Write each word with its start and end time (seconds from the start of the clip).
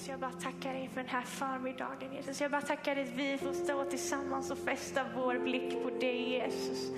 Jesus, 0.00 0.10
jag 0.10 0.20
bara 0.20 0.32
tackar 0.32 0.72
dig 0.72 0.88
för 0.88 1.00
den 1.00 1.10
här 1.10 1.22
förmiddagen. 1.22 2.14
Jesus, 2.14 2.40
jag 2.40 2.50
bara 2.50 2.62
tackar 2.62 2.94
dig 2.94 3.04
att 3.04 3.10
vi 3.10 3.38
får 3.38 3.52
stå 3.52 3.84
tillsammans 3.84 4.50
och 4.50 4.58
fästa 4.58 5.04
vår 5.16 5.38
blick 5.38 5.82
på 5.82 5.90
dig 5.90 6.30
Jesus. 6.30 6.90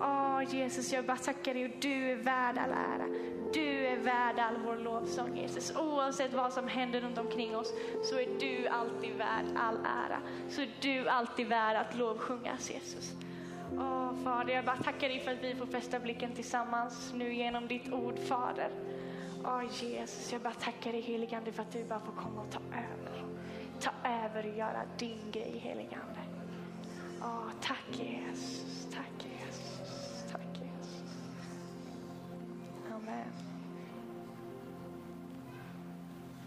Åh 0.00 0.42
Jesus, 0.50 0.92
jag 0.92 1.04
bara 1.04 1.16
tackar 1.16 1.54
dig 1.54 1.64
och 1.64 1.70
du 1.80 2.10
är 2.10 2.16
värd 2.16 2.58
all 2.58 2.70
ära. 2.70 3.08
Du 3.52 3.86
är 3.86 3.96
värd 3.96 4.38
all 4.38 4.56
vår 4.66 4.76
lovsång 4.76 5.36
Jesus. 5.36 5.76
Oavsett 5.76 6.32
vad 6.32 6.52
som 6.52 6.68
händer 6.68 7.00
runt 7.00 7.18
omkring 7.18 7.56
oss 7.56 7.72
så 8.04 8.18
är 8.18 8.40
du 8.40 8.68
alltid 8.68 9.16
värd 9.16 9.46
all 9.56 9.76
ära. 9.76 10.20
Så 10.48 10.60
är 10.60 10.68
du 10.80 11.08
alltid 11.08 11.46
värd 11.46 11.76
att 11.76 11.98
lovsjungas 11.98 12.70
Jesus. 12.70 13.12
Åh 13.78 14.12
Fader, 14.24 14.54
jag 14.54 14.64
bara 14.64 14.76
tackar 14.76 15.08
dig 15.08 15.20
för 15.20 15.32
att 15.32 15.42
vi 15.42 15.54
får 15.54 15.66
fästa 15.66 15.98
blicken 15.98 16.34
tillsammans 16.34 17.12
nu 17.14 17.34
genom 17.34 17.68
ditt 17.68 17.92
ord 17.92 18.18
Fader. 18.18 18.70
Åh 19.46 19.62
Jesus, 19.80 20.32
jag 20.32 20.40
bara 20.40 20.54
tackar 20.54 20.92
dig 20.92 21.00
heligande 21.00 21.52
för 21.52 21.62
att 21.62 21.72
du 21.72 21.84
bara 21.84 22.00
får 22.00 22.12
komma 22.12 22.35
du 24.46 24.52
och 24.52 24.58
göra 24.58 24.84
din 24.98 25.30
grej 25.30 25.58
heligande. 25.58 26.20
Åh, 27.22 27.50
tack 27.62 27.86
Jesus, 27.90 28.86
tack 28.94 29.26
Jesus, 29.26 30.24
tack 30.32 30.46
Jesus. 30.52 31.24
Amen. 32.94 33.32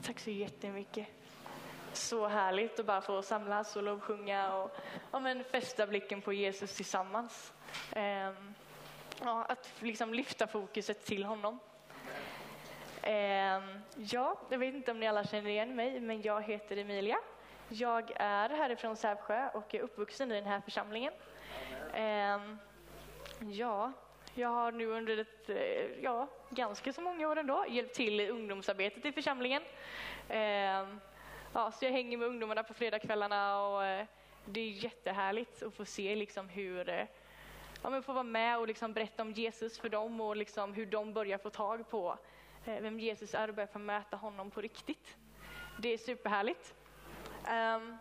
Tack 0.04 0.20
så 0.20 0.32
jättemycket. 0.32 1.08
Så 1.94 2.28
härligt 2.28 2.80
att 2.80 2.86
bara 2.86 3.02
få 3.02 3.22
samlas 3.22 3.76
och 3.76 3.84
lovsjunga 3.84 4.54
och 4.54 4.72
ja, 5.12 5.20
men 5.20 5.44
fästa 5.44 5.88
blicken 5.88 6.22
på 6.22 6.34
Jesus 6.34 6.76
tillsammans. 6.76 7.54
Ehm, 7.96 8.54
ja, 9.22 9.46
att 9.50 9.74
liksom 9.80 10.14
lyfta 10.14 10.48
fokuset 10.48 11.06
till 11.06 11.24
honom. 11.24 11.60
Ehm, 13.02 13.80
ja, 13.96 14.40
jag 14.50 14.58
vet 14.58 14.76
inte 14.76 14.92
om 14.92 15.00
ni 15.00 15.08
alla 15.08 15.24
känner 15.24 15.50
igen 15.50 15.76
mig, 15.76 16.00
men 16.00 16.22
jag 16.22 16.42
heter 16.42 16.78
Emilia. 16.78 17.18
Jag 17.72 18.12
är 18.16 18.50
härifrån 18.50 18.96
Sävsjö 18.96 19.50
och 19.54 19.76
är 19.76 19.80
uppvuxen 19.80 20.32
i 20.32 20.36
den 20.36 20.46
här 20.46 20.62
församlingen. 20.62 21.14
Ehm, 21.94 22.58
ja, 23.40 23.92
jag 24.34 24.50
har 24.50 24.72
nu 24.72 24.86
under 24.86 25.18
ett, 25.18 25.50
eh, 25.50 26.04
ja, 26.04 26.28
ganska 26.50 26.94
så 26.94 27.02
många 27.02 27.30
år 27.30 27.36
ändå 27.36 27.66
hjälpt 27.70 27.96
till 27.96 28.20
i 28.20 28.30
ungdomsarbetet 28.30 29.06
i 29.06 29.12
församlingen. 29.12 29.62
Ehm, 30.30 31.00
ja, 31.54 31.72
så 31.72 31.86
jag 31.86 31.92
hänger 31.92 32.18
med 32.18 32.28
ungdomarna 32.28 32.64
på 32.64 32.74
fredagskvällarna 32.74 33.68
och 33.68 33.86
eh, 33.86 34.06
det 34.46 34.60
är 34.60 34.70
jättehärligt 34.70 35.64
att 35.64 35.74
få 35.74 35.86
se 35.86 36.16
liksom 36.16 36.50
hur 36.50 36.90
eh, 36.90 37.06
ja, 37.84 37.90
men 37.90 38.04
få 38.04 38.14
vara 38.14 38.24
med 38.24 38.60
och 38.60 38.68
liksom 38.68 38.94
berätta 38.94 39.24
om 39.24 39.32
Jesus 39.32 39.80
för 39.80 39.90
dem 39.90 40.22
och 40.22 40.36
liksom 40.36 40.74
hur 40.74 40.86
de 40.86 41.14
börjar 41.14 41.38
få 41.38 41.50
tag 41.50 41.90
på 41.90 42.18
vem 42.66 43.00
Jesus 43.00 43.34
är 43.34 43.48
och 43.48 43.56
börjar 43.56 43.68
få 43.68 43.80
möta 43.80 44.18
honom 44.18 44.52
på 44.52 44.62
riktigt. 44.62 45.18
Det 45.78 45.94
är 45.94 45.98
superhärligt. 45.98 46.76
Um, 47.50 47.98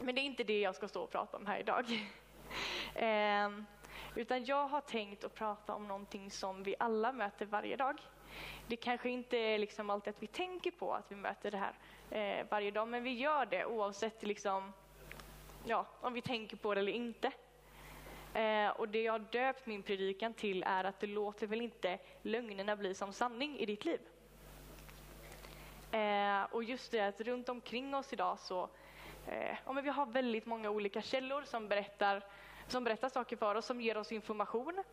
men 0.00 0.14
det 0.14 0.20
är 0.20 0.24
inte 0.24 0.44
det 0.44 0.60
jag 0.60 0.74
ska 0.74 0.88
stå 0.88 1.02
och 1.02 1.10
prata 1.10 1.36
om 1.36 1.46
här 1.46 1.58
idag. 1.58 1.84
um, 3.46 3.66
utan 4.14 4.44
jag 4.44 4.68
har 4.68 4.80
tänkt 4.80 5.24
att 5.24 5.34
prata 5.34 5.74
om 5.74 5.88
någonting 5.88 6.30
som 6.30 6.62
vi 6.62 6.74
alla 6.78 7.12
möter 7.12 7.46
varje 7.46 7.76
dag. 7.76 8.00
Det 8.66 8.76
kanske 8.76 9.10
inte 9.10 9.38
är 9.38 9.58
liksom 9.58 9.90
alltid 9.90 10.14
att 10.14 10.22
vi 10.22 10.26
tänker 10.26 10.70
på 10.70 10.94
att 10.94 11.12
vi 11.12 11.16
möter 11.16 11.50
det 11.50 11.58
här 11.58 11.74
eh, 12.10 12.46
varje 12.50 12.70
dag, 12.70 12.88
men 12.88 13.02
vi 13.02 13.12
gör 13.12 13.46
det 13.46 13.64
oavsett 13.64 14.22
liksom, 14.22 14.72
ja, 15.64 15.86
om 16.00 16.12
vi 16.12 16.22
tänker 16.22 16.56
på 16.56 16.74
det 16.74 16.80
eller 16.80 16.92
inte. 16.92 17.32
Eh, 18.34 18.68
och 18.68 18.88
det 18.88 19.02
jag 19.02 19.12
har 19.12 19.18
döpt 19.18 19.66
min 19.66 19.82
predikan 19.82 20.34
till 20.34 20.62
är 20.62 20.84
att 20.84 21.00
det 21.00 21.06
låter 21.06 21.46
väl 21.46 21.60
inte 21.60 21.98
lögnerna 22.22 22.76
bli 22.76 22.94
som 22.94 23.12
sanning 23.12 23.58
i 23.58 23.66
ditt 23.66 23.84
liv. 23.84 24.00
Eh, 25.96 26.42
och 26.50 26.64
just 26.64 26.92
det 26.92 27.00
att 27.00 27.20
runt 27.20 27.48
omkring 27.48 27.94
oss 27.94 28.12
idag 28.12 28.38
så 28.38 28.68
eh, 29.26 29.56
ja, 29.66 29.72
men 29.72 29.84
vi 29.84 29.90
har 29.90 30.06
väldigt 30.06 30.46
många 30.46 30.70
olika 30.70 31.02
källor 31.02 31.42
som 31.42 31.68
berättar, 31.68 32.22
som 32.68 32.84
berättar 32.84 33.08
saker 33.08 33.36
för 33.36 33.54
oss, 33.54 33.66
som 33.66 33.80
ger 33.80 33.96
oss 33.96 34.12
information. 34.12 34.84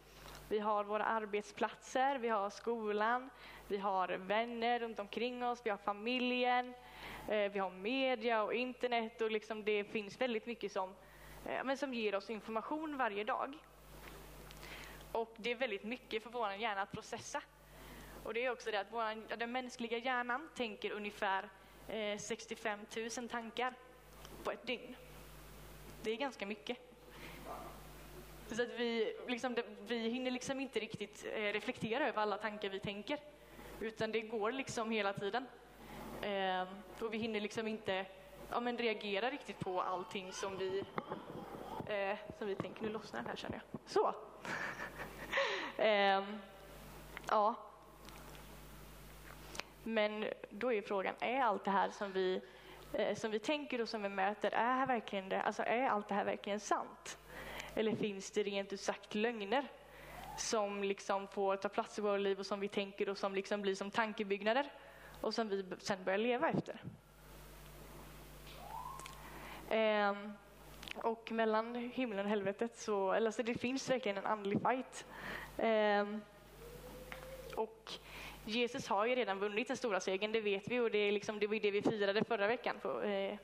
Vi 0.50 0.60
har 0.60 0.84
våra 0.84 1.06
arbetsplatser, 1.06 2.18
vi 2.18 2.30
har 2.30 2.50
skolan, 2.50 3.30
vi 3.68 3.78
har 3.78 4.08
vänner 4.08 4.80
runt 4.80 5.00
omkring 5.00 5.46
oss, 5.46 5.62
vi 5.64 5.70
har 5.70 5.78
familjen, 5.78 6.74
eh, 7.28 7.52
vi 7.52 7.60
har 7.60 7.70
media 7.70 8.44
och 8.44 8.54
internet 8.54 9.22
och 9.22 9.32
liksom 9.32 9.64
det 9.64 9.84
finns 9.84 10.22
väldigt 10.22 10.46
mycket 10.46 10.72
som, 10.72 10.96
eh, 11.46 11.64
men 11.64 11.78
som 11.78 11.94
ger 11.94 12.16
oss 12.16 12.30
information 12.30 12.98
varje 12.98 13.24
dag. 13.24 13.58
Och 15.12 15.34
det 15.38 15.52
är 15.52 15.56
väldigt 15.56 15.84
mycket 15.84 16.24
för 16.24 16.30
vår 16.30 16.52
hjärna 16.52 16.82
att 16.82 16.92
processa. 16.92 17.42
Och 18.24 18.34
det 18.34 18.46
är 18.46 18.52
också 18.52 18.72
det 18.72 18.80
att 18.80 18.92
vår, 18.92 19.38
den 19.38 19.52
mänskliga 19.52 19.98
hjärnan 19.98 20.50
tänker 20.56 20.92
ungefär 20.92 21.50
eh, 21.88 22.18
65 22.18 22.80
000 23.18 23.30
tankar 23.30 23.74
på 24.44 24.52
ett 24.52 24.68
dygn. 24.68 24.96
Det 26.04 26.12
är 26.12 26.16
ganska 26.16 26.46
mycket. 26.46 26.78
Så 28.48 28.62
att 28.62 28.70
vi, 28.78 29.16
liksom, 29.28 29.56
vi 29.88 29.98
hinner 30.10 30.32
liksom 30.32 30.60
inte 30.60 30.80
riktigt 30.80 31.26
eh, 31.34 31.42
reflektera 31.42 32.08
över 32.08 32.22
alla 32.22 32.38
tankar 32.38 32.70
vi 32.70 32.80
tänker. 32.80 33.20
Utan 33.80 34.12
det 34.12 34.22
går 34.22 34.52
liksom 34.52 34.92
hela 34.92 35.14
tiden. 35.14 35.46
Eh, 36.22 36.68
och 37.00 37.14
vi 37.14 37.18
hinner 37.18 37.42
liksom 37.42 37.68
inte 37.68 38.06
ja, 38.52 38.60
men 38.60 38.78
reagera 38.78 39.30
riktigt 39.30 39.60
på 39.60 39.82
allting 39.82 40.34
som 40.34 40.58
vi, 40.58 40.84
eh, 41.88 42.18
som 42.38 42.48
vi 42.48 42.56
tänker. 42.56 42.84
Nu 42.84 42.90
lossnar 42.90 43.20
den 43.20 43.30
här 43.30 43.36
känner 43.36 43.62
jag. 43.72 43.80
Så! 43.86 44.16
eh, 45.84 46.24
ja. 47.30 47.56
Men 49.84 50.26
då 50.50 50.74
är 50.74 50.82
frågan, 50.82 51.16
är 51.20 51.40
allt 51.40 51.66
det 51.66 51.72
här 51.72 51.90
som 51.90 52.12
vi, 52.12 52.42
eh, 52.94 53.16
som 53.16 53.32
vi 53.32 53.40
tänker 53.40 53.82
och 53.82 53.90
som 53.90 54.04
vi 54.04 54.10
möter, 54.10 54.52
är, 54.52 54.86
verkligen 54.86 55.30
det, 55.30 55.42
alltså 55.42 55.64
är 55.64 55.88
allt 55.88 56.08
det 56.08 56.16
här 56.16 56.26
verkligen 56.26 56.60
sant? 56.60 57.18
Eller 57.76 57.96
finns 57.96 58.32
det 58.32 58.44
rent 58.44 58.74
ut 58.74 58.82
sagt 58.82 59.16
lögner 59.16 59.68
som 60.38 60.84
liksom 60.84 61.28
får 61.28 61.56
ta 61.56 61.70
plats 61.70 62.00
i 62.00 62.02
våra 62.02 62.18
liv 62.18 62.40
och 62.40 62.46
som 62.46 62.60
vi 62.60 62.68
tänker 62.68 63.10
och 63.10 63.18
som 63.18 63.36
liksom 63.36 63.62
blir 63.62 63.76
som 63.76 63.92
tankebyggnader 63.92 64.72
och 65.22 65.34
som 65.34 65.50
vi 65.50 65.66
sen 65.80 66.04
börjar 66.04 66.20
leva 66.20 66.50
efter? 66.50 66.82
Eh, 69.70 70.16
och 70.96 71.32
mellan 71.32 71.76
himlen 71.76 72.26
och 72.26 72.30
helvetet 72.30 72.78
så, 72.78 73.12
eller 73.12 73.28
alltså 73.28 73.44
det 73.44 73.56
finns 73.56 73.90
verkligen 73.90 74.18
en 74.18 74.26
andlig 74.26 74.62
fight. 74.62 75.06
Eh, 75.58 76.06
och 77.56 77.94
Jesus 78.46 78.88
har 78.88 79.06
ju 79.06 79.16
redan 79.16 79.40
vunnit 79.40 79.68
den 79.68 79.78
stora 79.78 80.00
segern, 80.00 80.32
det 80.32 80.42
vet 80.42 80.68
vi 80.68 80.80
och 80.80 80.92
det, 80.92 80.98
är 80.98 81.12
liksom, 81.12 81.40
det 81.40 81.48
var 81.48 81.56
det 81.56 81.72
vi 81.72 81.82
firade 81.82 82.24
förra 82.24 82.48
veckan 82.48 82.76
på, 82.82 83.02
eh, 83.02 83.38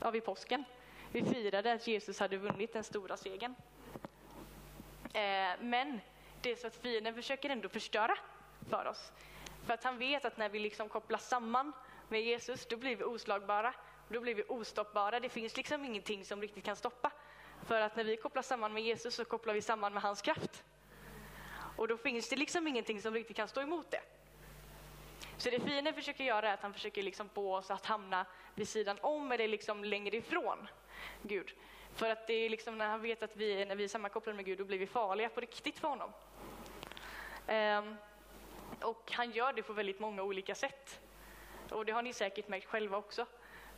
ja, 0.00 0.10
vid 0.10 0.24
påsken. 0.24 0.64
Vi 1.12 1.24
firade 1.24 1.72
att 1.72 1.86
Jesus 1.86 2.20
hade 2.20 2.36
vunnit 2.36 2.72
den 2.72 2.84
stora 2.84 3.16
segern. 3.16 3.54
Eh, 5.12 5.60
men 5.60 6.00
det 6.42 6.50
är 6.50 6.56
så 6.56 6.66
att 6.66 6.76
fienden 6.76 7.14
försöker 7.14 7.50
ändå 7.50 7.68
förstöra 7.68 8.18
för 8.70 8.86
oss. 8.86 9.12
För 9.66 9.74
att 9.74 9.84
han 9.84 9.98
vet 9.98 10.24
att 10.24 10.36
när 10.36 10.48
vi 10.48 10.58
liksom 10.58 10.88
kopplas 10.88 11.28
samman 11.28 11.72
med 12.08 12.22
Jesus, 12.22 12.66
då 12.66 12.76
blir 12.76 12.96
vi 12.96 13.04
oslagbara, 13.04 13.74
då 14.08 14.20
blir 14.20 14.34
vi 14.34 14.42
ostoppbara. 14.42 15.20
Det 15.20 15.28
finns 15.28 15.56
liksom 15.56 15.84
ingenting 15.84 16.24
som 16.24 16.40
riktigt 16.40 16.64
kan 16.64 16.76
stoppa. 16.76 17.12
För 17.66 17.80
att 17.80 17.96
när 17.96 18.04
vi 18.04 18.16
kopplas 18.16 18.46
samman 18.46 18.72
med 18.72 18.82
Jesus 18.82 19.14
så 19.14 19.24
kopplar 19.24 19.54
vi 19.54 19.62
samman 19.62 19.92
med 19.92 20.02
hans 20.02 20.22
kraft. 20.22 20.64
Och 21.76 21.88
då 21.88 21.96
finns 21.96 22.28
det 22.28 22.36
liksom 22.36 22.66
ingenting 22.66 23.02
som 23.02 23.14
riktigt 23.14 23.36
kan 23.36 23.48
stå 23.48 23.60
emot 23.60 23.90
det. 23.90 24.00
Så 25.36 25.50
det 25.50 25.60
fienden 25.60 25.94
försöker 25.94 26.24
göra 26.24 26.48
är 26.48 26.54
att 26.54 26.62
han 26.62 26.72
försöker 26.72 27.02
liksom 27.02 27.28
få 27.28 27.56
oss 27.56 27.70
att 27.70 27.86
hamna 27.86 28.26
vid 28.54 28.68
sidan 28.68 28.98
om 29.00 29.32
eller 29.32 29.48
liksom 29.48 29.84
längre 29.84 30.16
ifrån 30.16 30.68
Gud. 31.22 31.52
För 31.94 32.10
att 32.10 32.26
det 32.26 32.34
är 32.34 32.50
liksom 32.50 32.78
när 32.78 32.86
han 32.86 33.02
vet 33.02 33.22
att 33.22 33.36
vi, 33.36 33.64
när 33.64 33.76
vi 33.76 33.84
är 33.84 33.88
sammankopplade 33.88 34.36
med 34.36 34.44
Gud, 34.44 34.58
då 34.58 34.64
blir 34.64 34.78
vi 34.78 34.86
farliga 34.86 35.28
på 35.28 35.40
riktigt 35.40 35.78
för 35.78 35.88
honom. 35.88 36.12
Um, 37.48 37.96
och 38.82 39.12
han 39.12 39.30
gör 39.30 39.52
det 39.52 39.62
på 39.62 39.72
väldigt 39.72 40.00
många 40.00 40.22
olika 40.22 40.54
sätt. 40.54 41.00
Och 41.70 41.84
det 41.84 41.92
har 41.92 42.02
ni 42.02 42.12
säkert 42.12 42.48
märkt 42.48 42.66
själva 42.66 42.96
också. 42.96 43.26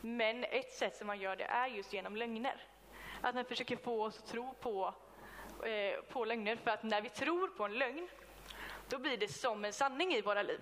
Men 0.01 0.43
ett 0.43 0.71
sätt 0.71 0.95
som 0.95 1.09
han 1.09 1.19
gör 1.19 1.35
det 1.35 1.43
är 1.43 1.67
just 1.67 1.93
genom 1.93 2.15
lögner. 2.15 2.63
Att 3.21 3.35
han 3.35 3.45
försöker 3.45 3.77
få 3.77 4.03
oss 4.03 4.19
att 4.19 4.27
tro 4.27 4.53
på, 4.53 4.93
eh, 5.65 6.01
på 6.09 6.25
lögner. 6.25 6.55
För 6.55 6.71
att 6.71 6.83
när 6.83 7.01
vi 7.01 7.09
tror 7.09 7.47
på 7.47 7.63
en 7.63 7.77
lögn, 7.77 8.07
då 8.89 8.97
blir 8.97 9.17
det 9.17 9.27
som 9.27 9.65
en 9.65 9.73
sanning 9.73 10.13
i 10.13 10.21
våra 10.21 10.43
liv. 10.43 10.61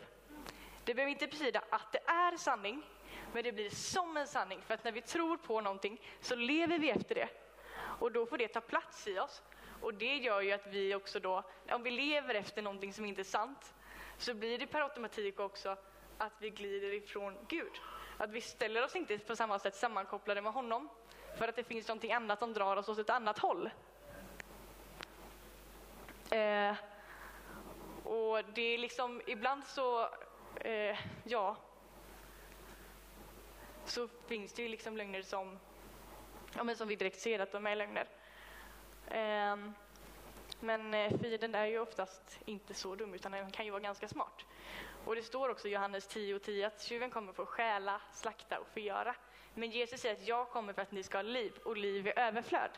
Det 0.85 0.93
behöver 0.93 1.11
inte 1.11 1.27
betyda 1.27 1.61
att 1.69 1.91
det 1.91 1.99
är 2.05 2.37
sanning, 2.37 2.83
men 3.33 3.43
det 3.43 3.51
blir 3.51 3.69
som 3.69 4.17
en 4.17 4.27
sanning. 4.27 4.61
För 4.61 4.73
att 4.73 4.83
när 4.83 4.91
vi 4.91 5.01
tror 5.01 5.37
på 5.37 5.61
någonting 5.61 6.01
så 6.21 6.35
lever 6.35 6.79
vi 6.79 6.89
efter 6.89 7.15
det. 7.15 7.29
Och 7.99 8.11
då 8.11 8.25
får 8.25 8.37
det 8.37 8.47
ta 8.47 8.61
plats 8.61 9.07
i 9.07 9.19
oss. 9.19 9.41
Och 9.81 9.93
det 9.93 10.15
gör 10.15 10.41
ju 10.41 10.51
att 10.51 10.67
vi 10.67 10.95
också 10.95 11.19
då, 11.19 11.43
om 11.71 11.83
vi 11.83 11.91
lever 11.91 12.35
efter 12.35 12.61
någonting 12.61 12.93
som 12.93 13.05
inte 13.05 13.21
är 13.21 13.23
sant, 13.23 13.73
så 14.17 14.33
blir 14.33 14.57
det 14.57 14.67
per 14.67 14.81
automatik 14.81 15.39
också 15.39 15.77
att 16.17 16.33
vi 16.39 16.49
glider 16.49 16.93
ifrån 16.93 17.37
Gud. 17.47 17.81
Att 18.17 18.31
vi 18.31 18.41
ställer 18.41 18.83
oss 18.83 18.95
inte 18.95 19.17
på 19.17 19.35
samma 19.35 19.59
sätt 19.59 19.75
sammankopplade 19.75 20.41
med 20.41 20.53
honom, 20.53 20.89
för 21.37 21.47
att 21.47 21.55
det 21.55 21.63
finns 21.63 21.87
någonting 21.87 22.13
annat 22.13 22.39
som 22.39 22.53
drar 22.53 22.77
oss 22.77 22.89
åt 22.89 22.97
ett 22.97 23.09
annat 23.09 23.39
håll. 23.39 23.69
Eh, 26.31 26.75
och 28.03 28.43
det 28.53 28.61
är 28.61 28.77
liksom, 28.77 29.21
ibland 29.25 29.63
så, 29.65 30.09
eh, 30.55 30.97
ja, 31.23 31.57
så 33.85 34.07
finns 34.27 34.53
det 34.53 34.61
ju 34.61 34.67
liksom 34.67 34.97
lögner 34.97 35.21
som, 35.21 35.59
ja, 36.55 36.63
men 36.63 36.75
som 36.75 36.87
vi 36.87 36.95
direkt 36.95 37.19
ser 37.19 37.39
att 37.39 37.51
de 37.51 37.67
är 37.67 37.75
lögner. 37.75 38.07
Eh, 39.07 39.55
men 40.59 40.93
eh, 40.93 41.17
fienden 41.21 41.55
är 41.55 41.65
ju 41.65 41.79
oftast 41.79 42.39
inte 42.45 42.73
så 42.73 42.95
dum, 42.95 43.13
utan 43.13 43.31
den 43.31 43.51
kan 43.51 43.65
ju 43.65 43.71
vara 43.71 43.81
ganska 43.81 44.07
smart. 44.07 44.45
Och 45.05 45.15
det 45.15 45.23
står 45.23 45.49
också 45.49 45.67
i 45.67 45.71
Johannes 45.71 46.07
10 46.07 46.35
och 46.35 46.41
10 46.41 46.67
att 46.67 46.81
tjuven 46.81 47.09
kommer 47.09 47.33
för 47.33 47.43
att 47.43 47.49
stjäla, 47.49 48.01
slakta 48.13 48.59
och 48.59 48.67
förgöra. 48.67 49.15
Men 49.53 49.71
Jesus 49.71 50.01
säger 50.01 50.15
att 50.15 50.27
jag 50.27 50.49
kommer 50.49 50.73
för 50.73 50.81
att 50.81 50.91
ni 50.91 51.03
ska 51.03 51.17
ha 51.17 51.21
liv 51.21 51.53
och 51.65 51.77
liv 51.77 52.07
i 52.07 52.13
överflöd. 52.15 52.71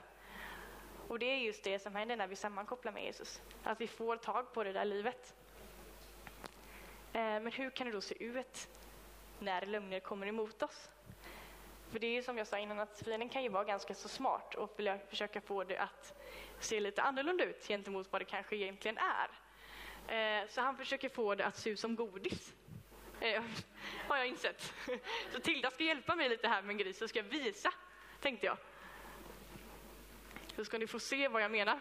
Och 1.08 1.20
det 1.20 1.26
är 1.26 1.38
just 1.38 1.64
det 1.64 1.80
som 1.80 1.96
händer 1.96 2.16
när 2.16 2.28
vi 2.28 2.36
sammankopplar 2.36 2.92
med 2.92 3.04
Jesus, 3.04 3.42
att 3.64 3.82
vi 3.82 3.88
får 3.88 4.18
tag 4.18 4.54
på 4.54 4.64
det 4.64 4.74
där 4.74 4.86
livet. 4.86 5.34
Eh, 7.16 7.22
men 7.22 7.52
hur 7.52 7.70
kan 7.70 7.88
det 7.88 7.94
då 7.94 8.02
se 8.02 8.24
ut 8.24 8.68
när 9.40 9.66
lögner 9.66 10.00
kommer 10.00 10.28
emot 10.28 10.64
oss? 10.64 10.90
För 11.92 12.00
det 12.00 12.08
är 12.08 12.12
ju 12.12 12.24
som 12.24 12.38
jag 12.38 12.48
sa 12.48 12.58
innan 12.58 12.80
att 12.80 13.02
fienden 13.06 13.30
kan 13.30 13.44
ju 13.44 13.50
vara 13.50 13.64
ganska 13.64 13.94
så 13.94 14.10
smart 14.10 14.56
och 14.56 14.74
vilja 14.80 15.00
försöka 15.10 15.42
få 15.42 15.64
det 15.64 15.78
att 15.78 16.14
se 16.60 16.80
lite 16.80 17.02
annorlunda 17.02 17.44
ut 17.44 17.68
gentemot 17.68 18.12
vad 18.12 18.22
det 18.22 18.26
kanske 18.26 18.56
egentligen 18.56 18.98
är. 18.98 19.30
Eh, 20.42 20.48
så 20.48 20.62
han 20.62 20.78
försöker 20.78 21.10
få 21.10 21.36
det 21.36 21.46
att 21.46 21.58
se 21.58 21.70
ut 21.70 21.80
som 21.80 21.96
godis. 21.96 22.54
Eh, 23.20 23.44
har 24.08 24.18
jag 24.18 24.28
insett. 24.28 24.74
Så 25.32 25.40
Tilda 25.40 25.72
ska 25.72 25.84
hjälpa 25.84 26.16
mig 26.16 26.30
lite 26.30 26.48
här 26.48 26.62
med 26.62 26.70
en 26.70 26.78
gris 26.78 26.98
så 26.98 27.08
ska 27.08 27.20
jag 27.20 27.24
visa, 27.24 27.74
tänkte 28.22 28.46
jag. 28.46 28.58
Så 30.56 30.66
ska 30.66 30.78
ni 30.78 30.88
få 30.88 31.00
se 31.00 31.28
vad 31.28 31.44
jag 31.44 31.52
menar. 31.52 31.80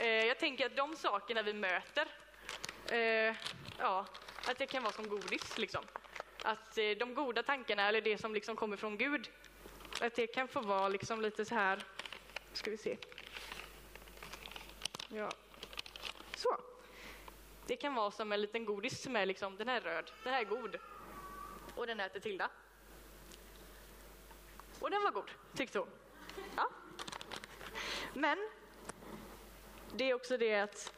Jag 0.00 0.38
tänker 0.38 0.66
att 0.66 0.76
de 0.76 0.96
sakerna 0.96 1.42
vi 1.42 1.52
möter, 1.52 2.08
Eh, 2.90 3.34
ja, 3.78 4.06
att 4.46 4.58
det 4.58 4.66
kan 4.66 4.82
vara 4.82 4.92
som 4.92 5.08
godis. 5.08 5.58
Liksom. 5.58 5.84
Att 6.42 6.78
eh, 6.78 6.90
de 6.90 7.14
goda 7.14 7.42
tankarna, 7.42 7.88
eller 7.88 8.00
det 8.00 8.18
som 8.18 8.34
liksom 8.34 8.56
kommer 8.56 8.76
från 8.76 8.96
Gud, 8.96 9.30
att 10.00 10.14
det 10.14 10.26
kan 10.26 10.48
få 10.48 10.60
vara 10.60 10.88
liksom 10.88 11.20
lite 11.20 11.44
så 11.44 11.54
här, 11.54 11.84
ska 12.52 12.70
vi 12.70 12.76
se. 12.76 12.96
Ja, 15.08 15.30
så. 16.36 16.56
Det 17.66 17.76
kan 17.76 17.94
vara 17.94 18.10
som 18.10 18.32
en 18.32 18.40
liten 18.40 18.64
godis 18.64 19.02
som 19.02 19.16
är 19.16 19.26
liksom, 19.26 19.56
den 19.56 19.68
här 19.68 19.76
är 19.76 19.80
röd, 19.80 20.10
den 20.24 20.32
här 20.32 20.40
är 20.40 20.44
god. 20.44 20.76
Och 21.74 21.86
den 21.86 22.00
äter 22.00 22.20
Tilda. 22.20 22.50
Och 24.80 24.90
den 24.90 25.02
var 25.02 25.10
god, 25.10 25.30
tyckte 25.54 25.78
hon. 25.78 25.88
Ja. 26.56 26.70
Men 28.14 28.48
det 29.92 30.10
är 30.10 30.14
också 30.14 30.36
det 30.36 30.60
att 30.60 30.97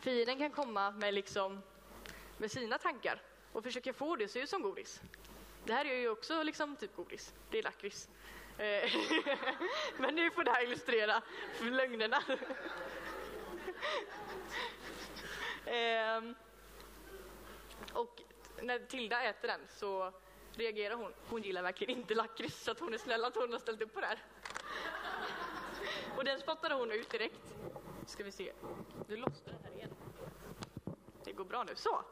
fienden 0.00 0.38
kan 0.38 0.50
komma 0.50 0.90
med, 0.90 1.14
liksom, 1.14 1.62
med 2.38 2.50
sina 2.50 2.78
tankar 2.78 3.22
och 3.52 3.64
försöka 3.64 3.92
få 3.92 4.16
det 4.16 4.24
att 4.24 4.30
se 4.30 4.40
ut 4.40 4.50
som 4.50 4.62
godis. 4.62 5.00
Det 5.64 5.72
här 5.72 5.84
är 5.84 5.94
ju 5.94 6.08
också 6.08 6.42
liksom 6.42 6.76
typ 6.76 6.96
godis, 6.96 7.32
det 7.50 7.58
är 7.58 7.62
lakrits. 7.62 8.08
Eh, 8.58 8.92
men 9.98 10.14
nu 10.14 10.30
får 10.30 10.44
det 10.44 10.50
här 10.50 10.64
illustrera 10.64 11.22
för 11.54 11.64
lögnerna. 11.64 12.22
Ehm, 15.66 16.34
och 17.92 18.22
när 18.62 18.78
Tilda 18.78 19.22
äter 19.22 19.48
den 19.48 19.60
så 19.68 20.12
reagerar 20.52 20.94
hon. 20.94 21.12
Hon 21.28 21.42
gillar 21.42 21.62
verkligen 21.62 21.98
inte 21.98 22.14
lakrits 22.14 22.64
så 22.64 22.70
att 22.70 22.80
hon 22.80 22.94
är 22.94 22.98
snäll 22.98 23.24
att 23.24 23.36
hon 23.36 23.52
har 23.52 23.58
ställt 23.58 23.82
upp 23.82 23.94
på 23.94 24.00
det 24.00 24.06
här. 24.06 24.18
Och 26.16 26.24
den 26.24 26.40
spottade 26.40 26.74
hon 26.74 26.92
ut 26.92 27.10
direkt. 27.10 27.54
Ska 28.06 28.24
vi 28.24 28.32
se. 28.32 28.52
Nu 29.08 29.16
lossnar 29.16 29.52
den 29.52 29.64
här 29.64 29.72
igen. 29.72 29.90
Det 31.24 31.32
går 31.32 31.44
bra 31.44 31.64
nu. 31.64 31.72
Så. 31.76 32.04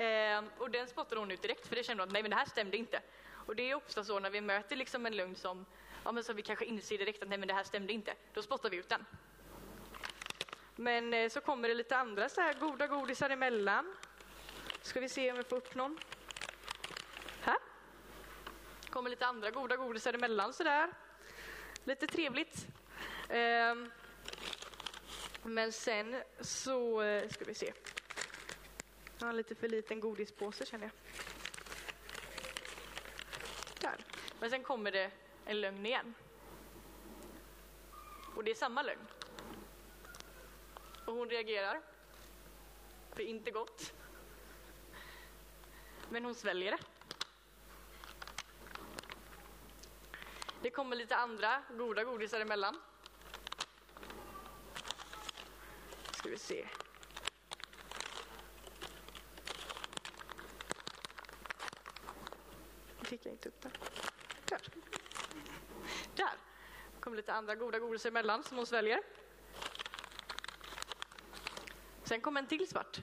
Eh, 0.00 0.44
och 0.58 0.70
den 0.70 0.88
spottade 0.88 1.20
hon 1.20 1.30
ut 1.30 1.42
direkt 1.42 1.66
för 1.66 1.76
det 1.76 1.84
kände 1.84 2.02
hon 2.02 2.08
att 2.08 2.12
nej 2.12 2.22
men 2.22 2.30
det 2.30 2.36
här 2.36 2.44
stämde 2.44 2.76
inte. 2.76 3.02
Och 3.46 3.56
det 3.56 3.70
är 3.70 3.74
ofta 3.74 4.04
så 4.04 4.18
när 4.18 4.30
vi 4.30 4.40
möter 4.40 4.76
liksom 4.76 5.06
en 5.06 5.16
lögn 5.16 5.34
som, 5.34 5.66
ja, 6.04 6.12
men 6.12 6.24
som 6.24 6.36
vi 6.36 6.42
kanske 6.42 6.64
inser 6.64 6.98
direkt 6.98 7.22
att 7.22 7.28
nej 7.28 7.38
men 7.38 7.48
det 7.48 7.54
här 7.54 7.64
stämde 7.64 7.92
inte. 7.92 8.14
Då 8.34 8.42
spottar 8.42 8.70
vi 8.70 8.76
ut 8.76 8.88
den. 8.88 9.04
Men 10.76 11.14
eh, 11.14 11.28
så 11.28 11.40
kommer 11.40 11.68
det 11.68 11.74
lite 11.74 11.96
andra 11.96 12.28
så 12.28 12.40
här 12.40 12.54
goda 12.54 12.86
godisar 12.86 13.30
emellan. 13.30 13.94
Ska 14.82 15.00
vi 15.00 15.08
se 15.08 15.30
om 15.30 15.36
vi 15.36 15.44
får 15.44 15.56
upp 15.56 15.74
någon. 15.74 15.98
Här. 17.40 17.56
kommer 18.90 19.10
lite 19.10 19.26
andra 19.26 19.50
goda 19.50 19.76
godisar 19.76 20.12
emellan 20.12 20.52
sådär. 20.52 20.90
Lite 21.84 22.06
trevligt. 22.06 22.66
Eh, 23.28 23.74
men 25.50 25.72
sen 25.72 26.22
så 26.40 27.02
eh, 27.02 27.28
ska 27.28 27.44
vi 27.44 27.54
se. 27.54 27.72
Jag 29.18 29.26
har 29.26 29.32
lite 29.32 29.54
för 29.54 29.68
liten 29.68 30.00
godispåse 30.00 30.66
känner 30.66 30.84
jag. 30.84 30.92
Där. 33.80 34.04
Men 34.40 34.50
sen 34.50 34.62
kommer 34.62 34.92
det 34.92 35.10
en 35.44 35.60
lögn 35.60 35.86
igen. 35.86 36.14
Och 38.36 38.44
det 38.44 38.50
är 38.50 38.54
samma 38.54 38.82
lögn. 38.82 39.06
Och 41.06 41.14
hon 41.14 41.30
reagerar. 41.30 41.80
Det 43.16 43.22
är 43.22 43.26
inte 43.26 43.50
gott. 43.50 43.92
Men 46.10 46.24
hon 46.24 46.34
sväljer 46.34 46.70
det. 46.70 46.78
Det 50.62 50.70
kommer 50.70 50.96
lite 50.96 51.16
andra 51.16 51.62
goda 51.70 52.04
godisar 52.04 52.40
emellan. 52.40 52.80
Ska 56.20 56.28
vi 56.28 56.38
se. 56.38 56.66
Nu 62.98 63.04
fick 63.04 63.26
jag 63.26 63.32
inte 63.32 63.48
upp 63.48 63.60
det. 63.60 63.70
Där. 64.44 64.60
Där 66.14 66.30
kommer 67.00 67.16
lite 67.16 67.32
andra 67.32 67.54
goda 67.54 67.78
godisar 67.78 68.08
emellan 68.08 68.42
som 68.42 68.56
hon 68.56 68.66
sväljer. 68.66 69.02
Sen 72.04 72.20
kom 72.20 72.36
en 72.36 72.46
till 72.46 72.68
svart. 72.68 73.00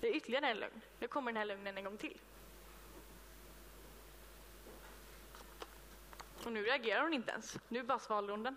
Det 0.00 0.08
är 0.08 0.16
ytterligare 0.16 0.46
en 0.46 0.58
lögn. 0.58 0.80
Nu 0.98 1.08
kommer 1.08 1.32
den 1.32 1.36
här 1.36 1.44
lögnen 1.44 1.78
en 1.78 1.84
gång 1.84 1.96
till. 1.96 2.20
Och 6.44 6.52
nu 6.52 6.62
reagerar 6.62 7.02
hon 7.02 7.14
inte 7.14 7.32
ens. 7.32 7.56
Nu 7.68 7.82
bara 7.82 7.98
svalde 7.98 8.32
hon 8.32 8.42
den. 8.42 8.56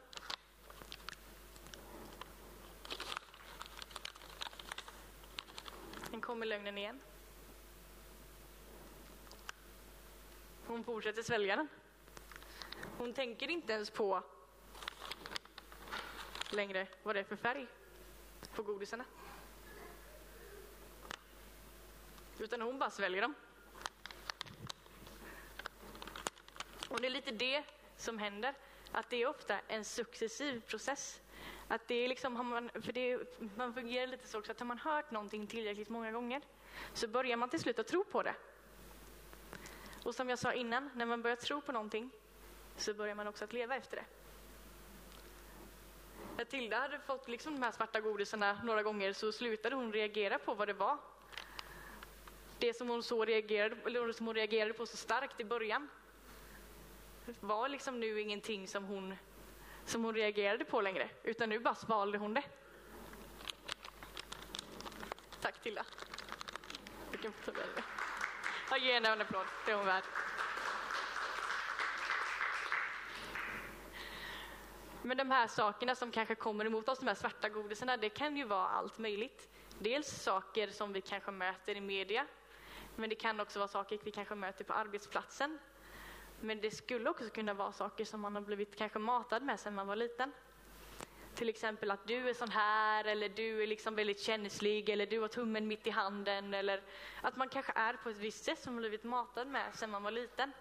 Kommer 6.28 6.46
lögnen 6.46 6.78
igen. 6.78 7.00
Hon 10.68 10.84
fortsätter 10.84 11.24
svälja 11.24 11.56
den. 11.56 11.68
Hon 12.98 13.14
tänker 13.14 13.48
inte 13.48 13.74
ens 13.74 13.90
på 13.90 14.24
längre 16.50 16.88
vad 17.04 17.16
det 17.16 17.20
är 17.20 17.24
för 17.24 17.36
färg 17.36 17.68
på 18.56 18.64
godisarna. 18.64 19.06
Utan 22.40 22.62
hon 22.62 22.80
bara 22.80 22.90
sväljer 22.90 23.22
dem. 23.22 23.34
Och 26.90 27.02
det 27.02 27.08
är 27.08 27.12
lite 27.12 27.32
det 27.32 27.64
som 27.98 28.18
händer, 28.18 28.54
att 28.92 29.10
det 29.10 29.22
är 29.22 29.28
ofta 29.28 29.60
en 29.68 29.86
successiv 29.86 30.62
process. 30.62 31.22
Att 31.68 31.88
det 31.88 31.96
är 31.96 32.08
liksom, 32.08 32.34
man, 32.34 32.70
för 32.82 32.92
det, 32.92 33.20
man 33.56 33.74
fungerar 33.74 34.08
lite 34.08 34.28
så 34.28 34.40
också 34.40 34.52
att 34.52 34.60
har 34.60 34.68
man 34.68 34.78
hört 34.78 35.12
någonting 35.12 35.48
tillräckligt 35.48 35.90
många 35.90 36.12
gånger 36.12 36.42
så 36.94 37.08
börjar 37.08 37.38
man 37.38 37.50
till 37.50 37.60
slut 37.60 37.80
att 37.80 37.88
tro 37.88 38.04
på 38.04 38.24
det. 38.24 38.36
Och 40.04 40.16
som 40.16 40.30
jag 40.30 40.40
sa 40.40 40.54
innan, 40.54 40.90
när 40.96 41.06
man 41.06 41.22
börjar 41.22 41.36
tro 41.36 41.62
på 41.62 41.72
någonting 41.72 42.10
så 42.78 42.94
börjar 42.94 43.16
man 43.16 43.28
också 43.28 43.46
att 43.46 43.54
leva 43.54 43.76
efter 43.76 43.98
det. 43.98 44.06
När 46.38 46.46
Tilda 46.46 46.80
hade 46.80 47.00
fått 47.00 47.28
liksom 47.28 47.54
de 47.54 47.64
här 47.64 47.72
svarta 47.72 48.02
godisarna 48.02 48.62
några 48.64 48.84
gånger 48.84 49.14
så 49.14 49.32
slutade 49.32 49.76
hon 49.76 49.94
reagera 49.94 50.40
på 50.40 50.54
vad 50.54 50.68
det 50.68 50.74
var. 50.74 50.98
Det 52.60 52.74
som 52.74 52.90
hon, 52.90 53.04
så 53.04 53.26
reagerade, 53.26 53.76
eller 53.86 54.12
som 54.12 54.26
hon 54.26 54.36
reagerade 54.36 54.74
på 54.74 54.86
så 54.86 54.98
starkt 54.98 55.40
i 55.40 55.44
början 55.44 55.90
var 57.40 57.70
liksom 57.70 58.00
nu 58.00 58.22
ingenting 58.22 58.68
som 58.68 58.84
hon, 58.84 59.16
som 59.88 60.04
hon 60.04 60.16
reagerade 60.16 60.66
på 60.66 60.82
längre, 60.82 61.10
utan 61.24 61.50
nu 61.50 61.60
bara 61.60 61.76
svalde 61.76 62.18
hon 62.18 62.34
det. 62.34 62.44
Tack 65.42 65.62
Tilda. 65.64 65.86
Jag 68.70 68.80
ger 68.80 68.94
henne 68.94 69.10
en 69.10 69.22
applåd, 69.22 69.46
det 69.66 69.72
är 69.72 69.76
hon 69.76 69.86
värd. 69.86 70.04
Men 75.02 75.18
de 75.18 75.32
här 75.32 75.48
sakerna 75.48 75.96
som 75.96 76.12
kanske 76.12 76.36
kommer 76.36 76.66
emot 76.66 76.90
oss, 76.90 77.00
de 77.00 77.08
här 77.08 77.16
svarta 77.16 77.50
godisarna, 77.50 77.98
det 77.98 78.10
kan 78.10 78.38
ju 78.38 78.44
vara 78.44 78.68
allt 78.68 78.98
möjligt. 78.98 79.50
Dels 79.80 80.08
saker 80.08 80.68
som 80.68 80.94
vi 80.94 81.02
kanske 81.02 81.32
möter 81.32 81.78
i 81.78 81.82
media, 81.82 82.28
men 82.96 83.10
det 83.10 83.16
kan 83.16 83.40
också 83.40 83.60
vara 83.60 83.68
saker 83.68 84.00
vi 84.04 84.12
kanske 84.12 84.36
möter 84.36 84.64
på 84.64 84.74
arbetsplatsen. 84.74 85.60
Men 86.42 86.62
det 86.62 86.72
skulle 86.72 87.10
också 87.10 87.30
kunna 87.30 87.54
vara 87.54 87.72
saker 87.72 88.06
som 88.06 88.22
man 88.22 88.36
har 88.36 88.42
blivit 88.42 88.76
kanske 88.76 89.00
matad 89.00 89.44
med 89.44 89.60
sedan 89.60 89.76
man 89.76 89.88
var 89.88 89.96
liten. 89.96 90.32
Till 91.36 91.50
exempel 91.50 91.92
att 91.92 92.08
du 92.08 92.30
är 92.30 92.34
sån 92.34 92.52
här 92.52 93.06
eller 93.06 93.30
du 93.30 93.64
är 93.64 93.68
liksom 93.68 93.96
väldigt 93.96 94.20
känslig 94.20 94.90
eller 94.90 95.06
du 95.06 95.20
har 95.20 95.28
tummen 95.28 95.68
mitt 95.68 95.88
i 95.88 95.90
handen 95.90 96.54
eller 96.54 96.82
att 97.22 97.36
man 97.36 97.50
kanske 97.50 97.72
är 97.76 97.94
på 97.94 98.10
ett 98.10 98.18
visst 98.18 98.44
sätt 98.44 98.60
som 98.60 98.74
man 98.74 98.82
blivit 98.82 99.04
matad 99.04 99.48
med 99.48 99.76
sedan 99.76 99.90
man 99.90 100.04
var 100.04 100.12
liten. 100.12 100.52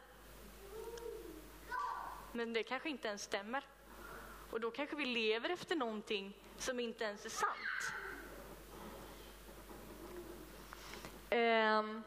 Men 2.32 2.52
det 2.52 2.62
kanske 2.62 2.88
inte 2.88 3.08
ens 3.08 3.22
stämmer. 3.22 3.64
Och 4.50 4.60
då 4.60 4.70
kanske 4.70 4.96
vi 4.96 5.06
lever 5.06 5.50
efter 5.50 5.76
någonting 5.76 6.36
som 6.58 6.80
inte 6.80 7.04
ens 7.04 7.24
är 7.24 7.30
sant. 7.30 7.92
Um, 11.30 12.02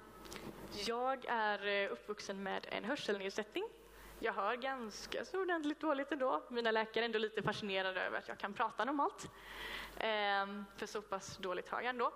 jag 0.71 1.25
är 1.27 1.67
eh, 1.67 1.91
uppvuxen 1.91 2.43
med 2.43 2.65
en 2.69 2.83
hörselnedsättning. 2.83 3.63
Jag 4.19 4.33
hör 4.33 4.55
ganska 4.55 5.25
så 5.25 5.41
ordentligt 5.41 5.79
dåligt 5.79 6.11
ändå. 6.11 6.43
Mina 6.49 6.71
läkare 6.71 7.03
är 7.03 7.05
ändå 7.05 7.19
lite 7.19 7.41
fascinerade 7.41 8.01
över 8.01 8.17
att 8.17 8.27
jag 8.27 8.37
kan 8.37 8.53
prata 8.53 8.85
normalt. 8.85 9.31
Ehm, 9.97 10.65
för 10.77 10.85
så 10.85 11.01
pass 11.01 11.37
dåligt 11.37 11.69
hör 11.69 11.81
jag 11.81 11.89
ändå. 11.89 12.13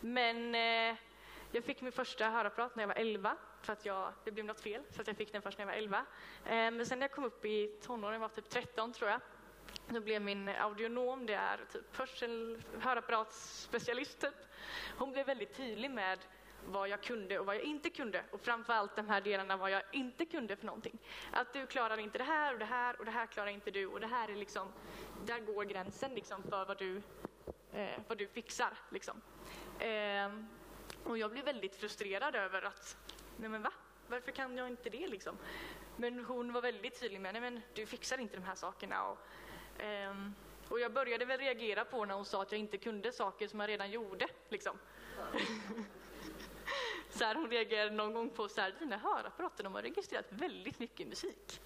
Men 0.00 0.54
eh, 0.54 0.96
jag 1.52 1.64
fick 1.64 1.80
min 1.80 1.92
första 1.92 2.28
hörapparat 2.28 2.76
när 2.76 2.82
jag 2.82 2.88
var 2.88 2.94
11 2.94 3.36
för 3.62 3.72
att 3.72 3.86
jag, 3.86 4.12
det 4.24 4.30
blev 4.30 4.46
något 4.46 4.60
fel 4.60 4.82
så 4.90 5.00
att 5.00 5.06
jag 5.06 5.16
fick 5.16 5.32
den 5.32 5.42
först 5.42 5.58
när 5.58 5.62
jag 5.62 5.72
var 5.72 5.78
11. 5.78 6.04
Ehm, 6.46 6.76
men 6.76 6.86
sen 6.86 6.98
när 6.98 7.04
jag 7.04 7.12
kom 7.12 7.24
upp 7.24 7.44
i 7.44 7.78
tonåren, 7.82 8.12
jag 8.12 8.20
var 8.20 8.28
typ 8.28 8.48
13 8.48 8.92
tror 8.92 9.10
jag, 9.10 9.20
då 9.88 10.00
blev 10.00 10.22
min 10.22 10.48
audionom, 10.48 11.26
det 11.26 11.34
är 11.34 11.60
typ 11.72 11.96
hörsel, 11.96 12.62
hörapparatsspecialist 12.80 14.20
typ. 14.20 14.34
Hon 14.98 15.12
blev 15.12 15.26
väldigt 15.26 15.54
tydlig 15.54 15.90
med 15.90 16.18
vad 16.66 16.88
jag 16.88 17.02
kunde 17.02 17.38
och 17.38 17.46
vad 17.46 17.56
jag 17.56 17.62
inte 17.62 17.90
kunde 17.90 18.24
och 18.30 18.40
framförallt 18.40 18.96
de 18.96 19.08
här 19.08 19.20
delarna 19.20 19.56
vad 19.56 19.70
jag 19.70 19.82
inte 19.92 20.24
kunde 20.24 20.56
för 20.56 20.66
någonting. 20.66 20.98
Att 21.32 21.52
du 21.52 21.66
klarar 21.66 21.98
inte 21.98 22.18
det 22.18 22.24
här 22.24 22.52
och 22.52 22.58
det 22.58 22.64
här 22.64 22.98
och 22.98 23.04
det 23.04 23.10
här 23.10 23.26
klarar 23.26 23.50
inte 23.50 23.70
du 23.70 23.86
och 23.86 24.00
det 24.00 24.06
här 24.06 24.28
är 24.28 24.36
liksom, 24.36 24.68
där 25.26 25.38
går 25.38 25.64
gränsen 25.64 26.14
liksom 26.14 26.42
för 26.42 26.64
vad 26.64 26.78
du, 26.78 27.02
eh, 27.72 28.00
vad 28.08 28.18
du 28.18 28.26
fixar. 28.26 28.72
Liksom. 28.90 29.20
Eh, 29.78 30.30
och 31.04 31.18
jag 31.18 31.30
blev 31.30 31.44
väldigt 31.44 31.76
frustrerad 31.76 32.34
över 32.34 32.62
att, 32.62 32.96
nej 33.36 33.48
men 33.48 33.62
va? 33.62 33.72
Varför 34.06 34.32
kan 34.32 34.56
jag 34.56 34.68
inte 34.68 34.90
det 34.90 35.08
liksom? 35.08 35.38
Men 35.96 36.24
hon 36.24 36.52
var 36.52 36.62
väldigt 36.62 37.00
tydlig 37.00 37.20
med, 37.20 37.34
nej 37.34 37.40
men 37.40 37.60
du 37.74 37.86
fixar 37.86 38.18
inte 38.18 38.36
de 38.36 38.42
här 38.42 38.54
sakerna. 38.54 39.04
Och, 39.08 39.18
eh, 39.82 40.14
och 40.68 40.80
jag 40.80 40.92
började 40.92 41.24
väl 41.24 41.38
reagera 41.38 41.84
på 41.84 42.04
när 42.04 42.14
hon 42.14 42.24
sa 42.24 42.42
att 42.42 42.52
jag 42.52 42.58
inte 42.58 42.78
kunde 42.78 43.12
saker 43.12 43.48
som 43.48 43.60
jag 43.60 43.68
redan 43.68 43.90
gjorde. 43.90 44.28
Liksom. 44.48 44.78
så 47.18 47.24
här, 47.24 47.34
hon 47.34 47.50
reagerade 47.50 47.90
någon 47.90 48.12
gång 48.12 48.30
på 48.30 48.48
så 48.48 48.60
här, 48.60 48.74
dina 48.78 48.96
hörapparater 48.96 49.64
de 49.64 49.74
har 49.74 49.82
registrerat 49.82 50.26
väldigt 50.28 50.78
mycket 50.78 51.08
musik. 51.08 51.60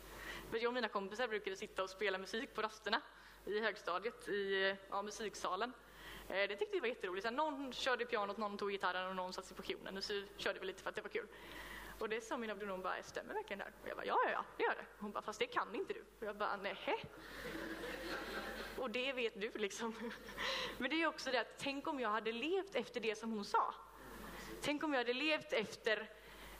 För 0.50 0.58
jag 0.58 0.66
och 0.66 0.74
mina 0.74 0.88
kompisar 0.88 1.28
brukade 1.28 1.56
sitta 1.56 1.82
och 1.82 1.90
spela 1.90 2.18
musik 2.18 2.54
på 2.54 2.62
rasterna 2.62 3.00
i 3.46 3.60
högstadiet 3.60 4.28
i 4.28 4.76
ja, 4.90 5.02
musiksalen. 5.02 5.72
Eh, 6.28 6.34
det 6.34 6.56
tyckte 6.56 6.72
vi 6.72 6.80
var 6.80 6.88
jätteroligt. 6.88 7.32
Någon 7.32 7.72
körde 7.72 8.04
pianot, 8.04 8.36
någon 8.36 8.58
tog 8.58 8.70
gitarren 8.70 9.08
och 9.08 9.16
någon 9.16 9.32
satt 9.32 9.44
sig 9.44 9.56
på 9.56 9.62
kjolen 9.62 9.96
och 9.96 10.04
så 10.04 10.22
körde 10.36 10.60
vi 10.60 10.66
lite 10.66 10.82
för 10.82 10.90
att 10.90 10.96
det 10.96 11.02
var 11.02 11.08
kul. 11.08 11.26
Och 11.98 12.08
det 12.08 12.20
sa 12.20 12.36
min 12.36 12.50
abdonom 12.50 12.82
bara, 12.82 13.02
stämmer 13.02 13.34
verkligen 13.34 13.58
det 13.58 13.64
här? 13.64 13.72
Och 13.82 13.88
jag 13.88 13.96
bara, 13.96 14.06
ja, 14.06 14.18
ja, 14.24 14.30
ja, 14.30 14.44
det 14.56 14.62
gör 14.62 14.74
det. 14.74 14.86
Hon 14.98 15.12
bara, 15.12 15.22
fast 15.22 15.38
det 15.38 15.46
kan 15.46 15.74
inte 15.74 15.92
du. 15.92 16.00
Och 16.00 16.26
jag 16.26 16.36
bara, 16.36 16.56
nähä? 16.56 16.96
Och 18.78 18.90
det 18.90 19.12
vet 19.12 19.40
du 19.40 19.50
liksom. 19.54 19.94
Men 20.78 20.90
det 20.90 21.02
är 21.02 21.06
också 21.06 21.30
det 21.30 21.40
att 21.40 21.58
tänk 21.58 21.86
om 21.88 22.00
jag 22.00 22.08
hade 22.08 22.32
levt 22.32 22.74
efter 22.74 23.00
det 23.00 23.18
som 23.18 23.32
hon 23.32 23.44
sa. 23.44 23.74
Tänk 24.64 24.84
om 24.84 24.92
jag 24.92 25.00
hade 25.00 25.12
levt 25.12 25.52
efter, 25.52 26.10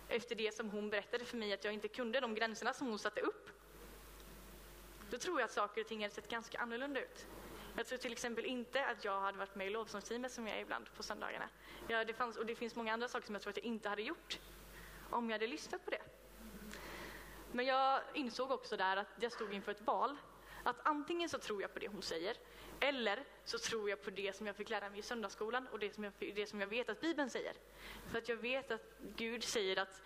efter 0.09 0.35
det 0.35 0.54
som 0.54 0.71
hon 0.71 0.90
berättade 0.90 1.25
för 1.25 1.37
mig 1.37 1.52
att 1.52 1.64
jag 1.64 1.75
inte 1.75 1.88
kunde, 1.88 2.21
de 2.21 2.35
gränserna 2.35 2.73
som 2.73 2.87
hon 2.87 2.99
satte 2.99 3.21
upp. 3.21 3.50
Då 5.11 5.18
tror 5.18 5.40
jag 5.40 5.44
att 5.44 5.52
saker 5.52 5.80
och 5.80 5.87
ting 5.87 6.02
hade 6.02 6.14
sett 6.14 6.28
ganska 6.28 6.59
annorlunda 6.59 7.00
ut. 7.00 7.26
Jag 7.76 7.87
tror 7.87 7.99
till 7.99 8.12
exempel 8.12 8.44
inte 8.44 8.87
att 8.87 9.04
jag 9.04 9.21
hade 9.21 9.38
varit 9.38 9.54
med 9.54 9.66
i 9.66 9.71
lovsångsteamet 9.71 10.32
som 10.32 10.47
jag 10.47 10.56
är 10.56 10.61
ibland 10.61 10.94
på 10.97 11.02
söndagarna. 11.02 11.49
Ja, 11.88 12.04
det 12.04 12.14
fanns, 12.14 12.37
och 12.37 12.47
det 12.47 12.54
finns 12.54 12.75
många 12.75 12.92
andra 12.92 13.09
saker 13.09 13.26
som 13.26 13.35
jag 13.35 13.42
tror 13.42 13.50
att 13.50 13.56
jag 13.56 13.66
inte 13.66 13.88
hade 13.88 14.02
gjort 14.02 14.38
om 15.11 15.30
jag 15.30 15.35
hade 15.35 15.47
lyssnat 15.47 15.85
på 15.85 15.90
det. 15.90 16.02
Men 17.50 17.66
jag 17.66 18.00
insåg 18.14 18.50
också 18.50 18.76
där 18.76 18.97
att 18.97 19.09
jag 19.21 19.32
stod 19.32 19.54
inför 19.54 19.73
ett 19.73 19.80
val. 19.80 20.16
Att 20.62 20.87
antingen 20.87 21.28
så 21.28 21.38
tror 21.38 21.62
jag 21.62 21.73
på 21.73 21.78
det 21.78 21.88
hon 21.88 22.02
säger 22.02 22.37
eller 22.82 23.24
så 23.44 23.58
tror 23.58 23.90
jag 23.90 24.02
på 24.02 24.10
det 24.10 24.36
som 24.36 24.46
jag 24.46 24.56
fick 24.56 24.70
lära 24.70 24.90
mig 24.90 24.98
i 24.98 25.02
söndagsskolan 25.02 25.68
och 25.72 25.78
det 25.78 25.94
som 25.94 26.04
jag, 26.04 26.12
det 26.18 26.46
som 26.46 26.60
jag 26.60 26.66
vet 26.66 26.88
att 26.88 27.00
Bibeln 27.00 27.30
säger. 27.30 27.54
För 28.10 28.18
att 28.18 28.28
jag 28.28 28.36
vet 28.36 28.70
att 28.70 28.82
Gud 29.16 29.44
säger 29.44 29.78
att 29.78 30.02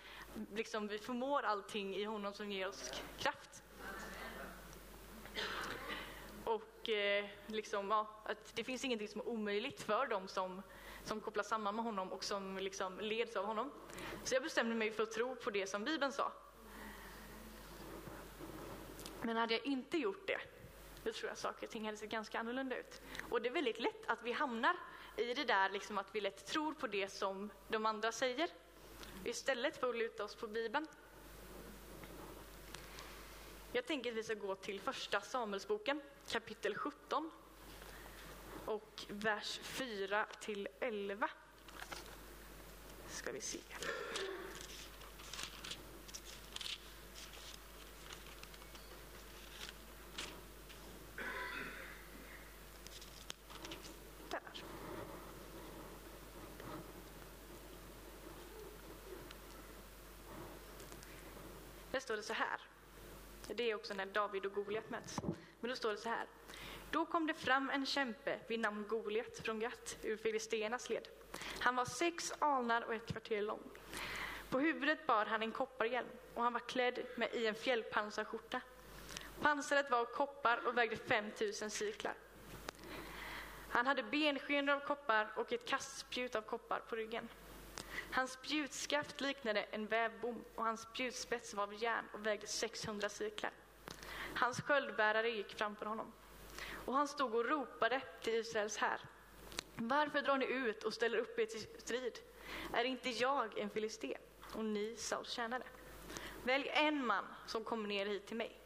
liksom, 0.55 0.87
vi 0.87 0.99
förmår 0.99 1.43
allting 1.43 1.97
i 1.97 2.05
honom 2.05 2.35
som 2.35 2.53
ger 2.53 2.69
oss 2.69 3.03
kraft. 3.19 3.63
Och 6.45 6.89
eh, 6.89 7.25
liksom, 7.47 7.91
ja, 7.91 8.23
att 8.25 8.57
det 8.57 8.65
finns 8.65 8.85
ingenting 8.85 9.09
som 9.09 9.21
är 9.21 9.29
omöjligt 9.29 9.83
för 9.83 10.07
dem 10.07 10.29
som, 10.29 10.63
som 11.05 11.21
kopplas 11.21 11.49
samman 11.49 11.75
med 11.75 11.85
honom 11.85 12.13
och 12.13 12.25
som 12.25 12.59
liksom 12.59 13.01
leds 13.01 13.37
av 13.37 13.45
honom. 13.45 13.71
Så 14.25 14.35
jag 14.35 14.43
bestämde 14.43 14.75
mig 14.75 14.91
för 14.91 15.03
att 15.03 15.13
tro 15.13 15.37
på 15.37 15.51
det 15.51 15.67
som 15.67 15.85
Bibeln 15.85 16.13
sa. 16.13 16.33
Men 19.23 19.37
hade 19.37 19.55
jag 19.55 19.67
inte 19.67 19.99
gjort 19.99 20.27
det 20.27 20.56
då 21.07 21.13
tror 21.13 21.29
jag 21.29 21.39
saker 21.39 21.67
och 21.67 21.73
ting 21.73 21.85
hade 21.85 21.97
sett 21.97 22.11
ganska 22.11 22.39
annorlunda 22.39 22.77
ut. 22.77 23.01
Och 23.31 23.43
det 23.43 23.49
är 23.49 23.53
väldigt 23.53 23.81
lätt 23.81 24.07
att 24.07 24.23
vi 24.23 24.33
hamnar 24.33 24.77
i 25.17 25.35
det 25.35 25.45
där 25.45 25.71
liksom 25.71 25.99
att 25.99 26.07
vi 26.13 26.21
lätt 26.21 26.47
tror 26.47 26.75
på 26.75 26.87
det 26.87 27.09
som 27.09 27.51
de 27.69 27.87
andra 27.87 28.13
säger 28.13 28.51
istället 29.25 29.77
för 29.77 29.91
att 29.91 29.97
luta 29.97 30.25
oss 30.25 30.35
på 30.35 30.47
Bibeln. 30.47 30.87
Jag 33.73 33.87
tänker 33.87 34.11
att 34.11 34.17
vi 34.17 34.23
ska 34.23 34.35
gå 34.35 34.55
till 34.55 34.81
första 34.81 35.21
Samuelsboken, 35.21 36.01
kapitel 36.29 36.75
17 36.75 37.31
och 38.65 39.05
vers 39.09 39.61
4 39.63 40.27
till 40.41 40.69
11. 40.81 41.31
Ska 43.09 43.33
vi 43.33 43.41
se. 43.41 43.59
Står 62.07 62.17
det 62.17 62.23
så 62.23 62.33
här. 62.33 62.61
Det 63.47 63.71
är 63.71 63.75
också 63.75 63.95
när 63.95 64.07
David 64.07 64.47
och 64.47 64.53
Goliat 64.53 64.91
möts. 64.91 65.21
Men 65.61 65.71
då 65.71 65.77
står 65.77 65.91
det 65.91 65.97
så 65.97 66.09
här. 66.09 66.27
Då 66.91 67.07
kom 67.07 67.27
det 67.27 67.35
fram 67.35 67.71
en 67.71 67.87
kämpe 67.87 68.39
vid 68.49 68.61
namn 68.61 68.85
Goliat 68.89 69.39
från 69.45 69.61
Gat 69.61 69.97
ur 70.03 70.17
filisternas 70.17 70.91
led. 70.91 71.09
Han 71.61 71.77
var 71.77 71.85
sex 71.85 72.33
alnar 72.39 72.83
och 72.83 72.95
ett 72.95 73.07
kvarter 73.07 73.43
lång. 73.43 73.61
På 74.51 74.59
huvudet 74.59 75.07
bar 75.07 75.27
han 75.27 75.43
en 75.43 75.53
kopparhjälm 75.53 76.09
och 76.35 76.43
han 76.43 76.53
var 76.53 76.61
klädd 76.61 77.07
med 77.17 77.35
i 77.35 77.47
en 77.47 77.55
fjällpansarskjorta. 77.55 78.61
Pansaret 79.41 79.91
var 79.91 79.99
av 79.99 80.05
koppar 80.05 80.67
och 80.67 80.79
vägde 80.79 80.97
5000 80.97 81.71
cyklar. 81.71 82.15
Han 83.69 83.87
hade 83.87 84.03
benskenor 84.03 84.75
av 84.75 84.81
koppar 84.81 85.33
och 85.37 85.53
ett 85.53 85.69
kastspjut 85.69 86.35
av 86.35 86.43
koppar 86.43 86.81
på 86.89 86.97
ryggen. 86.97 87.29
Hans 88.13 88.33
spjutskaft 88.33 89.21
liknade 89.21 89.63
en 89.63 89.87
vävbom 89.87 90.45
och 90.55 90.65
hans 90.65 90.81
spjutspets 90.81 91.55
var 91.55 91.63
av 91.63 91.83
järn 91.83 92.05
och 92.13 92.27
vägde 92.27 92.47
600 92.47 93.09
cirklar. 93.09 93.53
Hans 94.35 94.61
sköldbärare 94.61 95.31
gick 95.31 95.55
framför 95.55 95.87
honom. 95.87 96.13
Och 96.87 96.95
han 96.95 97.09
stod 97.09 97.35
och 97.35 97.45
ropade 97.45 98.01
till 98.23 98.35
Israels 98.35 98.77
här. 98.77 99.01
Varför 99.77 100.23
drar 100.23 100.37
ni 100.37 100.47
ut 100.47 100.85
och 100.85 100.95
ställer 100.95 101.19
upp 101.19 101.39
er 101.39 101.47
till 101.47 101.67
strid? 101.79 102.19
Är 102.73 102.85
inte 102.85 103.11
jag 103.11 103.59
en 103.59 103.71
filisté 103.71 104.19
och 104.55 104.65
ni 104.65 104.97
Sauls 104.97 105.31
tjänare? 105.31 105.63
Välj 106.45 106.69
en 106.69 107.07
man 107.07 107.25
som 107.47 107.65
kommer 107.65 107.89
ner 107.89 108.07
hit 108.07 108.27
till 108.27 108.37
mig. 108.37 108.61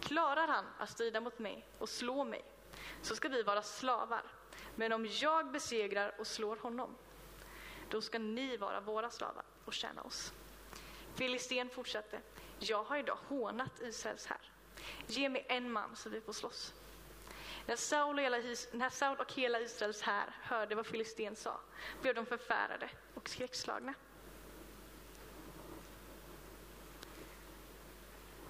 Klarar 0.00 0.48
han 0.48 0.64
att 0.78 0.90
strida 0.90 1.20
mot 1.20 1.38
mig 1.38 1.66
och 1.78 1.88
slå 1.88 2.24
mig 2.24 2.44
så 3.02 3.16
ska 3.16 3.28
vi 3.28 3.42
vara 3.42 3.62
slavar. 3.62 4.22
Men 4.74 4.92
om 4.92 5.06
jag 5.06 5.50
besegrar 5.50 6.14
och 6.18 6.26
slår 6.26 6.56
honom 6.56 6.96
då 7.88 8.00
ska 8.00 8.18
ni 8.18 8.56
vara 8.56 8.80
våra 8.80 9.10
slavar 9.10 9.44
och 9.64 9.74
tjäna 9.74 10.02
oss. 10.02 10.32
Filisten 11.14 11.70
fortsatte, 11.70 12.20
jag 12.58 12.84
har 12.84 12.96
idag 12.96 13.18
hånat 13.28 13.80
Israels 13.80 14.26
här. 14.26 14.40
Ge 15.06 15.28
mig 15.28 15.46
en 15.48 15.72
man 15.72 15.96
så 15.96 16.08
vi 16.08 16.20
får 16.20 16.32
slåss. 16.32 16.74
När 17.66 17.76
Saul, 17.76 18.18
och 18.18 18.24
hela, 18.24 18.36
när 18.72 18.90
Saul 18.90 19.18
och 19.18 19.32
hela 19.32 19.60
Israels 19.60 20.02
här 20.02 20.34
hörde 20.42 20.74
vad 20.74 20.86
Filisten 20.86 21.36
sa 21.36 21.60
blev 22.02 22.14
de 22.14 22.26
förfärade 22.26 22.90
och 23.14 23.28
skräckslagna. 23.28 23.94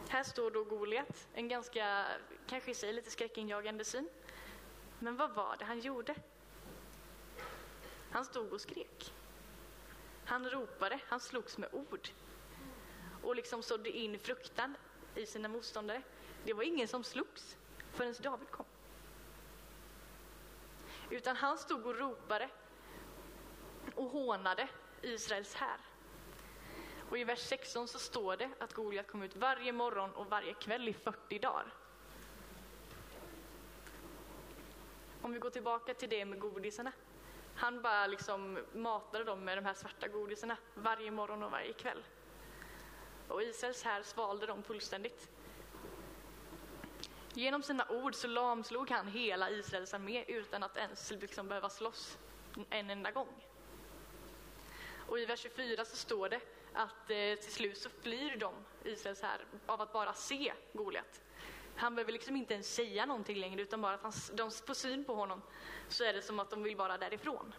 Här 0.08 0.22
står 0.22 0.50
då 0.50 0.64
Goliat, 0.64 1.28
en 1.34 1.48
ganska, 1.48 2.06
kanske 2.48 2.70
i 2.70 2.74
sig 2.74 2.92
lite 2.92 3.10
skräckinjagande 3.10 3.84
syn. 3.84 4.08
Men 4.98 5.16
vad 5.16 5.30
var 5.30 5.56
det 5.58 5.64
han 5.64 5.80
gjorde? 5.80 6.14
Han 8.10 8.24
stod 8.24 8.52
och 8.52 8.60
skrek. 8.60 9.12
Han 10.26 10.50
ropade, 10.50 11.00
han 11.08 11.20
slogs 11.20 11.58
med 11.58 11.68
ord 11.72 12.08
och 13.22 13.36
liksom 13.36 13.62
sådde 13.62 13.90
in 13.90 14.18
fruktan 14.18 14.76
i 15.14 15.26
sina 15.26 15.48
motståndare. 15.48 16.02
Det 16.44 16.52
var 16.52 16.62
ingen 16.62 16.88
som 16.88 17.04
slogs 17.04 17.56
förrän 17.92 18.14
David 18.22 18.50
kom. 18.50 18.66
utan 21.10 21.36
han 21.36 21.58
stod 21.58 21.86
och 21.86 21.98
ropade 21.98 22.48
och 23.94 24.04
hånade 24.04 24.68
Israels 25.02 25.54
här. 25.54 25.80
Och 27.10 27.18
i 27.18 27.24
vers 27.24 27.38
16 27.38 27.88
så 27.88 27.98
står 27.98 28.36
det 28.36 28.50
att 28.58 28.72
Goliat 28.72 29.06
kom 29.06 29.22
ut 29.22 29.36
varje 29.36 29.72
morgon 29.72 30.14
och 30.14 30.26
varje 30.26 30.54
kväll 30.54 30.88
i 30.88 30.92
40 30.92 31.38
dagar. 31.38 31.74
Om 35.22 35.32
vi 35.32 35.38
går 35.38 35.50
tillbaka 35.50 35.94
till 35.94 36.08
det 36.08 36.24
med 36.24 36.38
godisarna. 36.38 36.92
Han 37.56 37.82
bara 37.82 38.06
liksom 38.06 38.58
matade 38.72 39.24
dem 39.24 39.44
med 39.44 39.58
de 39.58 39.64
här 39.64 39.74
svarta 39.74 40.08
godisarna 40.08 40.56
varje 40.74 41.10
morgon 41.10 41.42
och 41.42 41.50
varje 41.50 41.72
kväll. 41.72 42.02
Och 43.28 43.42
Israels 43.42 43.82
här 43.82 44.02
svalde 44.02 44.46
dem 44.46 44.62
fullständigt. 44.62 45.30
Genom 47.34 47.62
sina 47.62 47.86
ord 47.88 48.14
så 48.14 48.28
lamslog 48.28 48.90
han 48.90 49.08
hela 49.08 49.50
Israels 49.50 49.94
armé 49.94 50.24
utan 50.28 50.62
att 50.62 50.76
ens 50.76 51.10
liksom 51.10 51.48
behöva 51.48 51.68
slåss 51.68 52.18
en 52.70 52.90
enda 52.90 53.10
gång. 53.10 53.44
Och 55.08 55.18
i 55.18 55.24
vers 55.24 55.40
24 55.40 55.84
så 55.84 55.96
står 55.96 56.28
det 56.28 56.40
att 56.72 57.10
eh, 57.10 57.34
till 57.42 57.52
slut 57.52 57.78
så 57.78 57.88
flyr 57.88 58.36
de, 58.36 58.54
Israels 58.84 59.22
här, 59.22 59.44
av 59.66 59.80
att 59.80 59.92
bara 59.92 60.12
se 60.12 60.52
Goliat. 60.72 61.20
Han 61.76 61.94
behöver 61.94 62.12
liksom 62.12 62.36
inte 62.36 62.54
ens 62.54 62.74
säga 62.74 63.06
någonting 63.06 63.36
längre 63.36 63.62
utan 63.62 63.80
bara 63.80 63.94
att 63.94 64.02
han, 64.02 64.12
de 64.34 64.50
får 64.50 64.74
syn 64.74 65.04
på 65.04 65.14
honom 65.14 65.42
så 65.88 66.04
är 66.04 66.12
det 66.12 66.22
som 66.22 66.38
att 66.38 66.50
de 66.50 66.62
vill 66.62 66.76
bara 66.76 66.98
därifrån. 66.98 67.54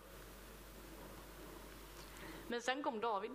Men 2.47 2.61
sen 2.61 2.83
kom 2.83 2.99
David. 2.99 3.31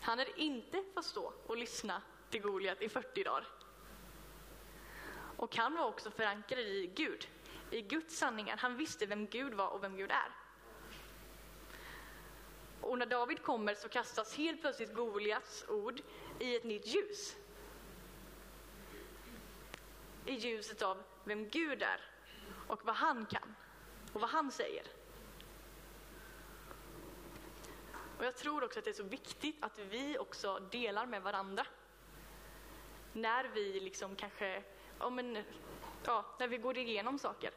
Han 0.00 0.18
hade 0.18 0.40
inte 0.40 0.84
fått 0.94 1.04
stå 1.04 1.32
och 1.46 1.56
lyssna 1.56 2.02
till 2.30 2.40
Goliat 2.40 2.82
i 2.82 2.88
40 2.88 3.24
dagar. 3.24 3.46
Och 5.36 5.56
han 5.56 5.74
var 5.74 5.84
också 5.84 6.10
förankrad 6.10 6.58
i 6.58 6.90
Gud, 6.94 7.28
i 7.70 7.82
Guds 7.82 8.18
sanningar. 8.18 8.56
Han 8.56 8.76
visste 8.76 9.06
vem 9.06 9.26
Gud 9.26 9.54
var 9.54 9.68
och 9.68 9.82
vem 9.82 9.96
Gud 9.96 10.10
är. 10.10 10.30
Och 12.80 12.98
när 12.98 13.06
David 13.06 13.42
kommer 13.42 13.74
så 13.74 13.88
kastas 13.88 14.36
helt 14.36 14.60
plötsligt 14.60 14.94
Goliats 14.94 15.64
ord 15.68 16.00
i 16.40 16.56
ett 16.56 16.64
nytt 16.64 16.86
ljus. 16.86 17.36
I 20.26 20.32
ljuset 20.32 20.82
av 20.82 21.02
vem 21.24 21.48
Gud 21.48 21.82
är 21.82 22.00
och 22.68 22.84
vad 22.84 22.94
han 22.94 23.26
kan 23.26 23.54
och 24.12 24.20
vad 24.20 24.30
han 24.30 24.50
säger. 24.50 24.86
Och 28.18 28.24
jag 28.24 28.36
tror 28.36 28.64
också 28.64 28.78
att 28.78 28.84
det 28.84 28.90
är 28.90 28.94
så 28.94 29.02
viktigt 29.02 29.56
att 29.60 29.78
vi 29.78 30.18
också 30.18 30.58
delar 30.58 31.06
med 31.06 31.22
varandra. 31.22 31.66
När 33.12 33.44
vi 33.44 33.80
liksom 33.80 34.16
kanske, 34.16 34.62
ja, 34.98 35.10
men, 35.10 35.44
ja, 36.04 36.36
när 36.38 36.48
vi 36.48 36.58
går 36.58 36.78
igenom 36.78 37.18
saker. 37.18 37.50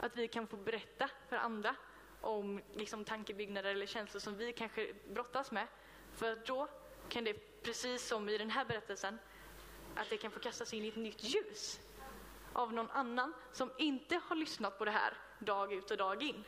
Att 0.00 0.16
vi 0.16 0.28
kan 0.28 0.46
få 0.46 0.56
berätta 0.56 1.10
för 1.28 1.36
andra 1.36 1.76
om 2.20 2.60
liksom, 2.74 3.04
tankebyggnader 3.04 3.70
eller 3.70 3.86
känslor 3.86 4.20
som 4.20 4.36
vi 4.36 4.52
kanske 4.52 4.94
brottas 5.08 5.50
med. 5.50 5.66
För 6.12 6.36
då 6.46 6.68
kan 7.08 7.24
det, 7.24 7.62
precis 7.62 8.08
som 8.08 8.28
i 8.28 8.38
den 8.38 8.50
här 8.50 8.64
berättelsen, 8.64 9.18
att 9.96 10.10
det 10.10 10.16
kan 10.16 10.30
få 10.30 10.40
kastas 10.40 10.74
in 10.74 10.84
i 10.84 10.88
ett 10.88 10.96
nytt 10.96 11.22
ljus 11.22 11.80
av 12.52 12.72
någon 12.72 12.90
annan 12.90 13.34
som 13.52 13.70
inte 13.78 14.20
har 14.28 14.36
lyssnat 14.36 14.78
på 14.78 14.84
det 14.84 14.90
här 14.90 15.16
dag 15.38 15.72
ut 15.72 15.90
och 15.90 15.96
dag 15.96 16.22
in. 16.22 16.44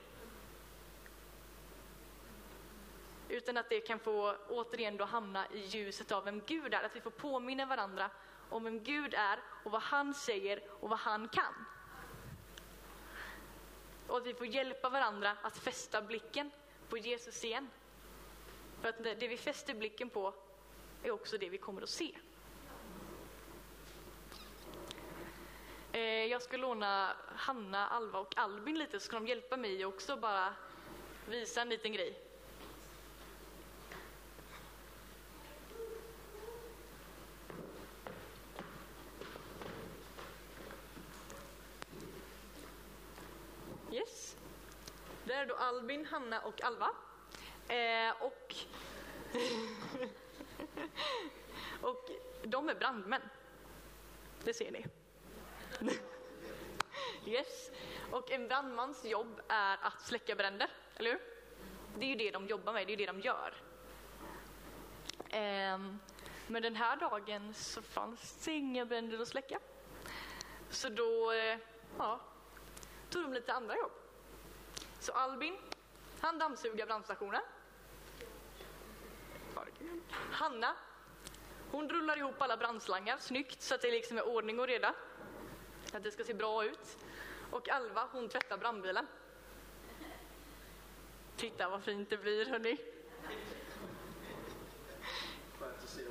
Utan 3.29 3.57
att 3.57 3.69
det 3.69 3.81
kan 3.81 3.99
få 3.99 4.37
återigen 4.49 4.97
då 4.97 5.05
hamna 5.05 5.47
i 5.53 5.59
ljuset 5.59 6.13
av 6.13 6.25
vem 6.25 6.43
Gud 6.47 6.75
är, 6.75 6.83
att 6.83 6.97
vi 6.97 7.01
får 7.01 7.11
påminna 7.11 7.67
varandra 7.67 8.11
om 8.51 8.65
vem 8.65 8.83
Gud 8.83 9.15
är 9.15 9.39
och 9.65 9.71
vad 9.71 9.83
han 9.83 10.15
säger 10.15 10.63
och 10.81 10.89
vad 10.89 10.99
han 10.99 11.29
kan. 11.29 11.65
Och 14.07 14.17
att 14.17 14.27
vi 14.27 14.35
får 14.35 14.47
hjälpa 14.47 14.89
varandra 14.89 15.37
att 15.43 15.59
fästa 15.59 16.03
blicken 16.03 16.51
på 16.89 16.99
Jesus 16.99 17.45
igen. 17.45 17.71
För 18.81 18.89
att 18.89 19.05
det 19.05 19.29
vi 19.29 19.37
fäster 19.37 19.75
blicken 19.75 20.11
på 20.11 20.35
är 21.03 21.11
också 21.11 21.39
det 21.39 21.49
vi 21.49 21.59
kommer 21.59 21.83
att 21.83 21.89
se. 21.89 22.19
Eh, 25.97 26.25
jag 26.25 26.43
ska 26.43 26.57
låna 26.57 27.17
Hanna, 27.27 27.89
Alva 27.89 28.19
och 28.19 28.39
Albin 28.39 28.79
lite 28.79 29.01
så 29.01 29.07
ska 29.07 29.17
de 29.17 29.27
hjälpa 29.27 29.57
mig 29.57 29.85
också 29.85 30.17
bara 30.17 30.55
visa 31.29 31.63
en 31.63 31.69
liten 31.69 31.93
grej. 31.93 32.21
Yes. 43.93 44.37
Det 45.25 45.33
är 45.33 45.47
då 45.47 45.55
Albin, 45.55 46.07
Hanna 46.07 46.41
och 46.41 46.63
Alva. 46.63 46.89
Eh, 47.69 48.23
och, 48.23 48.55
och 51.91 52.11
de 52.43 52.69
är 52.69 52.75
brandmän. 52.75 53.23
Det 54.45 54.55
ser 54.55 54.71
ni 54.71 54.87
yes. 57.29 57.71
Och 58.12 58.31
en 58.31 58.49
brandmans 58.49 59.05
jobb 59.05 59.41
är 59.49 59.79
att 59.83 60.01
släcka 60.01 60.35
bränder, 60.35 60.71
eller 60.97 61.11
hur? 61.11 61.21
Det 61.99 62.05
är 62.05 62.09
ju 62.09 62.15
det 62.15 62.31
de 62.31 62.47
jobbar 62.47 62.73
med, 62.73 62.87
det 62.87 62.93
är 62.93 62.97
det 62.97 63.07
de 63.07 63.21
gör. 63.21 63.55
Um, 65.75 66.01
men 66.47 66.62
den 66.62 66.77
här 66.77 66.97
dagen 66.97 67.55
så 67.55 67.83
fanns 67.83 68.45
det 68.45 68.53
inga 68.53 68.85
bränder 68.85 69.19
att 69.19 69.29
släcka. 69.29 69.59
Så 70.71 70.89
då, 70.89 71.33
eh, 71.33 71.59
ja, 71.99 72.21
tog 73.11 73.23
de 73.23 73.33
lite 73.33 73.53
andra 73.53 73.77
jobb. 73.77 73.93
Så 75.01 75.12
Albin, 75.12 75.57
han 76.21 76.39
dammsuger 76.39 76.87
brandstationen. 76.87 77.43
Hanna, 80.11 80.77
hon 81.71 81.89
rullar 81.89 82.17
ihop 82.17 82.43
alla 82.43 82.57
brandslangar 82.57 83.19
snyggt 83.19 83.62
så 83.62 83.75
att 83.75 83.83
det 83.83 83.91
liksom 83.91 84.19
är 84.19 84.29
ordning 84.29 84.61
och 84.61 84.67
reda. 84.67 84.95
Att 85.93 86.03
det 86.03 86.11
ska 86.11 86.25
se 86.25 86.35
bra 86.35 86.65
ut. 86.65 86.99
Och 87.51 87.69
Alva, 87.69 88.09
hon 88.13 88.29
tvättar 88.29 88.59
brandbilen. 88.59 89.07
Titta 91.37 91.69
vad 91.69 91.83
fint 91.83 92.11
det 92.11 92.17
blir 92.17 92.47
hörni. 92.47 92.77
Skönt 95.59 95.83
att 95.83 95.89
se 95.89 96.03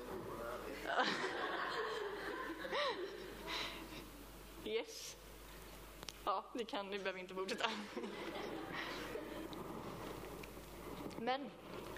Yes. 4.66 5.18
Ja, 6.26 6.46
ni 6.54 6.66
kan, 6.66 6.90
ni 6.90 7.00
behöver 7.00 7.20
inte 7.20 7.34
fortsätta. 7.34 7.70
Men 11.18 11.52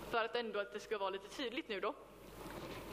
för 0.10 0.26
att 0.26 0.36
ändå 0.36 0.60
att 0.60 0.74
det 0.74 0.80
ska 0.80 0.98
vara 0.98 1.10
lite 1.10 1.28
tydligt 1.28 1.70
nu 1.70 1.80
då. 1.80 1.96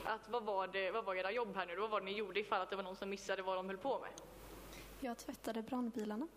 Att 0.02 0.28
vad 0.28 0.44
var, 0.44 0.66
det, 0.66 0.90
vad 0.90 1.04
var 1.04 1.14
era 1.14 1.32
jobb 1.32 1.56
här 1.56 1.66
nu? 1.66 1.76
Vad 1.76 1.90
var 1.90 2.00
det 2.00 2.04
ni 2.04 2.12
gjorde 2.12 2.40
ifall 2.40 2.60
att 2.60 2.70
det 2.70 2.76
var 2.76 2.82
någon 2.82 2.96
som 2.96 3.10
missade 3.10 3.42
vad 3.42 3.56
de 3.56 3.66
höll 3.66 3.78
på 3.78 3.98
med? 4.00 4.10
Jag 5.04 5.18
tvättade 5.18 5.62
brandbilarna. 5.62 6.28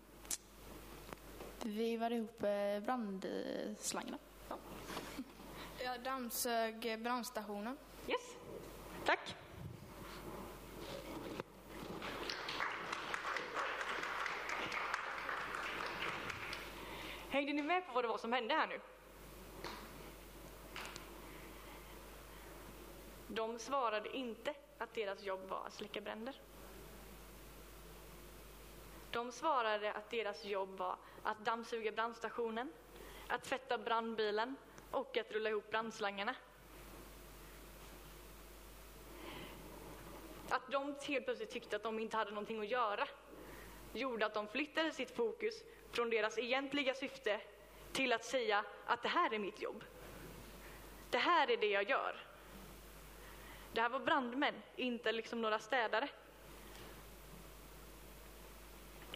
Vi 1.64 1.96
var 1.96 2.10
ihop 2.10 2.42
eh, 2.42 2.80
brandslangarna. 2.80 4.18
Ja. 4.48 4.56
Jag 5.84 6.02
dammsög 6.02 7.00
brandstationen. 7.02 7.78
Yes, 8.08 8.36
tack. 9.04 9.36
Hängde 17.30 17.52
ni 17.52 17.62
med 17.62 17.86
på 17.86 17.92
vad 17.92 18.04
det 18.04 18.08
var 18.08 18.18
som 18.18 18.32
hände 18.32 18.54
här 18.54 18.66
nu? 18.66 18.80
De 23.28 23.58
svarade 23.58 24.16
inte 24.16 24.54
att 24.78 24.94
deras 24.94 25.22
jobb 25.22 25.48
var 25.48 25.66
att 25.66 25.74
släcka 25.74 26.00
bränder. 26.00 26.40
De 29.18 29.32
svarade 29.32 29.92
att 29.92 30.10
deras 30.10 30.44
jobb 30.44 30.78
var 30.78 30.96
att 31.22 31.38
dammsuga 31.44 31.92
brandstationen, 31.92 32.72
att 33.28 33.44
tvätta 33.44 33.78
brandbilen 33.78 34.56
och 34.90 35.16
att 35.16 35.32
rulla 35.32 35.50
ihop 35.50 35.70
brandslangarna. 35.70 36.34
Att 40.48 40.70
de 40.70 40.94
helt 41.06 41.24
plötsligt 41.24 41.50
tyckte 41.50 41.76
att 41.76 41.82
de 41.82 41.98
inte 41.98 42.16
hade 42.16 42.30
någonting 42.30 42.60
att 42.60 42.68
göra 42.68 43.08
gjorde 43.92 44.26
att 44.26 44.34
de 44.34 44.48
flyttade 44.48 44.92
sitt 44.92 45.10
fokus 45.16 45.62
från 45.92 46.10
deras 46.10 46.38
egentliga 46.38 46.94
syfte 46.94 47.40
till 47.92 48.12
att 48.12 48.24
säga 48.24 48.64
att 48.86 49.02
det 49.02 49.08
här 49.08 49.34
är 49.34 49.38
mitt 49.38 49.62
jobb. 49.62 49.84
Det 51.10 51.18
här 51.18 51.50
är 51.50 51.56
det 51.56 51.70
jag 51.70 51.90
gör. 51.90 52.24
Det 53.72 53.80
här 53.80 53.88
var 53.88 54.00
brandmän, 54.00 54.62
inte 54.76 55.12
liksom 55.12 55.40
några 55.42 55.58
städare. 55.58 56.08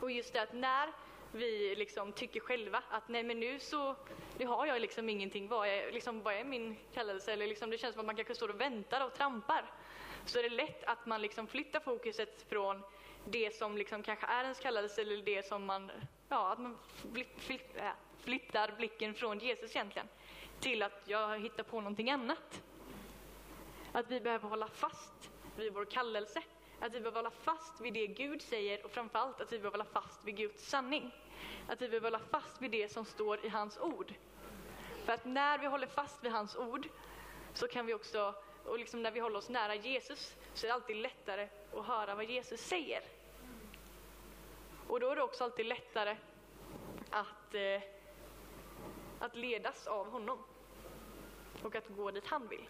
Och 0.03 0.11
just 0.11 0.33
det 0.33 0.43
att 0.43 0.53
när 0.53 0.93
vi 1.33 1.75
liksom 1.75 2.13
tycker 2.13 2.41
själva 2.41 2.83
att 2.91 3.09
nej 3.09 3.23
men 3.23 3.41
nu 3.41 3.59
så 3.59 3.97
nu 4.39 4.47
har 4.47 4.67
jag 4.67 4.81
liksom 4.81 5.09
ingenting, 5.09 5.49
vad 5.49 5.69
är, 5.69 5.93
liksom, 5.93 6.23
vad 6.23 6.35
är 6.35 6.45
min 6.45 6.77
kallelse? 6.95 7.33
Eller 7.33 7.47
liksom, 7.47 7.71
det 7.71 7.79
känns 7.79 7.95
som 7.95 8.01
att 8.01 8.07
man 8.07 8.17
kanske 8.17 8.35
står 8.35 8.49
och 8.49 8.61
väntar 8.61 9.07
och 9.07 9.15
trampar. 9.15 9.71
Så 10.27 10.39
är 10.39 10.43
det 10.43 10.49
lätt 10.49 10.85
att 10.85 11.07
man 11.07 11.23
liksom 11.23 11.47
flyttar 11.47 11.81
fokuset 11.81 12.43
från 12.49 12.83
det 13.25 13.55
som 13.55 13.77
liksom 13.77 14.03
kanske 14.03 14.27
är 14.27 14.43
ens 14.43 14.61
kallelse 14.61 15.01
eller 15.01 15.23
det 15.23 15.47
som 15.47 15.65
man 15.65 15.91
ja, 16.29 16.53
att 16.53 16.59
man 16.59 16.79
äh, 17.75 17.91
flyttar 18.21 18.75
blicken 18.77 19.15
från 19.15 19.39
Jesus 19.39 19.77
egentligen 19.77 20.09
till 20.61 20.83
att 20.83 21.03
jag 21.05 21.41
hittar 21.41 21.63
på 21.63 21.81
någonting 21.81 22.11
annat. 22.11 22.63
Att 23.93 24.11
vi 24.11 24.21
behöver 24.21 24.49
hålla 24.49 24.69
fast 24.69 25.31
vid 25.57 25.73
vår 25.73 25.85
kallelse, 25.85 26.43
att 26.83 26.95
vi 26.95 27.01
behöver 27.01 27.19
hålla 27.19 27.31
fast 27.31 27.81
vid 27.81 27.95
det 27.95 28.07
Gud 28.07 28.43
säger 28.43 28.85
och 28.85 28.91
framförallt 28.91 29.41
att 29.41 29.53
vi 29.53 29.59
behöver 29.59 29.79
hålla 29.79 29.91
fast 29.91 30.25
vid 30.25 30.37
Guds 30.37 30.69
sanning. 30.69 31.15
Att 31.67 31.83
vi 31.83 31.89
behöver 31.89 32.07
hålla 32.07 32.19
fast 32.19 32.63
vid 32.63 32.71
det 32.71 32.93
som 32.93 33.05
står 33.05 33.47
i 33.47 33.49
hans 33.49 33.79
ord. 33.79 34.15
För 35.05 35.13
att 35.13 35.25
när 35.25 35.59
vi 35.59 35.67
håller 35.67 35.87
fast 35.87 36.25
vid 36.25 36.33
hans 36.33 36.57
ord 36.57 36.89
så 37.55 37.69
kan 37.69 37.87
vi 37.87 37.95
också, 37.95 38.35
och 38.65 38.79
liksom 38.79 39.03
när 39.03 39.11
vi 39.11 39.21
håller 39.21 39.39
oss 39.39 39.49
nära 39.49 39.75
Jesus, 39.75 40.37
så 40.55 40.67
är 40.67 40.69
det 40.69 40.75
alltid 40.75 40.97
lättare 40.97 41.49
att 41.73 41.87
höra 41.87 42.15
vad 42.15 42.25
Jesus 42.25 42.61
säger. 42.61 43.03
Och 44.87 45.01
då 45.01 45.11
är 45.11 45.17
det 45.17 45.23
också 45.23 45.45
alltid 45.45 45.67
lättare 45.67 46.17
att, 47.11 47.55
eh, 47.55 47.83
att 49.19 49.37
ledas 49.37 49.87
av 49.87 50.11
honom 50.11 50.45
och 51.63 51.77
att 51.77 51.89
gå 51.89 52.11
dit 52.11 52.27
han 52.27 52.49
vill. 52.49 52.69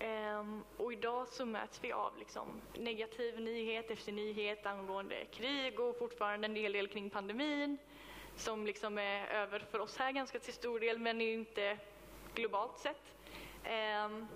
Um, 0.00 0.64
och 0.76 0.92
idag 0.92 1.28
så 1.28 1.46
möts 1.46 1.84
vi 1.84 1.92
av 1.92 2.18
liksom, 2.18 2.60
negativ 2.74 3.40
nyhet 3.40 3.90
efter 3.90 4.12
nyhet 4.12 4.66
angående 4.66 5.24
krig 5.24 5.80
och 5.80 5.98
fortfarande 5.98 6.46
en 6.46 6.56
hel 6.56 6.72
del 6.72 6.88
kring 6.88 7.10
pandemin 7.10 7.78
som 8.36 8.66
liksom 8.66 8.98
är 8.98 9.26
över 9.26 9.58
för 9.58 9.78
oss 9.78 9.96
här 9.96 10.12
ganska 10.12 10.38
till 10.38 10.52
stor 10.52 10.80
del 10.80 10.98
men 10.98 11.20
inte 11.20 11.78
globalt 12.34 12.78
sett. 12.78 13.14
Um, 14.06 14.28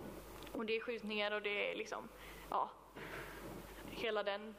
och 0.53 0.66
det 0.66 0.77
är 0.77 0.81
skjutningar 0.81 1.31
och 1.33 1.42
det 1.42 1.70
är 1.70 1.75
liksom, 1.75 2.09
ja, 2.51 2.70
hela 3.90 4.22
den 4.22 4.55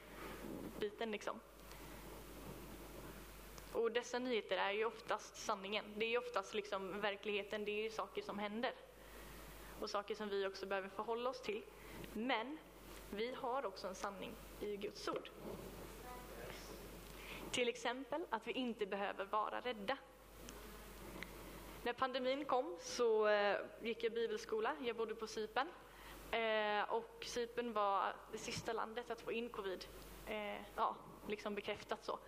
biten 0.79 1.11
liksom. 1.11 1.39
Och 3.73 3.91
dessa 3.91 4.19
nyheter 4.19 4.57
är 4.57 4.71
ju 4.71 4.85
oftast 4.85 5.35
sanningen. 5.35 5.85
Det 5.97 6.05
är 6.05 6.09
ju 6.09 6.17
oftast 6.17 6.53
liksom 6.53 7.01
verkligheten, 7.01 7.65
det 7.65 7.71
är 7.71 7.83
ju 7.83 7.89
saker 7.89 8.21
som 8.21 8.39
händer. 8.39 8.73
Och 9.83 9.89
saker 9.89 10.15
som 10.15 10.29
vi 10.29 10.47
också 10.47 10.65
behöver 10.65 10.89
förhålla 10.89 11.29
oss 11.29 11.41
till. 11.41 11.63
Men 12.13 12.57
vi 13.09 13.33
har 13.33 13.65
också 13.65 13.87
en 13.87 13.95
sanning 13.95 14.35
i 14.59 14.77
Guds 14.77 15.07
ord. 15.07 15.29
Till 17.51 17.69
exempel 17.69 18.25
att 18.29 18.47
vi 18.47 18.51
inte 18.51 18.85
behöver 18.85 19.25
vara 19.25 19.61
rädda. 19.61 19.97
När 21.83 21.93
pandemin 21.93 22.45
kom 22.45 22.77
så 22.79 23.27
eh, 23.27 23.57
gick 23.81 24.03
jag 24.03 24.13
bibelskola, 24.13 24.75
jag 24.81 24.95
bodde 24.95 25.15
på 25.15 25.27
Cypern. 25.27 25.67
Eh, 26.31 26.93
och 26.93 27.25
Cypern 27.25 27.73
var 27.73 28.15
det 28.31 28.37
sista 28.37 28.73
landet 28.73 29.11
att 29.11 29.21
få 29.21 29.31
in 29.31 29.49
covid, 29.49 29.85
eh, 30.27 30.61
ja, 30.75 30.95
liksom 31.27 31.55
bekräftat 31.55 32.05
så. 32.05 32.19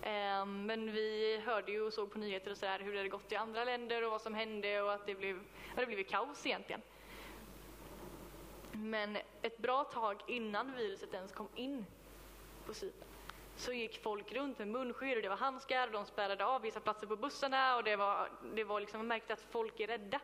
Ehm, 0.00 0.66
men 0.66 0.92
vi 0.92 1.40
hörde 1.44 1.72
ju 1.72 1.82
och 1.82 1.92
såg 1.92 2.12
på 2.12 2.18
nyheter 2.18 2.50
och 2.50 2.56
så 2.56 2.66
där 2.66 2.78
hur 2.78 2.92
det 2.92 2.98
hade 2.98 3.08
gått 3.08 3.32
i 3.32 3.36
andra 3.36 3.64
länder 3.64 4.04
och 4.04 4.10
vad 4.10 4.22
som 4.22 4.34
hände 4.34 4.82
och 4.82 4.92
att 4.92 5.06
det 5.06 5.14
blev, 5.14 5.44
det 5.74 5.86
blivit 5.86 6.10
kaos 6.10 6.46
egentligen. 6.46 6.82
Men 8.72 9.18
ett 9.42 9.58
bra 9.58 9.84
tag 9.84 10.22
innan 10.26 10.76
viruset 10.76 11.14
ens 11.14 11.32
kom 11.32 11.48
in 11.54 11.86
på 12.64 12.74
Cypern 12.74 13.08
så 13.56 13.72
gick 13.72 14.02
folk 14.02 14.32
runt 14.32 14.58
med 14.58 14.68
munskydd 14.68 15.16
och 15.16 15.22
det 15.22 15.28
var 15.28 15.36
handskar 15.36 15.86
och 15.86 15.92
de 15.92 16.06
spärrade 16.06 16.44
av 16.44 16.62
vissa 16.62 16.80
platser 16.80 17.06
på 17.06 17.16
bussarna 17.16 17.76
och 17.76 17.84
det 17.84 17.96
var, 17.96 18.30
det 18.54 18.64
var 18.64 18.80
liksom, 18.80 18.98
man 18.98 19.06
märkte 19.06 19.32
att 19.32 19.40
folk 19.50 19.80
är 19.80 19.86
rädda. 19.86 20.20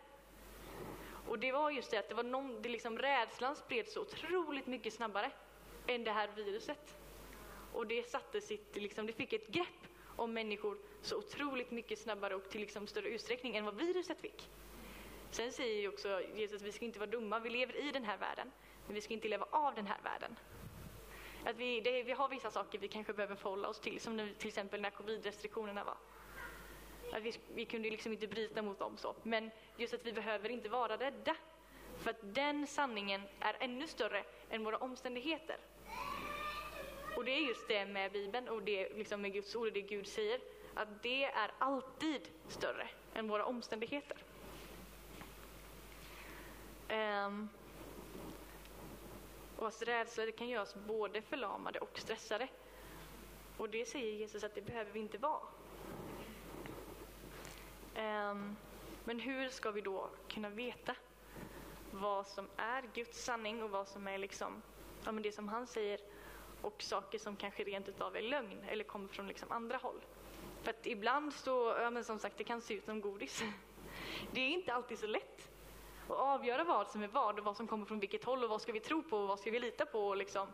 Och 1.09 1.39
det 1.39 1.53
var 1.53 1.71
just 1.71 1.91
det 1.91 1.99
att 1.99 2.09
det 2.09 2.15
var 2.15 2.23
någon, 2.23 2.63
det 2.63 2.69
liksom, 2.69 2.99
rädslan 2.99 3.57
spreds 3.57 3.95
så 3.95 4.01
otroligt 4.01 4.67
mycket 4.67 4.93
snabbare 4.93 5.31
än 5.87 6.05
det 6.05 6.11
här 6.13 6.29
viruset. 6.29 7.06
Och 7.77 7.87
det 7.87 8.09
satte 8.11 8.41
sitt, 8.41 8.77
liksom, 8.77 9.07
det 9.07 9.13
fick 9.13 9.33
ett 9.33 9.49
grepp 9.49 9.87
om 10.17 10.33
människor 10.33 10.79
så 11.03 11.17
otroligt 11.17 11.71
mycket 11.71 11.99
snabbare 11.99 12.35
och 12.35 12.51
till 12.51 12.61
liksom 12.61 12.87
större 12.87 13.09
utsträckning 13.09 13.57
än 13.57 13.65
vad 13.65 13.77
viruset 13.77 14.21
fick. 14.21 14.51
Sen 15.31 15.53
säger 15.53 15.81
ju 15.81 15.89
också 15.89 16.23
Jesus 16.35 16.63
att 16.63 16.69
vi 16.69 16.73
ska 16.73 16.85
inte 16.85 16.99
vara 16.99 17.11
dumma, 17.11 17.39
vi 17.39 17.51
lever 17.51 17.89
i 17.89 17.93
den 17.93 18.05
här 18.05 18.19
världen, 18.19 18.53
men 18.87 18.95
vi 18.95 19.01
ska 19.01 19.15
inte 19.15 19.29
leva 19.29 19.47
av 19.51 19.75
den 19.75 19.87
här 19.87 20.01
världen. 20.03 20.37
Att 21.45 21.57
vi, 21.57 21.81
det, 21.81 22.03
vi 22.03 22.13
har 22.13 22.29
vissa 22.29 22.51
saker 22.51 22.79
vi 22.79 22.89
kanske 22.89 23.13
behöver 23.13 23.35
förhålla 23.35 23.69
oss 23.69 23.81
till, 23.81 24.01
som 24.01 24.17
nu, 24.17 24.35
till 24.35 24.49
exempel 24.49 24.81
när 24.81 24.91
covid-restriktionerna 24.91 25.85
var. 25.85 25.99
Att 27.13 27.23
vi, 27.23 27.33
vi 27.55 27.65
kunde 27.65 27.91
liksom 27.91 28.13
inte 28.13 28.27
bryta 28.27 28.63
mot 28.63 28.79
dem 28.79 28.97
så. 28.97 29.17
Men 29.23 29.51
just 29.77 29.95
att 29.95 30.07
vi 30.07 30.13
behöver 30.13 30.49
inte 30.49 30.69
vara 30.69 30.97
rädda. 30.97 31.37
För 31.99 32.11
att 32.11 32.35
den 32.35 32.67
sanningen 32.67 33.21
är 33.41 33.57
ännu 33.61 33.87
större 33.87 34.25
än 34.51 34.65
våra 34.65 34.79
omständigheter. 34.79 35.57
Och 37.17 37.25
det 37.25 37.31
är 37.31 37.41
just 37.41 37.69
det 37.69 37.87
med 37.87 38.13
Bibeln 38.13 38.49
och 38.49 38.63
det 38.63 38.89
liksom 38.89 39.23
med 39.23 39.33
Guds 39.33 39.57
ord 39.57 39.67
och 39.67 39.73
det 39.73 39.81
Gud 39.81 40.07
säger. 40.07 40.41
Att 40.75 41.03
det 41.03 41.25
är 41.25 41.51
alltid 41.59 42.29
större 42.49 42.89
än 43.15 43.29
våra 43.29 43.45
omständigheter. 43.45 44.19
Um, 46.89 47.49
och 49.57 49.69
att 49.69 49.83
rädsla 49.83 50.33
kan 50.33 50.49
göra 50.49 50.63
oss 50.63 50.75
både 50.75 51.23
förlamade 51.23 51.79
och 51.79 51.99
stressade. 51.99 52.49
Och 53.57 53.71
det 53.71 53.85
säger 53.85 54.13
Jesus 54.13 54.45
att 54.45 54.55
det 54.55 54.63
behöver 54.63 54.93
vi 54.93 55.01
inte 55.01 55.19
vara. 55.19 55.43
Um, 57.95 58.57
men 59.05 59.21
hur 59.21 59.49
ska 59.49 59.71
vi 59.71 59.81
då 59.81 60.11
kunna 60.29 60.49
veta 60.49 60.97
vad 61.91 62.27
som 62.27 62.49
är 62.57 62.83
Guds 62.95 63.25
sanning 63.25 63.63
och 63.63 63.71
vad 63.71 63.89
som 63.89 64.09
är 64.09 64.19
liksom, 64.19 64.63
ja, 65.05 65.13
men 65.13 65.23
det 65.23 65.33
som 65.33 65.49
han 65.49 65.67
säger 65.67 66.01
och 66.67 66.83
saker 66.83 67.19
som 67.19 67.37
kanske 67.37 67.65
rent 67.65 67.89
utav 67.89 68.17
är 68.17 68.23
lögn 68.23 68.65
eller 68.69 68.85
kommer 68.85 69.09
från 69.09 69.29
liksom 69.29 69.53
andra 69.53 69.77
håll. 69.77 70.01
För 70.63 70.71
att 70.71 70.87
ibland 70.87 71.35
så, 71.35 71.77
ja, 71.81 71.91
men 71.91 72.05
som 72.05 72.19
sagt, 72.19 72.39
det 72.39 72.45
kan 72.45 72.61
se 72.61 72.75
ut 72.75 72.85
som 72.85 73.01
godis. 73.01 73.43
Det 74.31 74.41
är 74.41 74.49
inte 74.49 74.75
alltid 74.75 74.99
så 74.99 75.07
lätt 75.07 75.51
att 76.09 76.19
avgöra 76.19 76.65
vad 76.65 76.89
som 76.89 77.03
är 77.03 77.09
vad 77.09 77.39
och 77.39 77.45
vad 77.45 77.57
som 77.57 77.67
kommer 77.67 77.87
från 77.87 78.01
vilket 78.01 78.25
håll 78.25 78.45
och 78.45 78.51
vad 78.51 78.63
ska 78.63 78.73
vi 78.73 78.81
tro 78.81 79.03
på 79.03 79.19
och 79.19 79.29
vad 79.29 79.39
ska 79.39 79.51
vi 79.51 79.61
lita 79.61 79.87
på. 79.87 80.09
Och 80.09 80.17
liksom. 80.17 80.49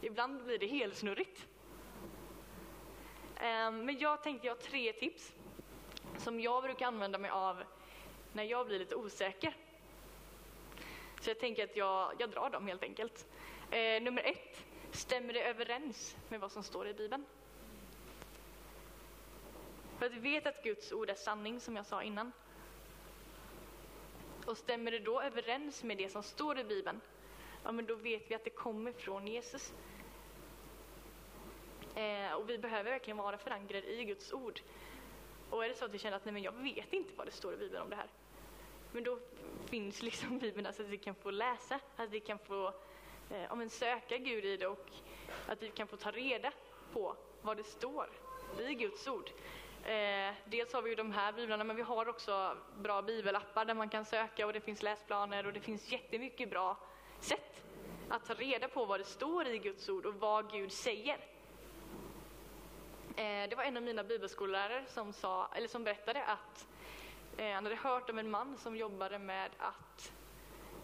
Ibland 0.00 0.44
blir 0.44 0.58
det 0.58 0.66
helt 0.66 0.96
snurrigt. 0.96 1.46
Ehm, 3.36 3.84
men 3.84 3.98
jag 3.98 4.22
tänkte 4.22 4.46
jag 4.46 4.54
har 4.54 4.60
tre 4.60 4.92
tips 4.92 5.32
som 6.16 6.40
jag 6.40 6.62
brukar 6.62 6.86
använda 6.86 7.18
mig 7.18 7.30
av 7.30 7.62
när 8.32 8.44
jag 8.44 8.66
blir 8.66 8.78
lite 8.78 8.94
osäker. 8.94 9.56
Så 11.20 11.30
jag 11.30 11.40
tänker 11.40 11.64
att 11.64 11.76
jag, 11.76 12.12
jag 12.18 12.30
drar 12.30 12.50
dem 12.50 12.66
helt 12.66 12.82
enkelt. 12.82 13.26
Eh, 13.70 14.02
nummer 14.02 14.22
ett, 14.22 14.64
stämmer 14.92 15.32
det 15.32 15.48
överens 15.48 16.16
med 16.28 16.40
vad 16.40 16.52
som 16.52 16.62
står 16.62 16.88
i 16.88 16.94
Bibeln? 16.94 17.24
För 19.98 20.06
att 20.06 20.12
vi 20.12 20.18
vet 20.18 20.46
att 20.46 20.62
Guds 20.62 20.92
ord 20.92 21.10
är 21.10 21.14
sanning, 21.14 21.60
som 21.60 21.76
jag 21.76 21.86
sa 21.86 22.02
innan. 22.02 22.32
Och 24.46 24.58
stämmer 24.58 24.90
det 24.90 24.98
då 24.98 25.20
överens 25.20 25.82
med 25.82 25.98
det 25.98 26.08
som 26.08 26.22
står 26.22 26.58
i 26.58 26.64
Bibeln, 26.64 27.00
ja 27.64 27.72
men 27.72 27.86
då 27.86 27.94
vet 27.94 28.30
vi 28.30 28.34
att 28.34 28.44
det 28.44 28.50
kommer 28.50 28.92
från 28.92 29.26
Jesus. 29.26 29.72
Eh, 31.94 32.32
och 32.32 32.50
vi 32.50 32.58
behöver 32.58 32.90
verkligen 32.90 33.16
vara 33.16 33.38
förankrade 33.38 33.92
i 33.92 34.04
Guds 34.04 34.32
ord. 34.32 34.60
Och 35.50 35.64
är 35.64 35.68
det 35.68 35.74
så 35.74 35.84
att 35.84 35.94
vi 35.94 35.98
känner 35.98 36.16
att 36.16 36.24
nej, 36.24 36.32
men 36.32 36.42
jag 36.42 36.52
vet 36.52 36.92
inte 36.92 37.10
vad 37.16 37.26
det 37.26 37.32
står 37.32 37.54
i 37.54 37.56
Bibeln 37.56 37.82
om 37.82 37.90
det 37.90 37.96
här, 37.96 38.08
men 38.92 39.04
då 39.04 39.18
finns 39.66 40.02
liksom 40.02 40.38
Bibeln 40.42 40.72
så 40.72 40.82
att 40.82 40.88
vi 40.88 40.98
kan 40.98 41.14
få 41.14 41.30
läsa, 41.30 41.80
att 41.96 42.10
vi 42.10 42.20
kan 42.20 42.38
få 42.38 42.74
eh, 43.30 43.52
om 43.52 43.60
en 43.60 43.70
söka 43.70 44.18
Gud 44.18 44.44
i 44.44 44.56
det 44.56 44.66
och 44.66 44.90
att 45.46 45.62
vi 45.62 45.70
kan 45.70 45.86
få 45.86 45.96
ta 45.96 46.10
reda 46.10 46.52
på 46.92 47.16
vad 47.42 47.56
det 47.56 47.64
står 47.64 48.08
i 48.60 48.74
Guds 48.74 49.08
ord. 49.08 49.30
Eh, 49.84 50.34
dels 50.44 50.72
har 50.72 50.82
vi 50.82 50.90
ju 50.90 50.96
de 50.96 51.12
här 51.12 51.32
biblarna, 51.32 51.64
men 51.64 51.76
vi 51.76 51.82
har 51.82 52.08
också 52.08 52.56
bra 52.76 53.02
bibelappar 53.02 53.64
där 53.64 53.74
man 53.74 53.88
kan 53.88 54.04
söka 54.04 54.46
och 54.46 54.52
det 54.52 54.60
finns 54.60 54.82
läsplaner 54.82 55.46
och 55.46 55.52
det 55.52 55.60
finns 55.60 55.92
jättemycket 55.92 56.50
bra 56.50 56.76
sätt 57.20 57.62
att 58.08 58.26
ta 58.26 58.34
reda 58.34 58.68
på 58.68 58.84
vad 58.84 59.00
det 59.00 59.04
står 59.04 59.46
i 59.46 59.58
Guds 59.58 59.88
ord 59.88 60.06
och 60.06 60.14
vad 60.14 60.52
Gud 60.52 60.72
säger. 60.72 61.18
Eh, 63.16 63.48
det 63.48 63.54
var 63.56 63.64
en 63.64 63.76
av 63.76 63.82
mina 63.82 64.04
bibelskollärare 64.04 64.84
som, 64.86 65.12
sa, 65.12 65.48
eller 65.54 65.68
som 65.68 65.84
berättade 65.84 66.24
att 66.24 66.66
eh, 67.36 67.52
han 67.52 67.64
hade 67.64 67.76
hört 67.76 68.10
om 68.10 68.18
en 68.18 68.30
man 68.30 68.56
som 68.58 68.76
jobbade 68.76 69.18
med 69.18 69.50
att 69.58 70.12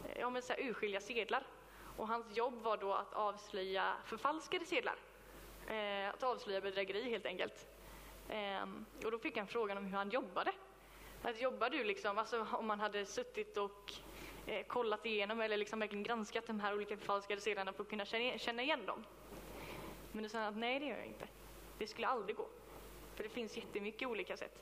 eh, 0.05 0.21
ja, 0.21 0.31
men 0.31 0.43
så 0.43 0.53
här, 0.53 0.61
urskilja 0.61 1.01
sedlar. 1.01 1.47
Och 1.97 2.09
hans 2.09 2.37
jobb 2.37 2.63
var 2.63 2.77
då 2.77 2.93
att 2.93 3.15
avslöja 3.15 3.97
förfalskade 4.05 4.65
sedlar. 4.65 4.97
Eh, 5.67 6.09
att 6.09 6.23
avslöja 6.23 6.61
bedrägeri 6.61 7.11
helt 7.11 7.27
enkelt. 7.27 7.67
Eh, 8.29 8.67
och 9.05 9.11
då 9.11 9.19
fick 9.19 9.37
han 9.37 9.47
frågan 9.47 9.79
om 9.79 9.85
hur 9.85 9.97
han 9.97 10.11
jobbade. 10.11 10.53
Att 11.23 11.41
jobbar 11.41 11.71
du 11.71 11.85
liksom, 11.85 12.19
alltså 12.19 12.47
om 12.53 12.67
man 12.67 12.81
hade 12.81 13.07
suttit 13.07 13.57
och 13.57 13.93
eh, 14.47 14.67
kollat 14.67 15.07
igenom 15.07 15.41
eller 15.41 15.57
liksom 15.57 15.81
verkligen 15.81 16.03
granskat 16.03 16.47
de 16.47 16.61
här 16.61 16.75
olika 16.75 16.97
förfalskade 16.97 17.41
sedlarna 17.41 17.73
för 17.73 17.83
att 17.83 17.91
kunna 17.91 18.05
känna 18.39 18.63
igen 18.63 18.87
dem. 18.87 19.05
Men 20.13 20.23
då 20.23 20.29
sa 20.29 20.39
han 20.39 20.49
att 20.49 20.57
nej, 20.57 20.81
det 20.81 20.87
gör 20.87 20.97
jag 20.97 21.07
inte. 21.07 21.29
Det 21.79 21.87
skulle 21.87 22.07
aldrig 22.07 22.37
gå. 22.37 22.49
För 23.15 23.23
det 23.23 23.29
finns 23.29 23.57
jättemycket 23.57 24.09
olika 24.09 24.37
sätt. 24.37 24.59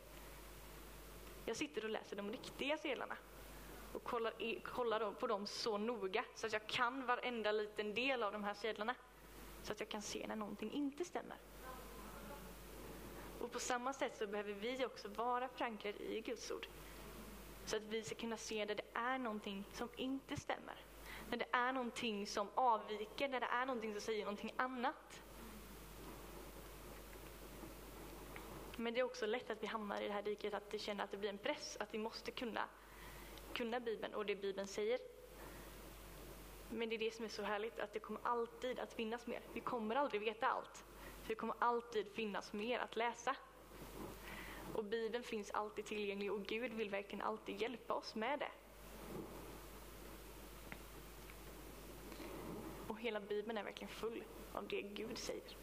Jag 1.46 1.56
sitter 1.56 1.84
och 1.84 1.90
läser 1.90 2.16
de 2.16 2.30
riktiga 2.30 2.76
sedlarna 2.78 3.16
och 3.92 4.04
kollar, 4.04 4.42
i, 4.42 4.60
kollar 4.60 5.12
på 5.12 5.26
dem 5.26 5.46
så 5.46 5.78
noga 5.78 6.24
så 6.34 6.46
att 6.46 6.52
jag 6.52 6.66
kan 6.66 7.06
varenda 7.06 7.52
liten 7.52 7.94
del 7.94 8.22
av 8.22 8.32
de 8.32 8.44
här 8.44 8.54
sedlarna. 8.54 8.94
så 9.62 9.72
att 9.72 9.80
jag 9.80 9.88
kan 9.88 10.02
se 10.02 10.26
när 10.26 10.36
någonting 10.36 10.72
inte 10.72 11.04
stämmer. 11.04 11.38
Och 13.38 13.52
på 13.52 13.60
samma 13.60 13.92
sätt 13.92 14.16
så 14.16 14.26
behöver 14.26 14.52
vi 14.52 14.86
också 14.86 15.08
vara 15.08 15.48
förankrade 15.48 15.98
i 15.98 16.20
Guds 16.20 16.50
ord. 16.50 16.66
Så 17.64 17.76
att 17.76 17.82
vi 17.82 18.02
ska 18.04 18.14
kunna 18.14 18.36
se 18.36 18.64
när 18.66 18.74
det 18.74 18.90
är 18.94 19.18
någonting 19.18 19.68
som 19.72 19.88
inte 19.96 20.36
stämmer. 20.36 20.86
När 21.28 21.38
det 21.38 21.46
är 21.52 21.72
någonting 21.72 22.26
som 22.26 22.48
avviker, 22.54 23.28
när 23.28 23.40
det 23.40 23.46
är 23.46 23.66
någonting 23.66 23.92
som 23.92 24.00
säger 24.00 24.24
någonting 24.24 24.52
annat. 24.56 25.22
Men 28.76 28.94
det 28.94 29.00
är 29.00 29.04
också 29.04 29.26
lätt 29.26 29.50
att 29.50 29.62
vi 29.62 29.66
hamnar 29.66 30.00
i 30.00 30.06
det 30.06 30.12
här 30.12 30.22
diket 30.22 30.54
att 30.54 30.74
vi 30.74 30.78
känner 30.78 31.04
att 31.04 31.10
det 31.10 31.16
blir 31.16 31.30
en 31.30 31.38
press, 31.38 31.76
att 31.80 31.94
vi 31.94 31.98
måste 31.98 32.30
kunna, 32.30 32.68
kunna 33.54 33.80
Bibeln 33.80 34.14
och 34.14 34.26
det 34.26 34.36
Bibeln 34.36 34.66
säger. 34.66 34.98
Men 36.68 36.88
det 36.88 36.96
är 36.96 36.98
det 36.98 37.14
som 37.14 37.24
är 37.24 37.28
så 37.28 37.42
härligt, 37.42 37.80
att 37.80 37.92
det 37.92 37.98
kommer 38.00 38.20
alltid 38.24 38.78
att 38.78 38.92
finnas 38.92 39.26
mer. 39.26 39.40
Vi 39.52 39.60
kommer 39.60 39.96
aldrig 39.96 40.20
veta 40.20 40.46
allt. 40.46 40.84
För 41.22 41.28
det 41.28 41.34
kommer 41.34 41.54
alltid 41.58 42.12
finnas 42.12 42.52
mer 42.52 42.78
att 42.78 42.96
läsa. 42.96 43.36
Och 44.72 44.84
Bibeln 44.84 45.24
finns 45.24 45.50
alltid 45.50 45.84
tillgänglig 45.84 46.32
och 46.32 46.42
Gud 46.42 46.72
vill 46.72 46.90
verkligen 46.90 47.22
alltid 47.22 47.62
hjälpa 47.62 47.94
oss 47.94 48.14
med 48.14 48.38
det. 48.38 48.50
Och 52.86 53.00
hela 53.00 53.20
Bibeln 53.20 53.58
är 53.58 53.64
verkligen 53.64 53.92
full 53.92 54.24
av 54.52 54.68
det 54.68 54.82
Gud 54.82 55.18
säger. 55.18 55.56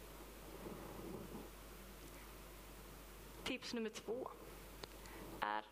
Tips 3.44 3.74
nummer 3.74 3.90
två 3.90 4.30
är, 5.40 5.64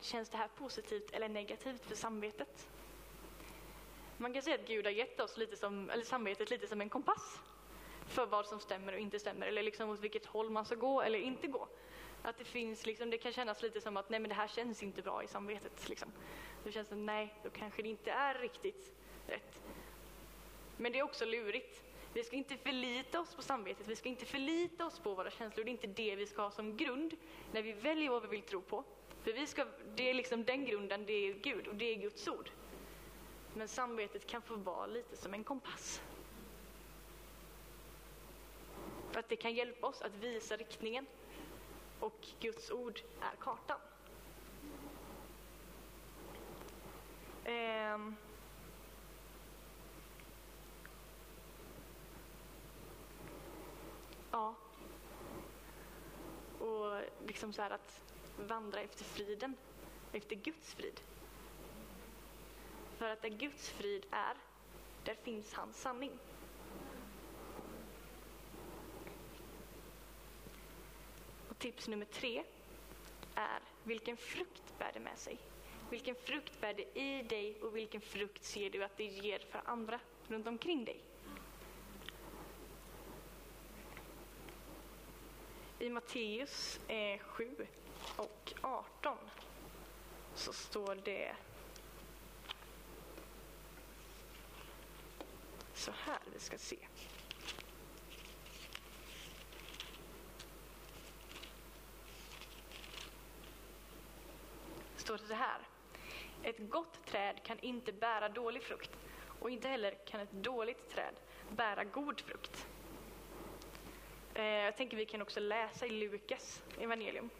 känns 0.00 0.28
det 0.28 0.36
här 0.36 0.48
positivt 0.48 1.10
eller 1.10 1.28
negativt 1.28 1.84
för 1.84 1.96
samvetet? 1.96 2.68
Man 4.16 4.32
kan 4.32 4.42
säga 4.42 4.54
att 4.54 4.66
Gud 4.66 4.84
har 4.84 4.92
gett 4.92 5.20
oss 5.20 5.36
lite 5.36 5.56
som, 5.56 5.90
eller 5.90 6.04
samvetet 6.04 6.50
lite 6.50 6.66
som 6.66 6.80
en 6.80 6.88
kompass 6.88 7.40
för 8.08 8.26
vad 8.26 8.46
som 8.46 8.60
stämmer 8.60 8.92
och 8.92 8.98
inte 8.98 9.18
stämmer, 9.18 9.46
eller 9.46 9.62
liksom 9.62 9.90
åt 9.90 10.00
vilket 10.00 10.26
håll 10.26 10.50
man 10.50 10.64
ska 10.64 10.74
gå 10.74 11.02
eller 11.02 11.18
inte 11.18 11.46
gå. 11.46 11.68
Att 12.22 12.38
det 12.38 12.44
finns, 12.44 12.86
liksom, 12.86 13.10
det 13.10 13.18
kan 13.18 13.32
kännas 13.32 13.62
lite 13.62 13.80
som 13.80 13.96
att 13.96 14.10
nej 14.10 14.20
men 14.20 14.28
det 14.28 14.34
här 14.34 14.48
känns 14.48 14.82
inte 14.82 15.02
bra 15.02 15.22
i 15.22 15.26
samvetet. 15.26 15.88
Liksom. 15.88 16.12
Då 16.64 16.70
känns 16.70 16.88
det 16.88 16.96
nej, 16.96 17.34
då 17.42 17.50
kanske 17.50 17.82
det 17.82 17.88
inte 17.88 18.10
är 18.10 18.34
riktigt 18.34 18.94
rätt. 19.26 19.62
Men 20.76 20.92
det 20.92 20.98
är 20.98 21.02
också 21.02 21.24
lurigt. 21.24 21.82
Vi 22.12 22.24
ska 22.24 22.36
inte 22.36 22.56
förlita 22.56 23.20
oss 23.20 23.34
på 23.34 23.42
samvetet, 23.42 23.86
vi 23.86 23.96
ska 23.96 24.08
inte 24.08 24.24
förlita 24.24 24.86
oss 24.86 24.98
på 24.98 25.14
våra 25.14 25.30
känslor. 25.30 25.64
Det 25.64 25.70
är 25.70 25.72
inte 25.72 25.86
det 25.86 26.16
vi 26.16 26.26
ska 26.26 26.42
ha 26.42 26.50
som 26.50 26.76
grund 26.76 27.16
när 27.52 27.62
vi 27.62 27.72
väljer 27.72 28.10
vad 28.10 28.22
vi 28.22 28.28
vill 28.28 28.42
tro 28.42 28.62
på. 28.62 28.84
För 29.26 29.32
vi 29.32 29.46
ska, 29.46 29.66
det 29.94 30.10
är 30.10 30.14
liksom 30.14 30.44
den 30.44 30.64
grunden, 30.64 31.06
det 31.06 31.12
är 31.12 31.34
Gud 31.34 31.66
och 31.66 31.74
det 31.74 31.84
är 31.84 31.94
Guds 31.94 32.28
ord. 32.28 32.50
Men 33.54 33.68
samvetet 33.68 34.26
kan 34.26 34.42
få 34.42 34.56
vara 34.56 34.86
lite 34.86 35.16
som 35.16 35.34
en 35.34 35.44
kompass. 35.44 36.00
För 39.10 39.20
att 39.20 39.28
det 39.28 39.36
kan 39.36 39.54
hjälpa 39.54 39.86
oss 39.86 40.02
att 40.02 40.14
visa 40.14 40.56
riktningen. 40.56 41.06
Och 42.00 42.26
Guds 42.40 42.70
ord 42.70 43.00
är 43.20 43.36
kartan. 43.40 43.80
Ehm. 47.44 48.16
Ja. 54.30 54.54
Och 56.58 57.00
liksom 57.26 57.52
så 57.52 57.62
här 57.62 57.70
att 57.70 58.15
vandra 58.38 58.80
efter 58.80 59.04
friden, 59.04 59.56
efter 60.12 60.36
Guds 60.36 60.74
frid. 60.74 61.00
För 62.98 63.08
att 63.08 63.22
där 63.22 63.28
Guds 63.28 63.70
frid 63.70 64.06
är, 64.10 64.36
där 65.04 65.14
finns 65.14 65.54
hans 65.54 65.80
sanning. 65.80 66.18
Och 71.48 71.58
tips 71.58 71.88
nummer 71.88 72.04
tre 72.04 72.44
är 73.34 73.60
vilken 73.84 74.16
frukt 74.16 74.78
bär 74.78 74.90
det 74.94 75.00
med 75.00 75.18
sig? 75.18 75.38
Vilken 75.90 76.14
frukt 76.14 76.60
bär 76.60 76.74
det 76.74 77.00
i 77.00 77.22
dig 77.22 77.60
och 77.62 77.76
vilken 77.76 78.00
frukt 78.00 78.44
ser 78.44 78.70
du 78.70 78.84
att 78.84 78.96
det 78.96 79.04
ger 79.04 79.38
för 79.38 79.62
andra 79.64 80.00
runt 80.28 80.46
omkring 80.46 80.84
dig? 80.84 81.00
I 85.78 85.90
Matteus 85.90 86.80
eh, 86.88 87.18
7 87.18 87.66
och 88.16 88.52
18 88.60 89.18
så 90.34 90.52
står 90.52 90.94
det 90.94 91.36
så 95.74 95.90
här, 95.90 96.18
vi 96.32 96.40
ska 96.40 96.58
se. 96.58 96.78
står 105.06 105.18
det 105.18 105.24
så 105.24 105.34
här. 105.34 105.58
Ett 106.42 106.70
gott 106.70 107.06
träd 107.06 107.42
kan 107.44 107.58
inte 107.58 107.92
bära 107.92 108.28
dålig 108.28 108.62
frukt 108.62 108.90
och 109.40 109.50
inte 109.50 109.68
heller 109.68 109.94
kan 110.06 110.20
ett 110.20 110.32
dåligt 110.32 110.90
träd 110.90 111.14
bära 111.50 111.84
god 111.84 112.20
frukt. 112.20 112.66
Eh, 114.34 114.44
jag 114.44 114.76
tänker 114.76 114.96
vi 114.96 115.06
kan 115.06 115.22
också 115.22 115.40
läsa 115.40 115.86
i 115.86 115.90
Lukas 115.90 116.62
evangelium. 116.80 117.30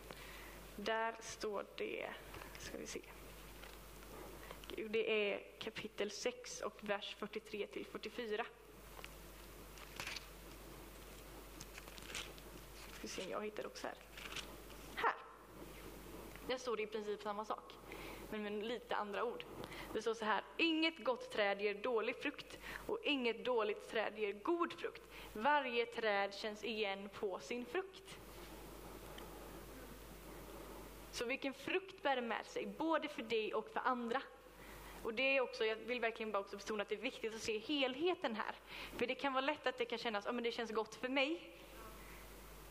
Där 0.76 1.16
står 1.20 1.66
det, 1.76 2.06
ska 2.58 2.78
vi 2.78 2.86
se. 2.86 3.00
Det 4.88 5.32
är 5.32 5.42
kapitel 5.58 6.10
6 6.10 6.60
och 6.60 6.74
vers 6.80 7.16
43 7.18 7.66
till 7.66 7.86
44. 7.86 8.46
Ska 12.98 13.08
se 13.08 13.24
om 13.24 13.30
jag 13.30 13.44
hittar 13.44 13.66
också 13.66 13.86
här. 13.86 13.96
Här! 14.94 15.14
Där 16.48 16.58
står 16.58 16.76
det 16.76 16.82
i 16.82 16.86
princip 16.86 17.22
samma 17.22 17.44
sak, 17.44 17.72
men 18.30 18.42
med 18.42 18.52
lite 18.52 18.96
andra 18.96 19.24
ord. 19.24 19.44
Det 19.92 20.02
står 20.02 20.14
så 20.14 20.24
här, 20.24 20.44
inget 20.56 21.04
gott 21.04 21.30
träd 21.30 21.60
ger 21.60 21.74
dålig 21.74 22.16
frukt 22.16 22.58
och 22.86 22.98
inget 23.04 23.44
dåligt 23.44 23.88
träd 23.88 24.18
ger 24.18 24.32
god 24.32 24.72
frukt. 24.72 25.02
Varje 25.32 25.86
träd 25.86 26.34
känns 26.34 26.64
igen 26.64 27.08
på 27.08 27.38
sin 27.38 27.66
frukt. 27.66 28.18
Så 31.16 31.24
vilken 31.24 31.54
frukt 31.54 32.02
bär 32.02 32.16
det 32.16 32.22
med 32.22 32.46
sig, 32.46 32.66
både 32.66 33.08
för 33.08 33.22
dig 33.22 33.54
och 33.54 33.68
för 33.68 33.80
andra? 33.84 34.22
Och 35.02 35.14
det 35.14 35.36
är 35.36 35.40
också, 35.40 35.64
jag 35.64 35.76
vill 35.76 36.00
verkligen 36.00 36.32
bara 36.32 36.38
också 36.38 36.56
betona 36.56 36.82
att 36.82 36.88
det 36.88 36.94
är 36.94 37.00
viktigt 37.00 37.34
att 37.34 37.42
se 37.42 37.58
helheten 37.58 38.36
här. 38.36 38.54
För 38.96 39.06
det 39.06 39.14
kan 39.14 39.32
vara 39.32 39.44
lätt 39.44 39.66
att 39.66 39.78
det 39.78 39.84
kan 39.84 39.98
kännas, 39.98 40.24
ja 40.26 40.32
men 40.32 40.44
det 40.44 40.52
känns 40.52 40.70
gott 40.70 40.94
för 40.94 41.08
mig. 41.08 41.40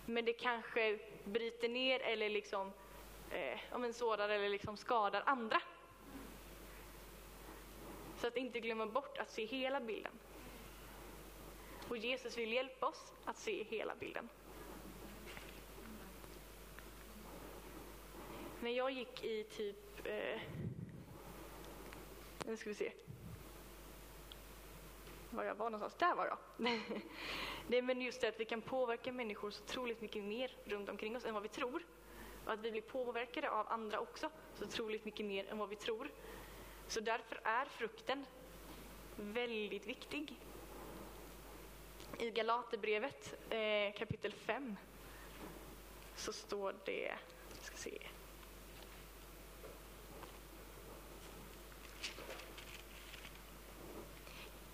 Men 0.06 0.26
det 0.26 0.34
kanske 0.34 1.00
bryter 1.24 1.70
ner 1.70 2.00
eller 2.00 2.30
liksom, 2.30 2.72
eh, 3.32 3.60
ja 3.72 3.78
men 3.78 3.94
sårar 3.94 4.30
eller 4.30 4.50
liksom 4.50 4.78
skadar 4.78 5.24
andra. 5.26 5.62
Så 8.18 8.28
att 8.28 8.38
inte 8.38 8.60
glömma 8.60 8.86
bort 8.86 9.18
att 9.18 9.30
se 9.30 9.46
hela 9.46 9.80
bilden. 9.80 10.12
Och 11.90 11.98
Jesus 11.98 12.38
vill 12.38 12.54
hjälpa 12.54 12.86
oss 12.86 13.14
att 13.26 13.38
se 13.38 13.64
hela 13.64 13.96
bilden. 13.96 14.30
När 18.62 18.72
jag 18.72 18.92
gick 18.92 19.24
i 19.24 19.44
typ 19.44 20.08
eh, 20.08 20.42
nu 22.46 22.58
ska 22.58 22.70
vi 22.70 22.76
se. 22.76 22.92
Var 25.30 25.44
jag 25.44 25.56
var 25.56 25.70
någonstans? 25.70 25.96
Där 26.00 26.16
var 26.16 26.26
jag. 26.26 26.38
det 27.68 27.78
är 27.78 27.82
men 27.82 28.02
just 28.02 28.22
det 28.22 28.28
att 28.28 28.40
vi 28.40 28.46
kan 28.46 28.62
påverka 28.62 29.12
människor 29.12 29.52
så 29.52 29.64
otroligt 29.64 30.02
mycket 30.02 30.24
mer 30.24 30.52
runt 30.66 30.90
omkring 30.90 31.16
oss 31.16 31.26
än 31.26 31.34
vad 31.34 31.44
vi 31.44 31.50
tror. 31.50 31.86
Och 32.46 32.54
att 32.54 32.60
vi 32.60 32.72
blir 32.72 32.82
påverkade 32.82 33.50
av 33.50 33.72
andra 33.72 34.00
också 34.00 34.30
så 34.54 34.66
otroligt 34.66 35.06
mycket 35.06 35.26
mer 35.26 35.46
än 35.50 35.58
vad 35.58 35.70
vi 35.70 35.76
tror. 35.76 36.12
Så 36.88 37.00
därför 37.00 37.40
är 37.44 37.66
frukten 37.66 38.26
väldigt 39.16 39.88
viktig. 39.88 40.40
I 42.20 42.30
Galaterbrevet 42.30 43.36
eh, 43.50 43.94
kapitel 43.98 44.32
5 44.34 44.76
så 46.16 46.34
står 46.34 46.76
det, 46.86 47.16
ska 47.62 47.78
se, 47.78 48.08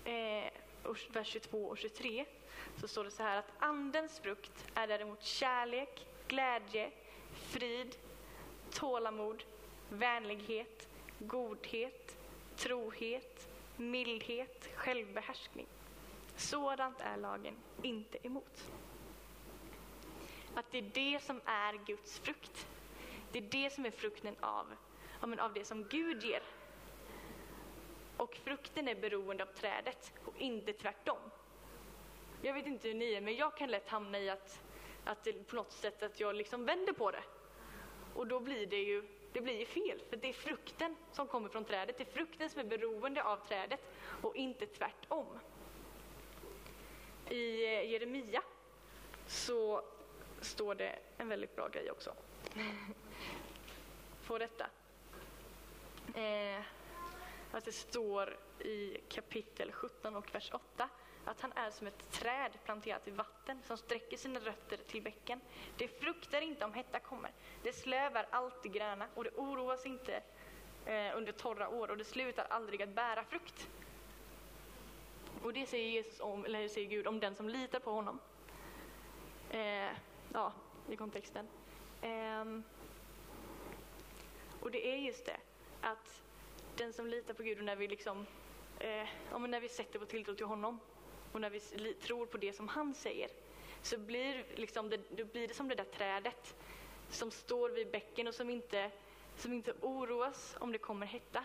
Eh, 0.04 0.52
vers 1.12 1.28
22 1.28 1.58
och 1.58 1.78
23 1.78 2.24
så 2.80 2.88
står 2.88 3.04
det 3.04 3.10
så 3.10 3.22
här 3.22 3.36
att 3.36 3.52
andens 3.58 4.20
frukt 4.20 4.70
är 4.74 4.86
däremot 4.86 5.22
kärlek, 5.22 6.06
glädje, 6.28 6.90
frid, 7.32 7.96
tålamod, 8.70 9.44
vänlighet, 9.88 10.88
godhet, 11.18 12.16
trohet, 12.56 13.48
mildhet, 13.76 14.68
självbehärskning. 14.74 15.66
Sådant 16.36 17.00
är 17.00 17.16
lagen 17.16 17.54
inte 17.82 18.26
emot. 18.26 18.70
Att 20.54 20.70
det 20.70 20.78
är 20.78 20.90
det 20.94 21.22
som 21.22 21.40
är 21.44 21.86
Guds 21.86 22.18
frukt. 22.18 22.66
Det 23.32 23.38
är 23.38 23.42
det 23.42 23.70
som 23.70 23.86
är 23.86 23.90
frukten 23.90 24.36
av, 24.40 24.66
av 25.38 25.52
det 25.52 25.64
som 25.64 25.84
Gud 25.84 26.24
ger 26.24 26.42
och 28.22 28.34
frukten 28.34 28.88
är 28.88 28.94
beroende 28.94 29.42
av 29.42 29.46
trädet 29.46 30.12
och 30.24 30.34
inte 30.38 30.72
tvärtom. 30.72 31.18
Jag 32.42 32.54
vet 32.54 32.66
inte 32.66 32.88
hur 32.88 32.94
ni 32.94 33.12
är, 33.12 33.20
men 33.20 33.36
jag 33.36 33.56
kan 33.56 33.70
lätt 33.70 33.88
hamna 33.88 34.18
i 34.18 34.30
att, 34.30 34.60
att 35.04 35.24
det, 35.24 35.32
på 35.32 35.56
något 35.56 35.72
sätt 35.72 36.02
att 36.02 36.20
jag 36.20 36.34
liksom 36.34 36.64
vänder 36.64 36.92
på 36.92 37.10
det. 37.10 37.22
Och 38.14 38.26
då 38.26 38.40
blir 38.40 38.66
det 38.66 38.82
ju 38.82 39.02
det 39.32 39.40
blir 39.40 39.58
ju 39.58 39.66
fel, 39.66 40.02
för 40.10 40.16
det 40.16 40.28
är 40.28 40.32
frukten 40.32 40.96
som 41.12 41.26
kommer 41.26 41.48
från 41.48 41.64
trädet. 41.64 41.98
Det 41.98 42.04
är 42.04 42.12
frukten 42.12 42.50
som 42.50 42.60
är 42.60 42.64
beroende 42.64 43.22
av 43.22 43.36
trädet 43.36 43.80
och 44.22 44.36
inte 44.36 44.66
tvärtom. 44.66 45.26
I 47.28 47.64
eh, 47.64 47.90
Jeremia 47.90 48.42
så 49.26 49.82
står 50.40 50.74
det 50.74 50.98
en 51.18 51.28
väldigt 51.28 51.56
bra 51.56 51.68
grej 51.68 51.90
också. 51.90 52.14
på 54.26 54.38
detta. 54.38 54.66
Eh, 56.14 56.62
att 57.52 57.64
det 57.64 57.72
står 57.72 58.36
i 58.58 58.98
kapitel 59.08 59.72
17 59.72 60.16
och 60.16 60.34
vers 60.34 60.50
8 60.52 60.88
att 61.24 61.40
han 61.40 61.52
är 61.52 61.70
som 61.70 61.86
ett 61.86 62.10
träd 62.10 62.52
planterat 62.64 63.08
i 63.08 63.10
vatten 63.10 63.62
som 63.62 63.76
sträcker 63.76 64.16
sina 64.16 64.40
rötter 64.40 64.76
till 64.76 65.02
bäcken. 65.02 65.40
Det 65.76 65.88
fruktar 65.88 66.40
inte 66.40 66.64
om 66.64 66.74
hetta 66.74 67.00
kommer. 67.00 67.30
Det 67.62 67.72
slövar 67.72 68.26
alltid 68.30 68.72
gröna 68.72 69.06
och 69.14 69.24
det 69.24 69.30
oroas 69.30 69.86
inte 69.86 70.22
eh, 70.86 71.16
under 71.16 71.32
torra 71.32 71.68
år 71.68 71.90
och 71.90 71.96
det 71.96 72.04
slutar 72.04 72.46
aldrig 72.50 72.82
att 72.82 72.88
bära 72.88 73.24
frukt. 73.24 73.68
Och 75.42 75.52
det 75.52 75.66
säger, 75.66 75.90
Jesus 75.90 76.20
om, 76.20 76.44
eller 76.44 76.68
säger 76.68 76.88
Gud 76.88 77.06
om 77.06 77.20
den 77.20 77.34
som 77.34 77.48
litar 77.48 77.80
på 77.80 77.90
honom. 77.90 78.20
Eh, 79.50 79.90
ja, 80.32 80.52
i 80.88 80.96
kontexten. 80.96 81.48
Eh, 82.02 82.44
och 84.60 84.70
det 84.70 84.88
är 84.92 84.96
just 84.96 85.26
det, 85.26 85.36
att 85.80 86.21
den 86.76 86.92
som 86.92 87.06
litar 87.06 87.34
på 87.34 87.42
Gud 87.42 87.58
och 87.58 87.64
när 87.64 87.76
vi 87.76 87.88
liksom 87.88 88.26
eh, 88.78 89.38
när 89.48 89.60
vi 89.60 89.68
sätter 89.68 89.98
vår 89.98 90.06
tilltro 90.06 90.34
till 90.34 90.46
honom 90.46 90.80
och 91.32 91.40
när 91.40 91.50
vi 91.50 91.60
tror 91.94 92.26
på 92.26 92.38
det 92.38 92.52
som 92.52 92.68
han 92.68 92.94
säger 92.94 93.30
så 93.82 93.98
blir, 93.98 94.44
liksom 94.54 94.90
det, 94.90 95.00
då 95.16 95.24
blir 95.24 95.48
det 95.48 95.54
som 95.54 95.68
det 95.68 95.74
där 95.74 95.84
trädet 95.84 96.54
som 97.10 97.30
står 97.30 97.70
vid 97.70 97.90
bäcken 97.90 98.28
och 98.28 98.34
som 98.34 98.50
inte, 98.50 98.90
som 99.36 99.52
inte 99.52 99.72
oroas 99.80 100.56
om 100.60 100.72
det 100.72 100.78
kommer 100.78 101.06
hetta. 101.06 101.44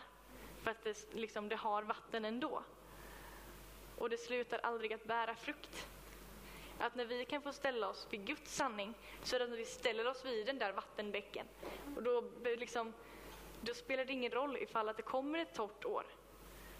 För 0.62 0.72
att 0.72 0.84
det, 0.84 1.14
liksom, 1.14 1.50
det 1.50 1.56
har 1.56 1.84
vatten 1.84 2.26
ändå. 2.26 2.64
Och 3.98 4.10
det 4.10 4.18
slutar 4.18 4.60
aldrig 4.60 4.94
att 4.94 5.04
bära 5.04 5.36
frukt. 5.36 5.88
Att 6.80 6.96
när 6.96 7.06
vi 7.06 7.26
kan 7.26 7.42
få 7.42 7.54
ställa 7.54 7.90
oss 7.90 8.08
vid 8.10 8.26
Guds 8.26 8.56
sanning 8.56 8.94
så 9.24 9.36
är 9.36 9.40
det 9.40 9.48
när 9.48 9.58
vi 9.58 9.66
ställer 9.66 10.08
oss 10.08 10.26
vid 10.26 10.46
den 10.46 10.58
där 10.58 10.72
vattenbäcken. 10.72 11.48
Och 11.96 12.04
då, 12.04 12.24
liksom, 12.44 12.94
då 13.62 13.74
spelar 13.74 14.06
det 14.06 14.14
ingen 14.14 14.32
roll 14.32 14.58
ifall 14.58 14.90
att 14.90 14.98
det 14.98 15.04
kommer 15.04 15.40
ett 15.40 15.54
torrt 15.54 15.86
år. 15.86 16.06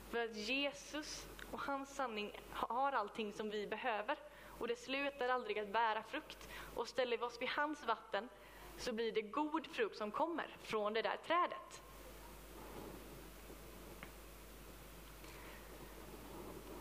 För 0.10 0.24
att 0.26 0.36
Jesus 0.36 1.28
och 1.52 1.62
hans 1.62 1.96
sanning 1.96 2.32
har 2.50 2.92
allting 2.92 3.34
som 3.34 3.50
vi 3.50 3.68
behöver. 3.68 4.18
Och 4.60 4.68
det 4.68 4.76
slutar 4.76 5.30
aldrig 5.30 5.60
att 5.60 5.68
bära 5.68 6.04
frukt. 6.04 6.50
Och 6.76 6.88
ställer 6.88 7.18
vi 7.18 7.24
oss 7.24 7.42
vid 7.42 7.50
hans 7.50 7.86
vatten 7.86 8.30
så 8.78 8.94
blir 8.94 9.12
det 9.12 9.22
god 9.22 9.68
frukt 9.68 9.98
som 9.98 10.12
kommer 10.12 10.58
från 10.62 10.94
det 10.94 11.02
där 11.02 11.18
trädet. 11.28 11.82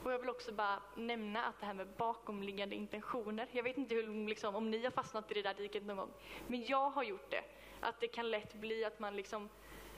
Och 0.06 0.12
jag 0.12 0.18
vill 0.18 0.28
också 0.28 0.52
bara 0.52 0.82
nämna 0.94 1.44
att 1.44 1.60
det 1.60 1.66
här 1.66 1.74
med 1.74 1.86
bakomliggande 1.86 2.76
intentioner. 2.76 3.48
Jag 3.52 3.62
vet 3.62 3.78
inte 3.78 3.94
hur, 3.94 4.28
liksom, 4.28 4.54
om 4.54 4.70
ni 4.70 4.84
har 4.84 4.90
fastnat 4.90 5.30
i 5.30 5.34
det 5.34 5.42
där 5.42 5.54
diket 5.54 5.86
någon 5.86 5.96
gång, 5.96 6.10
men 6.46 6.64
jag 6.64 6.90
har 6.90 7.02
gjort 7.02 7.30
det. 7.30 7.44
Att 7.80 8.00
det 8.00 8.08
kan 8.08 8.30
lätt 8.30 8.54
bli 8.54 8.84
att 8.84 8.98
man 8.98 9.16
liksom, 9.16 9.48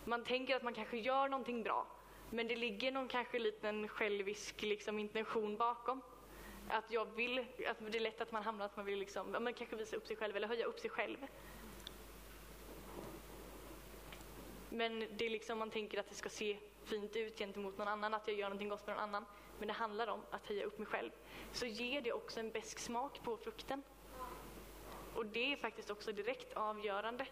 man 0.09 0.25
tänker 0.25 0.57
att 0.57 0.63
man 0.63 0.75
kanske 0.75 0.99
gör 0.99 1.29
någonting 1.29 1.63
bra, 1.63 1.87
men 2.31 2.49
det 2.49 2.57
ligger 2.57 2.93
någon 2.93 3.09
kanske 3.09 3.39
liten 3.39 3.89
självisk 3.89 4.63
liksom, 4.63 4.99
intention 4.99 5.57
bakom. 5.57 6.01
Att 6.69 6.91
jag 6.91 7.05
vill, 7.05 7.39
att 7.39 7.93
det 7.93 7.99
är 7.99 8.01
lätt 8.01 8.21
att 8.21 8.33
man 8.33 8.43
hamnar 8.43 8.65
att 8.65 8.77
man 8.77 8.87
vill 8.87 8.99
liksom, 8.99 9.35
ja, 9.35 9.41
man 9.41 9.55
kanske 9.55 9.77
visa 9.77 9.97
upp 9.97 10.07
sig 10.07 10.17
själv 10.17 10.37
eller 10.37 10.49
höja 10.49 10.67
upp 10.67 10.79
sig 10.81 10.91
själv. 10.91 11.17
Men 14.69 14.99
det 15.17 15.27
är 15.27 15.31
liksom, 15.31 15.59
man 15.59 15.71
tänker 15.71 16.01
att 16.01 16.09
det 16.09 16.15
ska 16.15 16.29
se 16.29 16.59
fint 16.85 17.17
ut 17.17 17.39
gentemot 17.39 17.79
någon 17.79 17.89
annan, 17.89 18.15
att 18.15 18.29
jag 18.29 18.37
gör 18.37 18.49
någonting 18.49 18.69
gott 18.69 18.85
för 18.85 18.93
någon 18.93 19.01
annan. 19.01 19.25
Men 19.59 19.69
det 19.69 19.75
handlar 19.75 20.07
om 20.07 20.21
att 20.31 20.47
höja 20.47 20.65
upp 20.65 20.79
mig 20.79 20.87
själv. 20.87 21.11
Så 21.53 21.67
ger 21.67 22.01
det 22.01 22.13
också 22.13 22.41
en 22.41 22.51
besk 22.51 22.79
smak 22.79 23.23
på 23.23 23.37
frukten. 23.37 23.83
Och 25.15 25.27
det 25.27 25.53
är 25.53 25.57
faktiskt 25.57 25.91
också 25.91 26.13
direkt 26.13 26.53
avgörande 26.53 27.27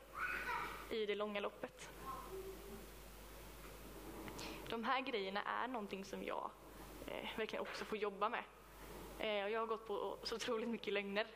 i 0.91 1.07
det 1.07 1.15
långa 1.15 1.41
loppet 1.41 1.96
de 4.69 4.85
här 4.85 5.01
grejerna 5.01 5.43
är 5.43 5.69
någonting 5.69 6.05
som 6.05 6.23
jag 6.23 6.51
eh, 7.07 7.39
verkligen 7.39 7.63
också 7.63 7.85
får 7.85 7.99
jobba 7.99 8.29
med. 8.29 8.45
Eh, 9.19 9.45
och 9.45 9.51
jag 9.51 9.61
har 9.61 9.67
gått 9.67 9.87
på 9.87 10.17
så 10.23 10.35
otroligt 10.35 10.69
mycket 10.69 10.93
lögner 10.93 11.27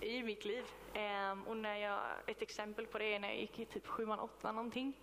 i 0.00 0.22
mitt 0.22 0.44
liv. 0.44 0.64
Eh, 0.94 1.32
och 1.46 1.56
när 1.56 1.76
jag, 1.76 2.00
ett 2.26 2.42
exempel 2.42 2.86
på 2.86 2.98
det 2.98 3.14
är 3.14 3.18
när 3.18 3.28
jag 3.28 3.40
gick 3.40 3.58
i 3.58 3.64
typ 3.64 3.86
sjuan, 3.86 4.18
åttan 4.18 4.54
någonting. 4.54 4.96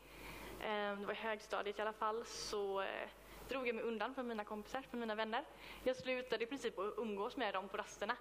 Eh, 0.59 0.99
det 0.99 1.05
var 1.05 1.13
i 1.13 1.17
högstadiet 1.17 1.79
i 1.79 1.81
alla 1.81 1.93
fall, 1.93 2.25
så 2.25 2.81
eh, 2.81 3.09
drog 3.49 3.67
jag 3.67 3.75
mig 3.75 3.83
undan 3.83 4.15
från 4.15 4.27
mina 4.27 4.43
kompisar, 4.43 4.81
från 4.81 4.99
mina 4.99 5.15
vänner. 5.15 5.43
Jag 5.83 5.95
slutade 5.95 6.43
i 6.43 6.47
princip 6.47 6.79
att 6.79 6.93
umgås 6.97 7.37
med 7.37 7.53
dem 7.53 7.69
på 7.69 7.77
rasterna 7.77 8.15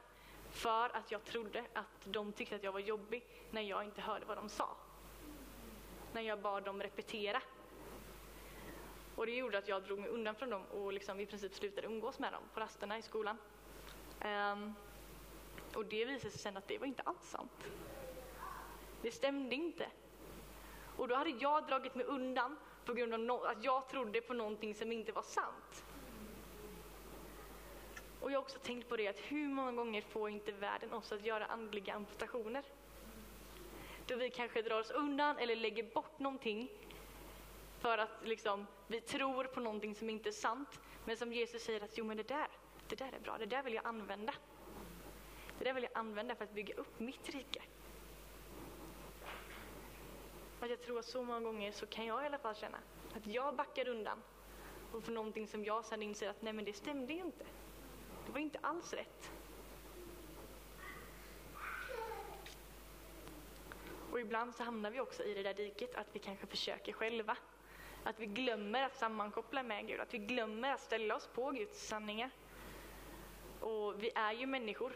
för 0.51 0.97
att 0.97 1.13
jag 1.13 1.25
trodde 1.25 1.65
att 1.73 2.05
de 2.05 2.33
tyckte 2.33 2.57
att 2.57 2.63
jag 2.63 2.73
var 2.73 2.81
jobbig 2.81 3.25
när 3.51 3.63
jag 3.63 3.85
inte 3.85 4.01
hörde 4.01 4.25
vad 4.27 4.37
de 4.37 4.49
sa. 4.49 4.77
När 6.13 6.23
jag 6.23 6.41
bad 6.41 6.65
dem 6.65 6.83
repetera 6.83 7.43
och 9.19 9.27
det 9.27 9.33
gjorde 9.33 9.59
att 9.59 9.69
jag 9.69 9.83
drog 9.83 9.99
mig 9.99 10.09
undan 10.09 10.35
från 10.35 10.51
dem 10.51 10.63
och 10.67 10.93
liksom 10.93 11.21
i 11.21 11.27
princip 11.27 11.55
slutade 11.55 11.87
umgås 11.87 12.19
med 12.19 12.33
dem 12.33 12.43
på 12.55 12.61
rasterna 12.61 12.99
i 12.99 13.03
skolan. 13.03 13.37
Um, 14.25 14.75
och 15.75 15.85
det 15.85 16.05
visade 16.05 16.31
sig 16.31 16.41
sen 16.41 16.57
att 16.57 16.69
det 16.69 16.79
var 16.79 16.87
inte 16.87 17.03
alls 17.03 17.31
sant. 17.31 17.65
Det 19.03 19.11
stämde 19.11 19.55
inte. 19.55 19.87
Och 20.97 21.09
då 21.09 21.15
hade 21.15 21.31
jag 21.31 21.67
dragit 21.67 21.95
mig 21.95 22.05
undan 22.05 22.57
på 22.85 22.95
grund 22.95 23.15
av 23.15 23.21
no 23.21 23.45
att 23.45 23.65
jag 23.65 23.89
trodde 23.89 24.21
på 24.21 24.35
någonting 24.35 24.75
som 24.75 24.93
inte 24.93 25.13
var 25.13 25.23
sant. 25.23 25.85
Och 28.21 28.31
jag 28.31 28.39
har 28.39 28.43
också 28.43 28.59
tänkt 28.59 28.89
på 28.89 28.97
det 28.97 29.09
att 29.09 29.19
hur 29.19 29.49
många 29.49 29.73
gånger 29.73 30.03
får 30.03 30.31
inte 30.31 30.53
världen 30.53 30.93
oss 30.93 31.13
att 31.13 31.25
göra 31.25 31.47
andliga 31.47 31.95
amputationer? 31.95 32.65
Då 34.07 34.17
vi 34.17 34.31
kanske 34.31 34.63
drar 34.63 34.81
oss 34.81 34.91
undan 34.91 35.39
eller 35.39 35.57
lägger 35.57 35.83
bort 35.83 36.19
någonting 36.19 36.71
för 37.81 37.99
att 37.99 38.11
liksom, 38.23 38.67
vi 38.87 39.01
tror 39.01 39.45
på 39.45 39.61
någonting 39.61 39.95
som 39.95 40.11
inte 40.11 40.29
är 40.29 40.33
sant, 40.33 40.81
men 41.05 41.17
som 41.17 41.33
Jesus 41.33 41.63
säger 41.63 41.81
att 41.81 41.99
jo 41.99 42.05
men 42.05 42.17
det 42.17 42.29
där, 42.29 42.49
det 42.89 42.97
där 42.97 43.13
är 43.13 43.21
bra, 43.21 43.39
det 43.39 43.47
där 43.47 43.63
vill 43.63 43.75
jag 43.75 43.87
använda. 43.87 44.35
Det 45.59 45.65
där 45.65 45.73
vill 45.73 45.83
jag 45.83 45.93
använda 45.95 46.35
för 46.35 46.45
att 46.45 46.55
bygga 46.55 46.75
upp 46.75 47.01
mitt 47.01 47.29
rike. 47.29 47.63
Att 50.61 50.71
jag 50.71 50.81
tror 50.81 50.99
att 50.99 51.05
så 51.05 51.23
många 51.23 51.41
gånger 51.41 51.73
så 51.73 51.87
kan 51.87 52.07
jag 52.07 52.23
i 52.23 52.27
alla 52.27 52.39
fall 52.39 52.55
känna 52.55 52.79
att 53.15 53.27
jag 53.27 53.57
backar 53.57 53.89
undan 53.89 54.23
och 54.93 55.05
för 55.05 55.13
någonting 55.13 55.49
som 55.49 55.65
jag 55.65 55.85
sen 55.85 56.03
inser 56.03 56.29
att 56.29 56.43
nej 56.43 56.53
men 56.53 56.65
det 56.65 56.73
stämde 56.73 57.13
ju 57.13 57.21
inte. 57.21 57.45
Det 58.27 58.33
var 58.33 58.41
inte 58.41 58.59
alls 58.63 58.93
rätt. 58.93 59.31
Och 64.13 64.21
ibland 64.21 64.55
så 64.55 64.63
hamnar 64.63 64.91
vi 64.91 65.01
också 65.01 65.25
i 65.25 65.35
det 65.35 65.43
där 65.43 65.55
diket 65.55 65.95
att 65.95 66.07
vi 66.13 66.19
kanske 66.19 66.47
försöker 66.47 66.93
själva 66.93 67.37
att 68.05 68.21
vi 68.21 68.27
glömmer 68.27 68.83
att 68.83 68.97
sammankoppla 68.97 69.63
med 69.63 69.87
Gud, 69.87 70.01
att 70.01 70.15
vi 70.15 70.19
glömmer 70.19 70.73
att 70.73 70.81
ställa 70.81 71.17
oss 71.17 71.27
på 71.27 71.51
Guds 71.51 71.89
sanningar. 71.89 72.31
Och 73.61 74.03
vi 74.03 74.11
är 74.15 74.33
ju 74.33 74.47
människor, 74.47 74.93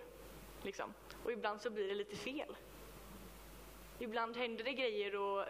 liksom. 0.62 0.94
och 1.24 1.32
ibland 1.32 1.60
så 1.60 1.70
blir 1.70 1.88
det 1.88 1.94
lite 1.94 2.16
fel. 2.16 2.56
Ibland 3.98 4.36
händer 4.36 4.64
det 4.64 4.72
grejer 4.72 5.16
och 5.16 5.44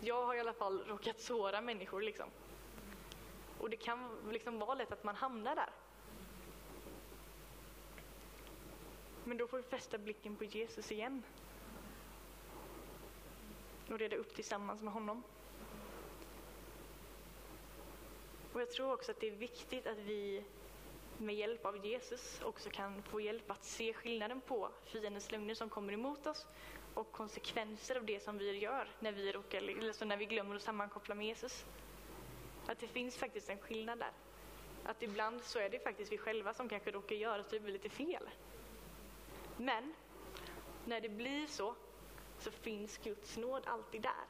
jag 0.00 0.26
har 0.26 0.34
i 0.34 0.40
alla 0.40 0.52
fall 0.52 0.84
råkat 0.86 1.20
såra 1.20 1.60
människor. 1.60 2.02
Liksom. 2.02 2.30
Och 3.58 3.70
det 3.70 3.76
kan 3.76 4.30
liksom 4.30 4.58
vara 4.58 4.74
lätt 4.74 4.92
att 4.92 5.04
man 5.04 5.16
hamnar 5.16 5.54
där. 5.54 5.70
Men 9.24 9.36
då 9.36 9.46
får 9.46 9.56
vi 9.56 9.62
fästa 9.62 9.98
blicken 9.98 10.36
på 10.36 10.44
Jesus 10.44 10.92
igen. 10.92 11.22
Och 13.90 13.98
reda 13.98 14.16
upp 14.16 14.34
tillsammans 14.34 14.82
med 14.82 14.92
honom. 14.92 15.22
Och 18.58 18.62
jag 18.62 18.70
tror 18.70 18.92
också 18.92 19.10
att 19.10 19.20
det 19.20 19.26
är 19.28 19.36
viktigt 19.36 19.86
att 19.86 19.98
vi 19.98 20.44
med 21.16 21.34
hjälp 21.34 21.66
av 21.66 21.86
Jesus 21.86 22.40
också 22.42 22.70
kan 22.70 23.02
få 23.02 23.20
hjälp 23.20 23.50
att 23.50 23.64
se 23.64 23.92
skillnaden 23.92 24.40
på 24.40 24.70
fiendens 24.84 25.30
lögner 25.32 25.54
som 25.54 25.70
kommer 25.70 25.92
emot 25.92 26.26
oss 26.26 26.46
och 26.94 27.12
konsekvenser 27.12 27.96
av 27.96 28.04
det 28.04 28.20
som 28.20 28.38
vi 28.38 28.58
gör 28.58 28.88
när 28.98 29.12
vi, 29.12 29.32
råkar, 29.32 29.58
eller 29.58 30.04
när 30.04 30.16
vi 30.16 30.24
glömmer 30.26 30.56
att 30.56 30.62
sammankoppla 30.62 31.14
med 31.14 31.26
Jesus. 31.26 31.66
Att 32.66 32.78
det 32.78 32.88
finns 32.88 33.16
faktiskt 33.16 33.50
en 33.50 33.58
skillnad 33.58 33.98
där. 33.98 34.12
Att 34.82 35.02
ibland 35.02 35.44
så 35.44 35.58
är 35.58 35.68
det 35.70 35.78
faktiskt 35.78 36.12
vi 36.12 36.18
själva 36.18 36.54
som 36.54 36.68
kanske 36.68 36.90
råkar 36.90 37.16
göra 37.16 37.42
typ 37.42 37.62
lite 37.66 37.88
fel. 37.88 38.30
Men 39.56 39.94
när 40.84 41.00
det 41.00 41.08
blir 41.08 41.46
så, 41.46 41.74
så 42.38 42.50
finns 42.50 42.98
Guds 42.98 43.36
nåd 43.36 43.62
alltid 43.66 44.02
där. 44.02 44.26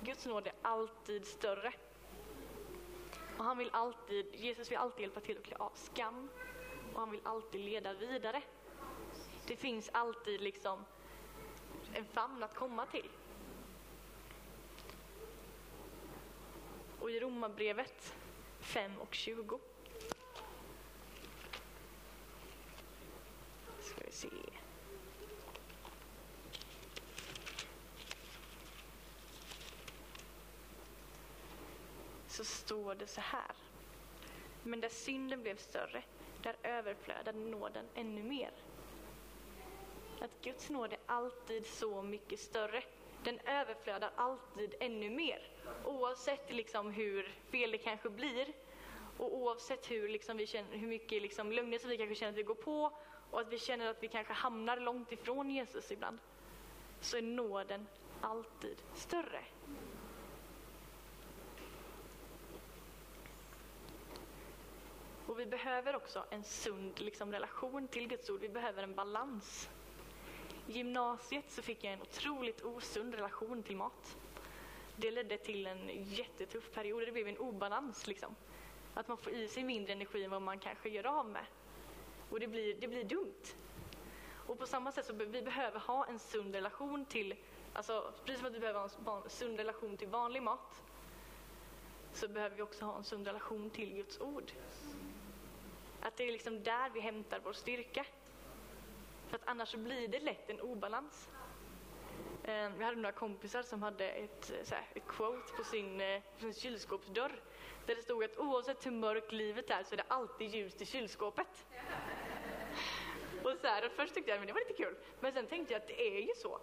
Guds 0.00 0.26
nåd 0.26 0.46
är 0.46 0.54
alltid 0.62 1.26
större 1.26 1.72
och 3.42 3.48
han 3.48 3.58
vill 3.58 3.70
alltid, 3.72 4.34
Jesus 4.34 4.70
vill 4.70 4.78
alltid 4.78 5.00
hjälpa 5.00 5.20
till 5.20 5.38
att 5.38 5.44
klä 5.44 5.56
av 5.56 5.72
skam 5.74 6.28
och 6.92 7.00
han 7.00 7.10
vill 7.10 7.20
alltid 7.22 7.60
leda 7.60 7.94
vidare. 7.94 8.42
Det 9.46 9.56
finns 9.56 9.90
alltid 9.92 10.40
liksom 10.40 10.84
en 11.92 12.04
famn 12.04 12.42
att 12.42 12.54
komma 12.54 12.86
till. 12.86 13.10
Och 17.00 17.10
i 17.10 17.20
Romarbrevet 17.20 18.14
5 18.60 18.98
och 18.98 19.14
20 19.14 19.60
ska 23.80 24.04
vi 24.04 24.12
se. 24.12 24.28
Så 32.32 32.44
står 32.44 32.94
det 32.94 33.06
så 33.06 33.20
här. 33.20 33.56
Men 34.62 34.80
där 34.80 34.88
synden 34.88 35.42
blev 35.42 35.56
större, 35.56 36.02
där 36.42 36.56
överflödade 36.62 37.38
nåden 37.38 37.86
ännu 37.94 38.22
mer. 38.22 38.50
Att 40.20 40.42
Guds 40.42 40.70
nåd 40.70 40.92
är 40.92 40.98
alltid 41.06 41.66
så 41.66 42.02
mycket 42.02 42.40
större. 42.40 42.82
Den 43.24 43.38
överflödar 43.38 44.12
alltid 44.16 44.74
ännu 44.80 45.10
mer. 45.10 45.50
Oavsett 45.84 46.52
liksom 46.52 46.90
hur 46.90 47.34
fel 47.50 47.70
det 47.70 47.78
kanske 47.78 48.10
blir 48.10 48.52
och 49.18 49.36
oavsett 49.36 49.90
hur, 49.90 50.08
liksom 50.08 50.36
vi 50.36 50.46
känner, 50.46 50.76
hur 50.76 50.88
mycket 50.88 51.22
liksom 51.22 51.52
lögner 51.52 51.78
som 51.78 51.90
vi 51.90 51.98
kanske 51.98 52.14
känner 52.14 52.32
att 52.32 52.38
vi 52.38 52.42
går 52.42 52.54
på 52.54 52.98
och 53.30 53.40
att 53.40 53.52
vi 53.52 53.58
känner 53.58 53.86
att 53.86 54.02
vi 54.02 54.08
kanske 54.08 54.32
hamnar 54.32 54.76
långt 54.76 55.12
ifrån 55.12 55.50
Jesus 55.50 55.92
ibland, 55.92 56.18
så 57.00 57.16
är 57.16 57.22
nåden 57.22 57.86
alltid 58.20 58.82
större. 58.94 59.44
Och 65.32 65.38
vi 65.38 65.46
behöver 65.46 65.96
också 65.96 66.24
en 66.30 66.44
sund 66.44 67.00
liksom, 67.00 67.32
relation 67.32 67.88
till 67.88 68.08
Guds 68.08 68.30
ord. 68.30 68.40
Vi 68.40 68.48
behöver 68.48 68.82
en 68.82 68.94
balans. 68.94 69.70
I 70.66 70.72
gymnasiet 70.72 71.50
så 71.50 71.62
fick 71.62 71.84
jag 71.84 71.92
en 71.92 72.02
otroligt 72.02 72.64
osund 72.64 73.14
relation 73.14 73.62
till 73.62 73.76
mat. 73.76 74.16
Det 74.96 75.10
ledde 75.10 75.38
till 75.38 75.66
en 75.66 76.04
jättetuff 76.04 76.70
period. 76.72 77.06
Det 77.06 77.12
blev 77.12 77.28
en 77.28 77.38
obalans. 77.38 78.06
Liksom. 78.06 78.34
Att 78.94 79.08
man 79.08 79.16
får 79.16 79.32
i 79.32 79.48
sig 79.48 79.64
mindre 79.64 79.92
energi 79.92 80.24
än 80.24 80.30
vad 80.30 80.42
man 80.42 80.58
kanske 80.58 80.88
gör 80.88 81.06
av 81.06 81.28
med. 81.28 81.44
Och 82.30 82.40
det 82.40 82.46
blir, 82.46 82.74
det 82.74 82.88
blir 82.88 83.04
dumt. 83.04 83.54
Och 84.46 84.58
på 84.58 84.66
samma 84.66 84.92
sätt 84.92 85.06
så 85.06 85.12
be 85.12 85.24
vi 85.24 85.42
behöver 85.42 85.78
ha 85.78 86.06
en 86.06 86.18
sund 86.18 86.54
relation 86.54 87.04
till, 87.04 87.34
alltså 87.72 88.12
precis 88.24 88.38
som 88.38 88.46
att 88.46 88.54
vi 88.54 88.60
behöver 88.60 88.88
ha 89.04 89.22
en 89.24 89.30
sund 89.30 89.58
relation 89.58 89.96
till 89.96 90.08
vanlig 90.08 90.42
mat, 90.42 90.82
så 92.12 92.28
behöver 92.28 92.56
vi 92.56 92.62
också 92.62 92.84
ha 92.84 92.96
en 92.96 93.04
sund 93.04 93.26
relation 93.26 93.70
till 93.70 93.94
Guds 93.94 94.20
ord. 94.20 94.52
Att 96.02 96.16
det 96.16 96.24
är 96.24 96.32
liksom 96.32 96.62
där 96.62 96.90
vi 96.90 97.00
hämtar 97.00 97.40
vår 97.44 97.52
styrka. 97.52 98.04
För 99.28 99.36
att 99.36 99.42
annars 99.44 99.74
blir 99.74 100.08
det 100.08 100.20
lätt 100.20 100.50
en 100.50 100.60
obalans. 100.60 101.28
Jag 102.44 102.70
hade 102.70 102.96
några 102.96 103.12
kompisar 103.12 103.62
som 103.62 103.82
hade 103.82 104.08
ett, 104.08 104.52
så 104.64 104.74
här, 104.74 104.86
ett 104.94 105.06
quote 105.06 105.52
på 105.56 105.64
sin, 105.64 106.00
eh, 106.00 106.20
på 106.34 106.40
sin 106.40 106.54
kylskåpsdörr 106.54 107.40
där 107.86 107.94
det 107.94 108.02
stod 108.02 108.24
att 108.24 108.38
oavsett 108.38 108.86
hur 108.86 108.90
mörkt 108.90 109.32
livet 109.32 109.70
är 109.70 109.82
så 109.82 109.94
är 109.94 109.96
det 109.96 110.04
alltid 110.08 110.54
ljust 110.54 110.82
i 110.82 110.86
kylskåpet. 110.86 111.66
Och 113.44 113.56
så 113.60 113.66
här, 113.66 113.88
först 113.88 114.14
tyckte 114.14 114.30
jag 114.30 114.40
att 114.40 114.46
det 114.46 114.52
var 114.52 114.60
lite 114.68 114.82
kul, 114.82 114.96
men 115.20 115.32
sen 115.32 115.46
tänkte 115.46 115.74
jag 115.74 115.82
att 115.82 115.88
det 115.88 116.02
är 116.02 116.20
ju 116.20 116.34
så. 116.36 116.60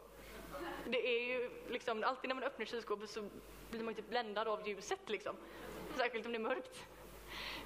Det 0.85 1.07
är 1.07 1.23
ju 1.23 1.49
liksom, 1.69 2.03
alltid 2.03 2.27
när 2.27 2.35
man 2.35 2.43
öppnar 2.43 2.65
kylskåpet 2.65 3.09
så 3.09 3.29
blir 3.69 3.83
man 3.83 3.95
typ 3.95 4.09
bländad 4.09 4.47
av 4.47 4.67
ljuset 4.67 5.09
liksom. 5.09 5.35
Särskilt 5.97 6.25
om 6.25 6.31
det 6.31 6.37
är 6.37 6.39
mörkt. 6.39 6.87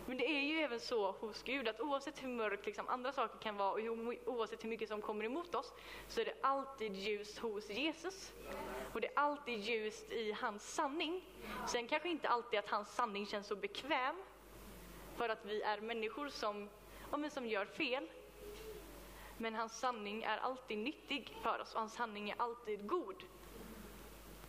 Men 0.06 0.18
det 0.18 0.26
är 0.28 0.42
ju 0.42 0.60
även 0.60 0.80
så 0.80 1.12
hos 1.12 1.44
Gud 1.44 1.68
att 1.68 1.80
oavsett 1.82 2.24
hur 2.24 2.28
mörkt 2.28 2.66
liksom, 2.66 2.88
andra 2.90 3.12
saker 3.12 3.40
kan 3.40 3.58
vara 3.58 3.72
och 3.72 4.14
oavsett 4.26 4.64
hur 4.64 4.70
mycket 4.70 4.90
som 4.90 5.02
kommer 5.02 5.26
emot 5.26 5.56
oss 5.56 5.74
så 6.08 6.22
är 6.22 6.26
det 6.26 6.36
alltid 6.42 6.96
ljust 6.96 7.38
hos 7.38 7.70
Jesus. 7.70 8.34
Och 8.94 9.02
det 9.02 9.08
är 9.08 9.14
alltid 9.16 9.60
ljust 9.60 10.12
i 10.12 10.32
hans 10.32 10.74
sanning. 10.74 11.26
Sen 11.68 11.88
kanske 11.88 12.10
inte 12.10 12.30
alltid 12.30 12.60
att 12.60 12.70
hans 12.70 12.96
sanning 12.96 13.26
känns 13.26 13.48
så 13.48 13.56
bekväm 13.56 14.16
för 15.18 15.30
att 15.30 15.46
vi 15.46 15.62
är 15.62 15.82
människor 15.82 16.30
som, 16.30 16.70
ja, 17.12 17.30
som 17.30 17.48
gör 17.48 17.66
fel. 17.66 18.08
Men 19.38 19.56
hans 19.56 19.80
sanning 19.80 20.24
är 20.24 20.38
alltid 20.38 20.78
nyttig 20.78 21.36
för 21.44 21.60
oss 21.60 21.74
och 21.74 21.80
hans 21.80 21.94
sanning 21.94 22.30
är 22.30 22.36
alltid 22.42 22.88
god. 22.88 23.24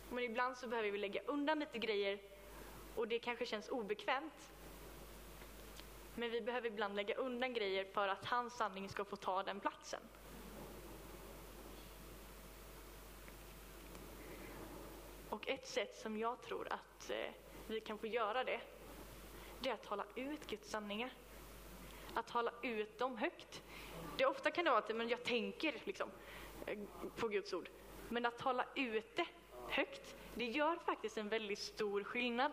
Men 0.09 0.23
ibland 0.23 0.57
så 0.57 0.67
behöver 0.67 0.91
vi 0.91 0.97
lägga 0.97 1.21
undan 1.25 1.59
lite 1.59 1.77
grejer 1.79 2.19
och 2.95 3.07
det 3.07 3.19
kanske 3.19 3.45
känns 3.45 3.69
obekvämt. 3.69 4.54
Men 6.15 6.31
vi 6.31 6.41
behöver 6.41 6.67
ibland 6.67 6.95
lägga 6.95 7.15
undan 7.15 7.53
grejer 7.53 7.85
för 7.93 8.07
att 8.07 8.25
hans 8.25 8.53
sanning 8.53 8.89
ska 8.89 9.05
få 9.05 9.15
ta 9.15 9.43
den 9.43 9.59
platsen. 9.59 10.01
Och 15.29 15.47
ett 15.47 15.67
sätt 15.67 15.95
som 15.95 16.17
jag 16.17 16.41
tror 16.41 16.67
att 16.73 17.09
eh, 17.09 17.33
vi 17.67 17.79
kan 17.79 17.97
få 17.97 18.07
göra 18.07 18.43
det, 18.43 18.61
det 19.59 19.69
är 19.69 19.73
att 19.73 19.83
tala 19.83 20.05
ut 20.15 20.47
Guds 20.47 20.69
sanningar. 20.69 21.13
Att 22.13 22.27
tala 22.27 22.51
ut 22.63 22.99
dem 22.99 23.17
högt. 23.17 23.61
Det 24.17 24.25
ofta 24.25 24.51
kan 24.51 24.65
det 24.65 24.71
vara 24.71 24.79
att 24.79 24.95
men 24.95 25.09
jag 25.09 25.23
tänker 25.23 25.81
liksom, 25.83 26.09
eh, 26.65 26.79
på 27.15 27.27
Guds 27.27 27.53
ord. 27.53 27.69
Men 28.09 28.25
att 28.25 28.37
tala 28.37 28.65
ut 28.75 29.15
det 29.15 29.27
högt, 29.69 30.15
det 30.33 30.45
gör 30.45 30.75
faktiskt 30.75 31.17
en 31.17 31.29
väldigt 31.29 31.59
stor 31.59 32.03
skillnad. 32.03 32.51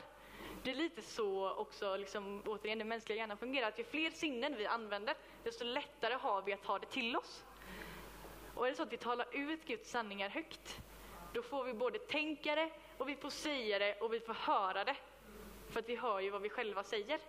Det 0.64 0.70
är 0.70 0.74
lite 0.74 1.02
så 1.02 1.50
också, 1.50 1.96
liksom, 1.96 2.42
återigen, 2.46 2.78
den 2.78 2.88
mänskliga 2.88 3.18
hjärnan 3.18 3.38
fungerar, 3.38 3.68
att 3.68 3.78
ju 3.78 3.84
fler 3.84 4.10
sinnen 4.10 4.56
vi 4.56 4.66
använder, 4.66 5.14
desto 5.44 5.64
lättare 5.64 6.14
har 6.14 6.42
vi 6.42 6.52
att 6.52 6.62
ta 6.62 6.78
det 6.78 6.86
till 6.86 7.16
oss. 7.16 7.44
Och 8.54 8.66
är 8.66 8.70
det 8.70 8.76
så 8.76 8.82
att 8.82 8.92
vi 8.92 8.96
talar 8.96 9.26
ut 9.32 9.64
Guds 9.66 9.90
sanningar 9.90 10.28
högt, 10.28 10.80
då 11.32 11.42
får 11.42 11.64
vi 11.64 11.74
både 11.74 11.98
tänka 11.98 12.54
det, 12.54 12.70
och 12.98 13.08
vi 13.08 13.16
får 13.16 13.30
säga 13.30 13.78
det, 13.78 14.00
och 14.00 14.12
vi 14.12 14.20
får 14.20 14.34
höra 14.34 14.84
det. 14.84 14.96
För 15.70 15.80
att 15.80 15.88
vi 15.88 15.96
hör 15.96 16.20
ju 16.20 16.30
vad 16.30 16.42
vi 16.42 16.48
själva 16.48 16.82
säger. 16.82 17.20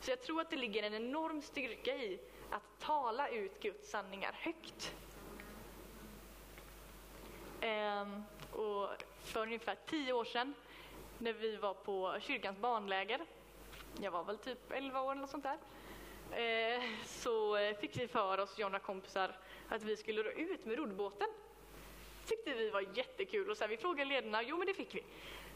Så 0.00 0.10
jag 0.10 0.22
tror 0.22 0.40
att 0.40 0.50
det 0.50 0.56
ligger 0.56 0.82
en 0.82 0.94
enorm 0.94 1.42
styrka 1.42 1.96
i 1.96 2.20
att 2.50 2.80
tala 2.80 3.28
ut 3.28 3.60
Guds 3.62 3.90
sanningar 3.90 4.32
högt. 4.32 4.94
Ehm, 7.60 8.22
och 8.52 8.88
för 9.24 9.42
ungefär 9.42 9.76
tio 9.86 10.12
år 10.12 10.24
sedan 10.24 10.54
när 11.18 11.32
vi 11.32 11.56
var 11.56 11.74
på 11.74 12.16
kyrkans 12.20 12.58
barnläger, 12.58 13.20
jag 14.00 14.10
var 14.10 14.24
väl 14.24 14.38
typ 14.38 14.72
11 14.72 15.00
år 15.00 15.12
eller 15.12 15.20
något 15.20 15.30
sånt 15.30 15.44
där, 15.44 15.58
eh, 16.76 16.82
så 17.04 17.56
eh, 17.56 17.76
fick 17.76 17.96
vi 17.96 18.08
för 18.08 18.38
oss, 18.38 18.58
jag 18.58 18.66
och 18.66 18.72
några 18.72 18.84
kompisar, 18.84 19.36
att 19.68 19.82
vi 19.82 19.96
skulle 19.96 20.22
ro 20.22 20.30
ut 20.30 20.64
med 20.64 20.78
roddbåten. 20.78 21.28
tyckte 22.26 22.54
vi 22.54 22.70
var 22.70 22.84
jättekul 22.94 23.50
och 23.50 23.56
så 23.56 23.64
här, 23.64 23.68
vi 23.68 23.76
frågade 23.76 24.08
ledarna, 24.10 24.42
jo 24.42 24.56
men 24.56 24.66
det 24.66 24.74
fick 24.74 24.94
vi. 24.94 25.04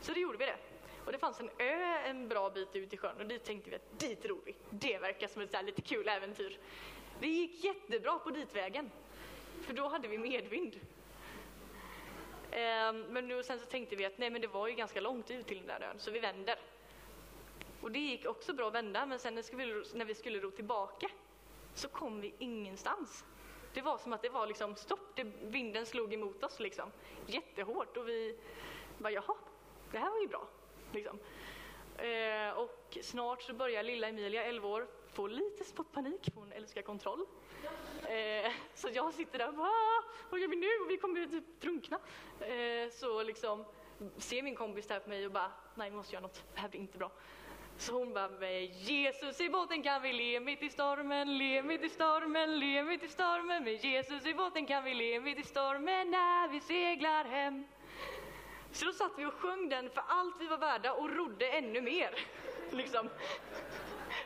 Så 0.01 0.13
det 0.13 0.21
gjorde 0.21 0.39
vi 0.39 0.47
det. 0.47 0.57
Och 1.05 1.13
det 1.13 1.19
fanns 1.19 1.41
en 1.41 1.51
ö 1.59 1.99
en 2.05 2.29
bra 2.29 2.51
bit 2.51 2.77
ut 2.77 2.93
i 2.93 2.97
sjön 2.97 3.17
och 3.21 3.27
dit 3.27 3.45
tänkte 3.45 3.71
vi 3.71 3.77
att 3.77 3.99
dit 3.99 4.25
ror 4.25 4.41
vi. 4.45 4.55
Det 4.71 4.99
verkar 4.99 5.29
som 5.29 5.43
ett 5.43 5.53
så 5.53 5.63
lite 5.63 5.83
kul 5.83 6.09
äventyr. 6.09 6.59
Det 7.21 7.29
gick 7.29 7.65
jättebra 7.65 8.19
på 8.19 8.31
ditvägen, 8.31 8.91
för 9.63 9.75
då 9.75 9.89
hade 9.89 10.09
vi 10.09 10.19
medvind. 10.19 10.81
Ehm, 12.53 13.01
men 13.03 13.29
nu, 13.29 13.43
sen 13.43 13.61
så 13.61 13.67
tänkte 13.67 13.97
vi 13.97 14.05
att 14.05 14.19
nej, 14.19 14.31
men 14.31 14.41
det 14.41 14.47
var 14.47 14.69
ju 14.69 14.75
ganska 14.75 15.01
långt 15.01 15.31
ut 15.31 15.47
till 15.47 15.59
den 15.59 15.67
där 15.67 15.87
ön, 15.89 15.99
så 15.99 16.11
vi 16.11 16.19
vänder. 16.19 16.59
Och 17.81 17.93
det 17.93 17.99
gick 17.99 18.27
också 18.27 18.53
bra 18.53 18.69
att 18.69 18.75
vända, 18.75 19.07
men 19.07 19.19
sen 19.19 19.35
när 19.35 19.57
vi, 19.57 19.85
när 19.95 20.05
vi 20.05 20.15
skulle 20.15 20.41
ro 20.41 20.51
tillbaka 20.51 21.09
så 21.75 21.89
kom 21.89 22.21
vi 22.21 22.35
ingenstans. 22.39 23.25
Det 23.75 23.81
var 23.81 23.99
som 23.99 24.13
att 24.13 24.23
det 24.23 24.29
var 24.29 24.47
liksom 24.47 24.77
stopp, 24.77 25.17
det, 25.17 25.25
vinden 25.43 25.87
slog 25.87 26.15
emot 26.15 26.45
oss 26.45 26.61
liksom, 26.61 26.91
jättehårt 27.27 27.97
och 27.97 28.09
vi 28.09 28.39
bara 28.99 29.11
jaha, 29.11 29.35
det 29.93 29.99
här 29.99 30.11
var 30.11 30.21
ju 30.21 30.27
bra. 30.27 30.49
Liksom. 30.93 31.19
Eh, 31.97 32.51
och 32.51 32.99
snart 33.03 33.43
så 33.43 33.55
börjar 33.55 33.83
lilla 33.83 34.09
Emilia, 34.09 34.45
11 34.45 34.69
år, 34.69 34.87
få 35.13 35.27
lite 35.27 35.65
spottpanik, 35.65 36.25
för 36.25 36.41
hon 36.41 36.53
älskar 36.53 36.83
kontroll. 36.83 37.27
Eh, 38.09 38.53
så 38.75 38.89
jag 38.93 39.15
sitter 39.15 39.39
där 39.39 39.49
och 39.49 39.65
ah, 39.65 40.05
vad 40.31 40.41
gör 40.41 40.49
vi 40.49 40.57
nu? 40.57 40.69
Vi 40.89 40.97
kommer 40.97 41.27
typ 41.27 41.61
drunkna. 41.61 41.99
Eh, 42.41 42.91
så 42.91 43.23
liksom 43.23 43.65
ser 44.19 44.43
min 44.43 44.57
kompis 44.57 44.87
där 44.87 45.01
på 45.01 45.09
mig 45.09 45.27
och 45.27 45.33
bara, 45.33 45.53
nej 45.75 45.91
vi 45.91 45.97
måste 45.97 46.15
göra 46.15 46.23
något, 46.23 46.43
det 46.55 46.61
här 46.61 46.69
blir 46.69 46.81
inte 46.81 46.99
bra. 46.99 47.11
Så 47.77 47.93
hon 47.93 48.13
bara, 48.13 48.29
med 48.29 48.65
Jesus 48.65 49.41
i 49.41 49.49
båten 49.49 49.83
kan 49.83 50.03
vi 50.03 50.13
le 50.13 50.41
mitt 50.41 50.63
i 50.63 50.69
stormen, 50.69 51.39
le 51.39 51.63
mitt 51.63 51.83
i 51.85 51.89
stormen, 51.89 52.59
le 52.59 52.83
mitt 52.83 53.03
i 53.03 53.09
stormen. 53.09 53.65
Med 53.65 53.85
Jesus 53.85 54.27
i 54.27 54.35
båten 54.35 54.67
kan 54.67 54.85
vi 54.85 54.95
le 54.95 55.21
mitt 55.21 55.39
i 55.39 55.43
stormen 55.43 56.11
när 56.11 56.49
vi 56.49 56.61
seglar 56.61 57.25
hem. 57.25 57.65
Så 58.73 58.85
då 58.85 58.93
satt 58.93 59.13
vi 59.19 59.25
och 59.25 59.35
sjöng 59.35 59.69
den 59.69 59.91
för 59.91 60.03
allt 60.09 60.35
vi 60.41 60.47
var 60.47 60.59
värda 60.59 60.93
och 60.93 61.11
rodde 61.11 61.49
ännu 61.49 61.81
mer. 61.81 62.15
Liksom. 62.71 63.09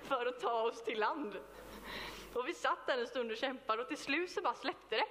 För 0.03 0.27
att 0.27 0.41
ta 0.41 0.63
oss 0.63 0.85
till 0.85 0.99
land. 0.99 1.39
Och 2.37 2.49
vi 2.49 2.55
satt 2.55 2.87
där 2.87 2.99
en 2.99 3.07
stund 3.07 3.31
och 3.31 3.37
kämpade 3.37 3.83
och 3.83 3.89
till 3.89 3.97
slut 3.97 4.31
så 4.31 4.43
bara 4.43 4.55
släppte 4.55 4.97
det. 4.97 5.07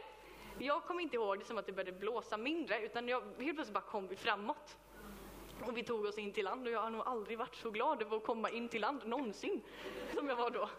Jag 0.66 0.84
kommer 0.84 1.02
inte 1.02 1.16
ihåg 1.16 1.40
det 1.40 1.46
som 1.46 1.58
att 1.58 1.66
det 1.66 1.72
började 1.72 2.00
blåsa 2.00 2.38
mindre 2.38 2.86
utan 2.86 3.08
jag, 3.08 3.22
helt 3.22 3.56
plötsligt 3.56 3.74
bara 3.74 3.84
kom 3.84 4.08
vi 4.08 4.16
framåt. 4.16 4.78
Och 5.66 5.78
vi 5.78 5.84
tog 5.84 6.06
oss 6.06 6.18
in 6.18 6.34
till 6.34 6.46
land 6.46 6.68
och 6.68 6.74
jag 6.74 6.82
har 6.82 6.90
nog 6.90 7.08
aldrig 7.08 7.38
varit 7.38 7.56
så 7.56 7.70
glad 7.70 8.02
över 8.02 8.18
att 8.18 8.24
komma 8.24 8.50
in 8.50 8.70
till 8.70 8.82
land 8.82 9.06
någonsin 9.06 9.62
som 10.14 10.30
jag 10.30 10.36
var 10.36 10.50
då. 10.50 10.70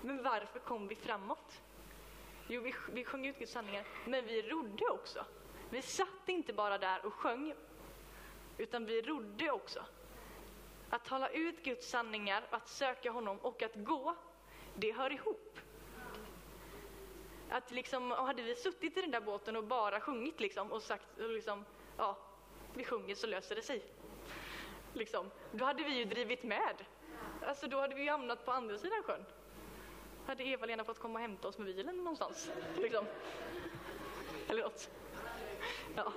Men 0.00 0.22
varför 0.22 0.58
kom 0.58 0.88
vi 0.88 0.94
framåt? 0.94 1.62
Jo, 2.48 2.62
vi, 2.62 2.74
vi 2.92 3.04
sjöng 3.04 3.26
ut 3.26 3.38
Guds 3.38 3.52
sanningar, 3.52 3.86
men 4.04 4.26
vi 4.26 4.42
rodde 4.42 4.86
också. 4.86 5.24
Vi 5.70 5.82
satt 5.82 6.28
inte 6.28 6.52
bara 6.52 6.78
där 6.78 7.06
och 7.06 7.14
sjöng, 7.14 7.54
utan 8.58 8.86
vi 8.86 9.02
rodde 9.02 9.50
också. 9.50 9.84
Att 10.90 11.04
tala 11.04 11.28
ut 11.28 11.62
Guds 11.62 11.88
sanningar, 11.88 12.46
att 12.50 12.68
söka 12.68 13.10
honom 13.10 13.38
och 13.38 13.62
att 13.62 13.74
gå, 13.74 14.16
det 14.74 14.92
hör 14.92 15.12
ihop. 15.12 15.58
Att 17.50 17.70
liksom, 17.70 18.10
hade 18.10 18.42
vi 18.42 18.54
suttit 18.54 18.96
i 18.96 19.00
den 19.00 19.10
där 19.10 19.20
båten 19.20 19.56
och 19.56 19.64
bara 19.64 20.00
sjungit 20.00 20.40
liksom, 20.40 20.72
och 20.72 20.82
sagt 20.82 21.18
och 21.18 21.30
liksom, 21.30 21.64
ja, 21.96 22.18
vi 22.74 22.84
sjunger 22.84 23.14
så 23.14 23.26
löser 23.26 23.54
det 23.54 23.62
sig. 23.62 23.82
Liksom, 24.92 25.30
då 25.52 25.64
hade 25.64 25.84
vi 25.84 25.98
ju 25.98 26.04
drivit 26.04 26.42
med. 26.42 26.84
Alltså 27.46 27.66
då 27.66 27.80
hade 27.80 27.94
vi 27.94 28.02
ju 28.02 28.10
hamnat 28.10 28.44
på 28.44 28.52
andra 28.52 28.78
sidan 28.78 29.02
sjön. 29.02 29.24
Hade 30.26 30.44
Eva-Lena 30.44 30.84
fått 30.84 30.98
komma 30.98 31.14
och 31.14 31.20
hämta 31.20 31.48
oss 31.48 31.58
med 31.58 31.66
bilen 31.66 31.96
någonstans. 31.96 32.50
Liksom. 32.76 33.04
Eller 34.48 34.62
något. 34.62 34.90
Ja. 35.96 36.12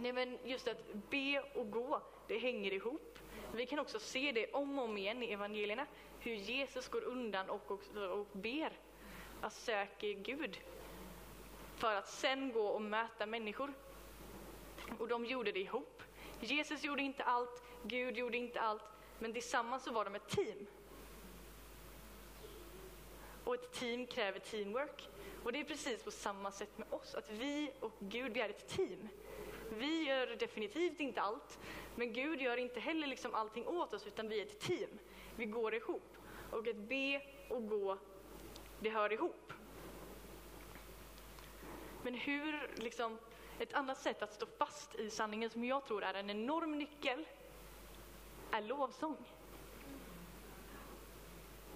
Nej 0.00 0.12
men 0.12 0.38
just 0.44 0.68
att 0.68 0.94
be 1.10 1.42
och 1.54 1.70
gå, 1.70 2.02
det 2.28 2.38
hänger 2.38 2.72
ihop. 2.72 3.18
Vi 3.52 3.66
kan 3.66 3.78
också 3.78 3.98
se 3.98 4.32
det 4.32 4.52
om 4.52 4.78
och 4.78 4.84
om 4.84 4.96
igen 4.96 5.22
i 5.22 5.32
evangelierna, 5.32 5.86
hur 6.20 6.34
Jesus 6.34 6.88
går 6.88 7.04
undan 7.04 7.50
och, 7.50 7.70
och, 7.70 7.80
och 7.96 8.26
ber, 8.32 8.72
att 9.40 9.52
söka 9.52 10.06
Gud, 10.06 10.58
för 11.76 11.94
att 11.94 12.08
sen 12.08 12.52
gå 12.52 12.66
och 12.66 12.82
möta 12.82 13.26
människor. 13.26 13.72
Och 14.98 15.08
de 15.08 15.26
gjorde 15.26 15.52
det 15.52 15.60
ihop. 15.60 16.02
Jesus 16.40 16.84
gjorde 16.84 17.02
inte 17.02 17.24
allt, 17.24 17.62
Gud 17.82 18.16
gjorde 18.16 18.36
inte 18.36 18.60
allt, 18.60 18.82
men 19.18 19.32
tillsammans 19.32 19.84
så 19.84 19.92
var 19.92 20.04
de 20.04 20.14
ett 20.14 20.28
team. 20.28 20.66
Och 23.44 23.54
ett 23.54 23.72
team 23.72 24.06
kräver 24.06 24.38
teamwork. 24.38 25.08
Och 25.44 25.52
det 25.52 25.60
är 25.60 25.64
precis 25.64 26.02
på 26.02 26.10
samma 26.10 26.50
sätt 26.50 26.78
med 26.78 26.86
oss, 26.90 27.14
att 27.14 27.30
vi 27.30 27.70
och 27.80 27.92
Gud, 27.98 28.32
vi 28.32 28.40
är 28.40 28.48
ett 28.48 28.68
team. 28.68 29.08
Vi 29.78 30.02
gör 30.08 30.26
definitivt 30.26 31.00
inte 31.00 31.20
allt, 31.20 31.58
men 31.94 32.12
Gud 32.12 32.40
gör 32.40 32.56
inte 32.56 32.80
heller 32.80 33.06
liksom 33.06 33.34
allting 33.34 33.66
åt 33.66 33.94
oss, 33.94 34.06
utan 34.06 34.28
vi 34.28 34.40
är 34.40 34.46
ett 34.46 34.60
team. 34.60 34.98
Vi 35.36 35.44
går 35.44 35.74
ihop. 35.74 36.16
Och 36.50 36.68
att 36.68 36.76
be 36.76 37.22
och 37.48 37.68
gå, 37.68 37.98
det 38.78 38.90
hör 38.90 39.12
ihop. 39.12 39.52
Men 42.02 42.14
hur, 42.14 42.70
liksom, 42.76 43.18
ett 43.58 43.72
annat 43.74 43.98
sätt 43.98 44.22
att 44.22 44.34
stå 44.34 44.46
fast 44.58 44.94
i 44.94 45.10
sanningen 45.10 45.50
som 45.50 45.64
jag 45.64 45.86
tror 45.86 46.04
är 46.04 46.14
en 46.14 46.30
enorm 46.30 46.78
nyckel, 46.78 47.24
är 48.50 48.62
lovsång. 48.62 49.16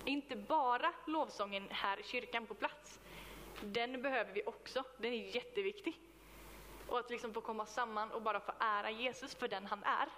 Inte 0.05 0.37
bara 0.37 0.93
lovsången 1.07 1.69
här 1.71 2.01
i 2.01 2.03
kyrkan 2.03 2.47
på 2.47 2.55
plats. 2.55 3.01
Den 3.61 4.03
behöver 4.03 4.33
vi 4.33 4.43
också, 4.47 4.85
den 4.99 5.13
är 5.13 5.37
jätteviktig. 5.37 6.01
Och 6.89 6.99
att 6.99 7.11
liksom 7.11 7.35
få 7.35 7.41
komma 7.41 7.67
samman 7.67 8.11
och 8.13 8.23
bara 8.23 8.41
få 8.41 8.53
ära 8.61 8.91
Jesus 8.91 9.35
för 9.35 9.49
den 9.49 9.67
han 9.67 9.85
är. 9.85 10.09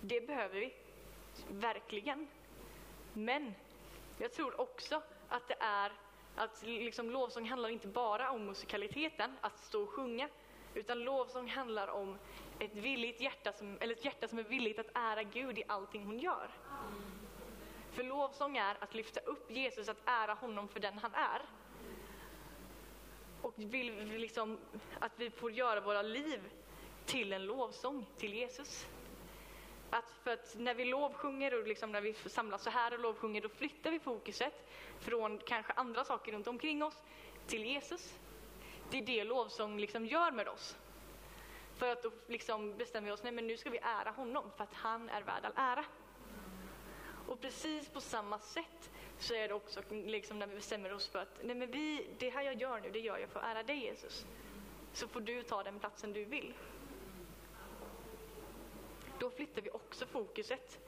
Det 0.00 0.20
behöver 0.20 0.60
vi, 0.60 0.74
verkligen. 1.46 2.28
Men 3.12 3.54
jag 4.16 4.32
tror 4.32 4.60
också 4.60 5.02
att 5.28 5.48
det 5.48 5.56
är 5.60 5.92
att 6.34 6.62
liksom 6.62 7.10
lovsång 7.10 7.48
handlar 7.48 7.68
inte 7.68 7.88
bara 7.88 8.30
om 8.30 8.46
musikaliteten, 8.46 9.36
att 9.40 9.58
stå 9.58 9.82
och 9.82 9.90
sjunga, 9.90 10.28
utan 10.74 11.00
lovsång 11.04 11.48
handlar 11.48 11.88
om 11.88 12.18
ett 12.58 12.74
villigt 12.74 13.20
hjärta 13.20 13.52
som, 13.52 13.78
eller 13.80 13.94
ett 13.94 14.04
hjärta 14.04 14.28
som 14.28 14.38
är 14.38 14.42
villigt 14.42 14.78
att 14.78 14.90
ära 14.94 15.22
Gud 15.22 15.58
i 15.58 15.64
allting 15.68 16.04
hon 16.04 16.18
gör. 16.18 16.50
För 17.90 18.02
lovsång 18.02 18.56
är 18.56 18.76
att 18.80 18.94
lyfta 18.94 19.20
upp 19.20 19.50
Jesus, 19.50 19.88
att 19.88 20.02
ära 20.04 20.34
honom 20.34 20.68
för 20.68 20.80
den 20.80 20.98
han 20.98 21.14
är. 21.14 21.42
Och 23.44 23.54
vill 23.56 24.04
liksom, 24.04 24.58
att 25.00 25.12
vi 25.16 25.30
får 25.30 25.52
göra 25.52 25.80
våra 25.80 26.02
liv 26.02 26.50
till 27.04 27.32
en 27.32 27.46
lovsång 27.46 28.06
till 28.16 28.34
Jesus. 28.34 28.86
Att 29.90 30.10
för 30.10 30.30
att 30.30 30.54
när 30.58 30.74
vi 30.74 30.84
lovsjunger 30.84 31.60
och 31.60 31.66
liksom 31.66 31.92
när 31.92 32.00
vi 32.00 32.14
samlas 32.14 32.62
så 32.62 32.70
här 32.70 32.92
och 32.92 32.98
lovsjunger, 33.00 33.40
då 33.40 33.48
flyttar 33.48 33.90
vi 33.90 33.98
fokuset 33.98 34.54
från 34.98 35.38
kanske 35.38 35.72
andra 35.72 36.04
saker 36.04 36.32
runt 36.32 36.46
omkring 36.46 36.82
oss 36.82 37.02
till 37.46 37.64
Jesus. 37.64 38.14
Det 38.90 38.98
är 38.98 39.06
det 39.06 39.24
lovsång 39.24 39.78
liksom 39.78 40.06
gör 40.06 40.30
med 40.30 40.48
oss. 40.48 40.76
För 41.74 41.88
att 41.88 42.02
då 42.02 42.12
liksom 42.28 42.76
bestämmer 42.76 43.06
vi 43.06 43.12
oss, 43.12 43.22
nej 43.22 43.32
men 43.32 43.46
nu 43.46 43.56
ska 43.56 43.70
vi 43.70 43.78
ära 43.78 44.10
honom 44.10 44.50
för 44.56 44.64
att 44.64 44.74
han 44.74 45.10
är 45.10 45.22
värd 45.22 45.44
all 45.44 45.52
ära. 45.56 45.84
Och 47.26 47.40
precis 47.40 47.92
på 47.92 48.00
samma 48.00 48.38
sätt 48.38 48.90
så 49.24 49.34
är 49.34 49.48
det 49.48 49.54
också 49.54 49.82
liksom 49.90 50.38
när 50.38 50.46
vi 50.46 50.54
bestämmer 50.54 50.92
oss 50.92 51.08
för 51.08 51.18
att 51.18 51.38
nej 51.42 51.56
men 51.56 51.70
vi, 51.70 52.06
det 52.18 52.30
här 52.30 52.42
jag 52.42 52.60
gör 52.60 52.80
nu, 52.80 52.90
det 52.90 53.00
gör 53.00 53.18
jag 53.18 53.30
för 53.30 53.40
att 53.40 53.46
ära 53.46 53.62
dig 53.62 53.84
Jesus. 53.84 54.26
Så 54.92 55.08
får 55.08 55.20
du 55.20 55.42
ta 55.42 55.62
den 55.62 55.80
platsen 55.80 56.12
du 56.12 56.24
vill. 56.24 56.54
Då 59.18 59.30
flyttar 59.30 59.62
vi 59.62 59.70
också 59.70 60.06
fokuset 60.06 60.78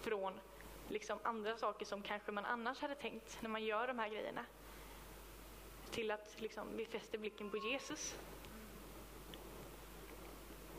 från 0.00 0.40
liksom 0.88 1.18
andra 1.22 1.56
saker 1.56 1.86
som 1.86 2.02
kanske 2.02 2.32
man 2.32 2.44
annars 2.44 2.80
hade 2.80 2.94
tänkt 2.94 3.42
när 3.42 3.50
man 3.50 3.64
gör 3.64 3.86
de 3.86 3.98
här 3.98 4.08
grejerna. 4.08 4.44
Till 5.90 6.10
att 6.10 6.40
liksom 6.40 6.76
vi 6.76 6.84
fäster 6.84 7.18
blicken 7.18 7.50
på 7.50 7.56
Jesus. 7.56 8.16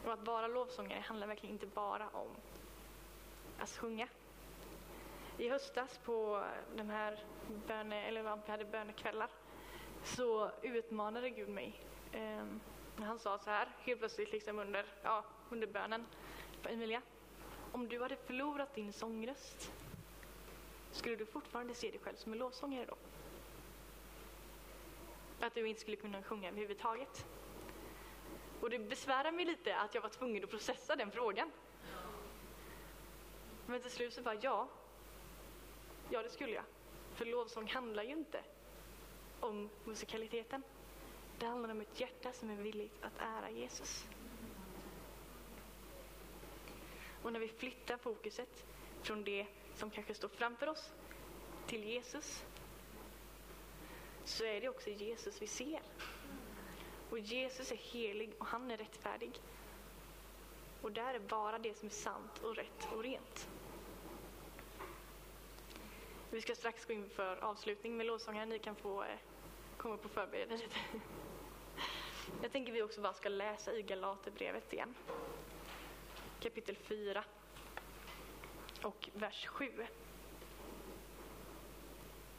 Och 0.06 0.14
att 0.14 0.28
vara 0.28 0.48
lovsångare 0.48 1.00
handlar 1.00 1.28
verkligen 1.28 1.56
inte 1.56 1.68
bara 1.68 2.10
om 2.10 2.30
att 3.58 3.70
sjunga. 3.70 4.08
I 5.42 5.50
höstas 5.50 5.98
på 5.98 6.44
de 6.76 6.90
här 6.90 7.20
böne, 7.68 8.08
eller 8.08 8.24
vi 8.24 8.52
hade 8.52 8.66
bönekvällar 8.66 9.30
så 10.04 10.52
utmanade 10.62 11.30
Gud 11.30 11.50
mig. 11.50 11.82
Eh, 12.12 12.46
han 12.96 13.20
sa 13.20 13.38
så 13.38 13.50
här, 13.50 13.70
helt 13.80 14.00
plötsligt 14.00 14.32
liksom 14.32 14.60
under, 14.60 14.86
ja, 15.04 15.26
under 15.50 15.68
bönen 15.68 16.06
Emilia. 16.70 17.02
Om 17.72 17.88
du 17.88 18.02
hade 18.02 18.16
förlorat 18.16 18.76
din 18.76 18.94
sångröst, 18.94 19.72
skulle 20.92 21.16
du 21.16 21.26
fortfarande 21.26 21.74
se 21.74 21.92
dig 21.92 22.00
själv 22.00 22.16
som 22.16 22.32
en 22.32 22.40
lovsångare 22.40 22.86
då? 22.86 22.96
Att 25.46 25.54
du 25.54 25.68
inte 25.68 25.82
skulle 25.82 25.98
kunna 25.98 26.24
sjunga 26.24 26.50
överhuvudtaget. 26.50 27.26
Och 28.62 28.70
det 28.70 28.80
besvärar 28.80 29.32
mig 29.32 29.46
lite 29.46 29.78
att 29.78 29.96
jag 29.96 30.02
var 30.02 30.10
tvungen 30.10 30.44
att 30.44 30.50
processa 30.50 30.96
den 30.96 31.12
frågan. 31.12 31.52
Men 33.66 33.82
till 33.82 33.92
slut 33.92 34.14
så 34.14 34.22
bara, 34.22 34.36
ja. 34.42 34.68
Ja, 36.14 36.24
det 36.24 36.30
skulle 36.30 36.54
jag. 36.54 36.64
För 37.14 37.26
lovsång 37.26 37.68
handlar 37.68 38.04
ju 38.04 38.12
inte 38.12 38.44
om 39.40 39.70
musikaliteten. 39.84 40.64
Det 41.40 41.46
handlar 41.46 41.72
om 41.72 41.82
ett 41.82 42.00
hjärta 42.00 42.34
som 42.34 42.50
är 42.50 42.56
villigt 42.56 43.04
att 43.04 43.18
ära 43.20 43.50
Jesus. 43.50 44.06
Och 47.24 47.34
när 47.34 47.40
vi 47.40 47.48
flyttar 47.48 47.98
fokuset 47.98 48.66
från 49.02 49.24
det 49.24 49.48
som 49.76 49.90
kanske 49.92 50.14
står 50.14 50.28
framför 50.28 50.70
oss 50.70 50.94
till 51.68 51.84
Jesus 51.84 52.46
så 54.24 54.44
är 54.44 54.62
det 54.62 54.70
också 54.70 54.90
Jesus 54.90 55.42
vi 55.42 55.48
ser. 55.48 55.82
Och 57.10 57.20
Jesus 57.20 57.72
är 57.72 57.76
helig 57.76 58.34
och 58.40 58.46
han 58.46 58.72
är 58.72 58.78
rättfärdig. 58.78 59.40
Och 60.82 60.92
där 60.92 61.14
är 61.14 61.20
bara 61.20 61.60
det 61.60 61.78
som 61.78 61.88
är 61.88 61.94
sant 61.94 62.44
och 62.44 62.56
rätt 62.56 62.88
och 62.94 63.04
rent. 63.04 63.48
Vi 66.34 66.42
ska 66.42 66.56
strax 66.56 66.86
gå 66.86 66.94
in 66.94 67.10
för 67.10 67.44
avslutning 67.44 67.98
med 67.98 68.06
lovsången. 68.06 68.50
Ni 68.50 68.60
kan 68.60 68.76
få 68.76 69.04
eh, 69.04 69.18
komma 69.78 69.96
upp 69.96 70.06
och 70.06 70.12
förbereda 70.12 70.56
lite. 70.56 70.76
Jag 72.42 72.52
tänker 72.52 72.74
vi 72.74 72.82
också 72.82 73.02
bara 73.02 73.14
ska 73.14 73.30
läsa 73.30 73.74
i 73.74 73.82
Galaterbrevet 73.82 74.74
igen. 74.74 74.96
Kapitel 76.40 76.76
4 76.76 77.24
och 78.84 79.10
vers 79.14 79.48
7. 79.48 79.88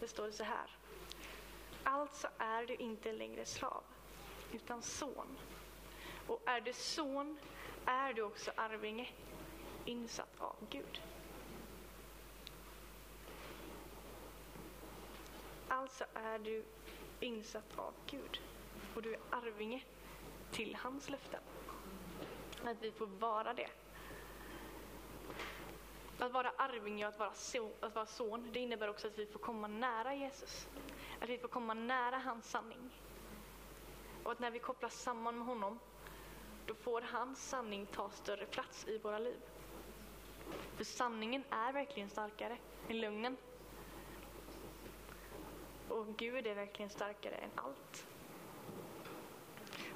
Det 0.01 0.09
står 0.09 0.31
så 0.31 0.45
här. 0.45 0.77
Alltså 1.83 2.29
är 2.39 2.67
du 2.67 2.75
inte 2.75 3.13
längre 3.13 3.45
slav, 3.45 3.85
utan 4.53 4.83
son. 4.83 5.39
Och 6.29 6.43
är 6.47 6.61
du 6.61 6.73
son 6.73 7.39
är 7.87 8.13
du 8.13 8.23
också 8.23 8.53
arvinge, 8.57 9.09
insatt 9.85 10.41
av 10.41 10.57
Gud. 10.71 11.01
Alltså 15.83 16.05
är 16.15 16.39
du 16.39 16.65
insatt 17.21 17.79
av 17.79 17.95
Gud 18.07 18.41
och 18.95 19.03
du 19.03 19.15
är 19.15 19.21
arvinge 19.31 19.85
till 20.51 20.77
hans 20.77 21.09
löften. 21.09 21.41
Att 22.65 22.83
vi 22.83 22.93
får 22.93 23.07
vara 23.07 23.55
det. 23.55 23.71
Att 26.19 26.33
vara 26.33 26.51
arvinge 26.59 27.07
och 27.07 27.13
att 27.13 27.19
vara, 27.19 27.35
son, 27.35 27.73
att 27.81 27.95
vara 27.95 28.07
son, 28.07 28.51
det 28.53 28.61
innebär 28.61 28.89
också 28.89 29.07
att 29.07 29.19
vi 29.19 29.27
får 29.27 29.39
komma 29.39 29.69
nära 29.69 30.15
Jesus. 30.15 30.69
Att 31.21 31.29
vi 31.29 31.39
får 31.39 31.49
komma 31.49 31.75
nära 31.75 32.19
hans 32.19 32.51
sanning. 32.51 32.91
Och 34.23 34.33
att 34.33 34.39
när 34.39 34.51
vi 34.51 34.59
kopplas 34.59 35.03
samman 35.03 35.39
med 35.39 35.47
honom, 35.47 35.79
då 36.67 36.75
får 36.75 37.01
hans 37.01 37.49
sanning 37.49 37.87
ta 37.87 38.11
större 38.11 38.47
plats 38.47 38.89
i 38.89 38.99
våra 38.99 39.19
liv. 39.19 39.41
För 40.77 40.85
sanningen 40.85 41.45
är 41.51 41.73
verkligen 41.73 42.11
starkare 42.11 42.59
än 42.89 43.01
lögnen. 43.01 43.37
Och 45.89 46.07
Gud 46.17 46.47
är 46.47 46.55
verkligen 46.55 46.91
starkare 46.91 47.35
än 47.35 47.51
allt. 47.55 48.07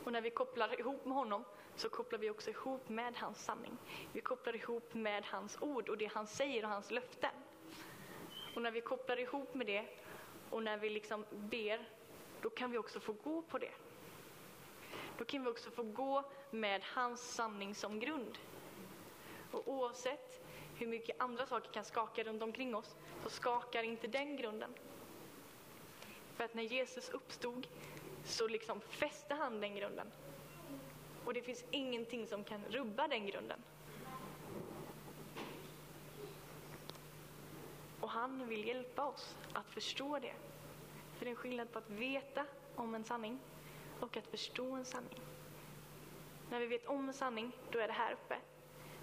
Och 0.05 0.13
när 0.13 0.21
vi 0.21 0.31
kopplar 0.31 0.81
ihop 0.81 1.05
med 1.05 1.15
honom 1.17 1.45
så 1.77 1.89
kopplar 1.89 2.19
vi 2.19 2.31
också 2.31 2.51
ihop 2.51 2.89
med 2.89 3.17
hans 3.17 3.45
sanning. 3.45 3.79
Vi 4.13 4.21
kopplar 4.21 4.57
ihop 4.57 4.95
med 4.95 5.25
hans 5.25 5.57
ord 5.61 5.89
och 5.89 5.99
det 5.99 6.07
han 6.07 6.27
säger 6.27 6.65
och 6.65 6.71
hans 6.71 6.91
löften. 6.91 7.35
Och 8.55 8.63
när 8.63 8.71
vi 8.71 8.81
kopplar 8.81 9.17
ihop 9.21 9.55
med 9.55 9.67
det 9.67 9.87
och 10.51 10.63
när 10.63 10.77
vi 10.77 10.91
liksom 10.91 11.25
ber, 11.31 11.89
då 12.43 12.51
kan 12.51 12.71
vi 12.71 12.79
också 12.79 13.01
få 13.01 13.13
gå 13.13 13.43
på 13.43 13.59
det. 13.59 13.73
Då 15.19 15.25
kan 15.25 15.45
vi 15.45 15.51
också 15.51 15.71
få 15.71 15.83
gå 15.83 16.25
med 16.51 16.83
hans 16.85 17.35
sanning 17.35 17.75
som 17.75 18.01
grund. 18.01 18.39
Och 19.53 19.69
oavsett 19.69 20.41
hur 20.75 20.87
mycket 20.87 21.21
andra 21.21 21.47
saker 21.47 21.73
kan 21.73 21.85
skaka 21.85 22.25
runt 22.25 22.43
omkring 22.43 22.75
oss, 22.75 22.97
så 23.23 23.31
skakar 23.31 23.83
inte 23.83 24.07
den 24.07 24.37
grunden. 24.37 24.75
För 26.37 26.45
att 26.45 26.55
när 26.55 26.63
Jesus 26.63 27.09
uppstod 27.09 27.67
så 28.25 28.49
liksom 28.49 28.81
fäste 28.81 29.35
han 29.35 29.61
den 29.61 29.77
grunden. 29.77 30.13
Och 31.25 31.35
det 31.35 31.43
finns 31.43 31.65
ingenting 31.71 32.27
som 32.27 32.45
kan 32.45 32.65
rubba 32.65 33.09
den 33.09 33.27
grunden. 33.27 33.63
Och 38.01 38.11
han 38.11 38.49
vill 38.49 38.67
hjälpa 38.67 39.05
oss 39.05 39.37
att 39.53 39.67
förstå 39.67 40.19
det. 40.19 40.35
För 41.15 41.25
det 41.25 41.29
är 41.29 41.31
en 41.31 41.37
skillnad 41.37 41.73
på 41.73 41.79
att 41.79 41.91
veta 41.91 42.47
om 42.75 42.95
en 42.95 43.05
sanning 43.05 43.39
och 44.01 44.17
att 44.17 44.27
förstå 44.27 44.73
en 44.75 44.85
sanning. 44.85 45.21
När 46.51 46.61
vi 46.61 46.67
vet 46.67 46.87
om 46.87 47.09
en 47.09 47.15
sanning, 47.15 47.53
då 47.71 47.79
är 47.79 47.87
det 47.87 47.95
här 47.95 48.13
uppe. 48.13 48.37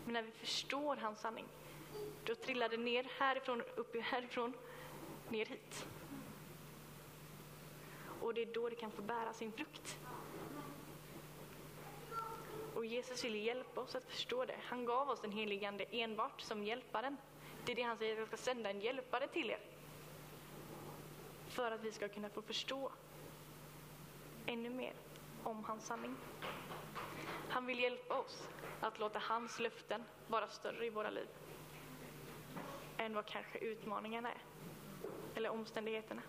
Men 0.03 0.13
när 0.13 0.21
vi 0.21 0.31
förstår 0.31 0.95
hans 0.95 1.19
sanning, 1.19 1.47
då 2.23 2.35
trillar 2.35 2.69
det 2.69 2.77
ner 2.77 3.03
härifrån, 3.19 3.61
upp 3.61 3.95
härifrån, 4.03 4.53
ner 5.29 5.45
hit. 5.45 5.85
Och 8.23 8.33
det 8.33 8.41
är 8.41 8.53
då 8.53 8.69
det 8.69 8.75
kan 8.75 8.91
få 8.91 9.01
bära 9.01 9.33
sin 9.33 9.51
frukt. 9.51 9.97
Och 12.73 12.85
Jesus 12.85 13.23
vill 13.23 13.35
hjälpa 13.35 13.81
oss 13.81 13.95
att 13.95 14.03
förstå 14.03 14.45
det. 14.45 14.55
Han 14.63 14.85
gav 14.85 15.09
oss 15.09 15.21
den 15.21 15.31
helige 15.31 15.67
Ande 15.67 15.85
enbart 15.91 16.41
som 16.41 16.63
hjälparen. 16.63 17.17
Det 17.65 17.71
är 17.71 17.75
det 17.75 17.81
han 17.81 17.97
säger, 17.97 18.13
att 18.13 18.19
jag 18.19 18.27
ska 18.27 18.37
sända 18.37 18.69
en 18.69 18.81
hjälpare 18.81 19.27
till 19.27 19.49
er. 19.49 19.59
För 21.47 21.71
att 21.71 21.81
vi 21.81 21.91
ska 21.91 22.09
kunna 22.09 22.29
få 22.29 22.41
förstå 22.41 22.91
ännu 24.45 24.69
mer 24.69 24.93
om 25.43 25.63
hans 25.63 25.85
sanning. 25.85 26.17
Han 27.47 27.65
vill 27.65 27.79
hjälpa 27.79 28.19
oss 28.19 28.49
att 28.79 28.99
låta 28.99 29.19
hans 29.19 29.59
löften 29.59 30.03
vara 30.27 30.47
större 30.47 30.85
i 30.85 30.89
våra 30.89 31.09
liv 31.09 31.27
än 32.97 33.13
vad 33.13 33.25
kanske 33.25 33.57
utmaningarna 33.59 34.31
är, 34.31 34.41
eller 35.35 35.49
omständigheterna. 35.49 36.21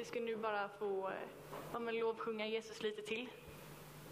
Vi 0.00 0.06
ska 0.06 0.20
nu 0.20 0.36
bara 0.36 0.68
få 0.68 1.08
eh, 1.08 1.14
ja, 1.72 1.78
men 1.78 1.98
lovsjunga 1.98 2.46
Jesus 2.46 2.82
lite 2.82 3.02
till. 3.02 3.28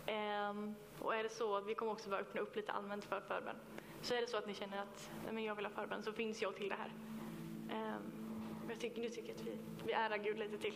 Ehm, 0.06 0.74
och 0.98 1.14
är 1.14 1.22
det 1.22 1.28
så 1.28 1.56
att 1.56 1.66
vi 1.66 1.74
kommer 1.74 1.92
också 1.92 2.10
bara 2.10 2.20
öppna 2.20 2.40
upp 2.40 2.56
lite 2.56 2.72
allmänt 2.72 3.04
för 3.04 3.20
förbön. 3.20 3.56
Så 4.02 4.14
är 4.14 4.20
det 4.20 4.26
så 4.26 4.36
att 4.36 4.46
ni 4.46 4.54
känner 4.54 4.78
att 4.82 5.10
nej, 5.24 5.32
men 5.32 5.44
jag 5.44 5.54
vill 5.54 5.66
ha 5.66 5.72
förbön 5.72 6.02
så 6.02 6.12
finns 6.12 6.42
jag 6.42 6.56
till 6.56 6.68
det 6.68 6.74
här. 6.74 6.92
Ehm, 7.68 8.12
jag 8.68 8.80
tycker, 8.80 9.00
nu 9.00 9.08
tycker 9.08 9.28
jag 9.28 9.36
att 9.36 9.46
vi, 9.46 9.58
vi 9.84 9.92
ärar 9.92 10.18
Gud 10.18 10.38
lite 10.38 10.58
till. 10.58 10.74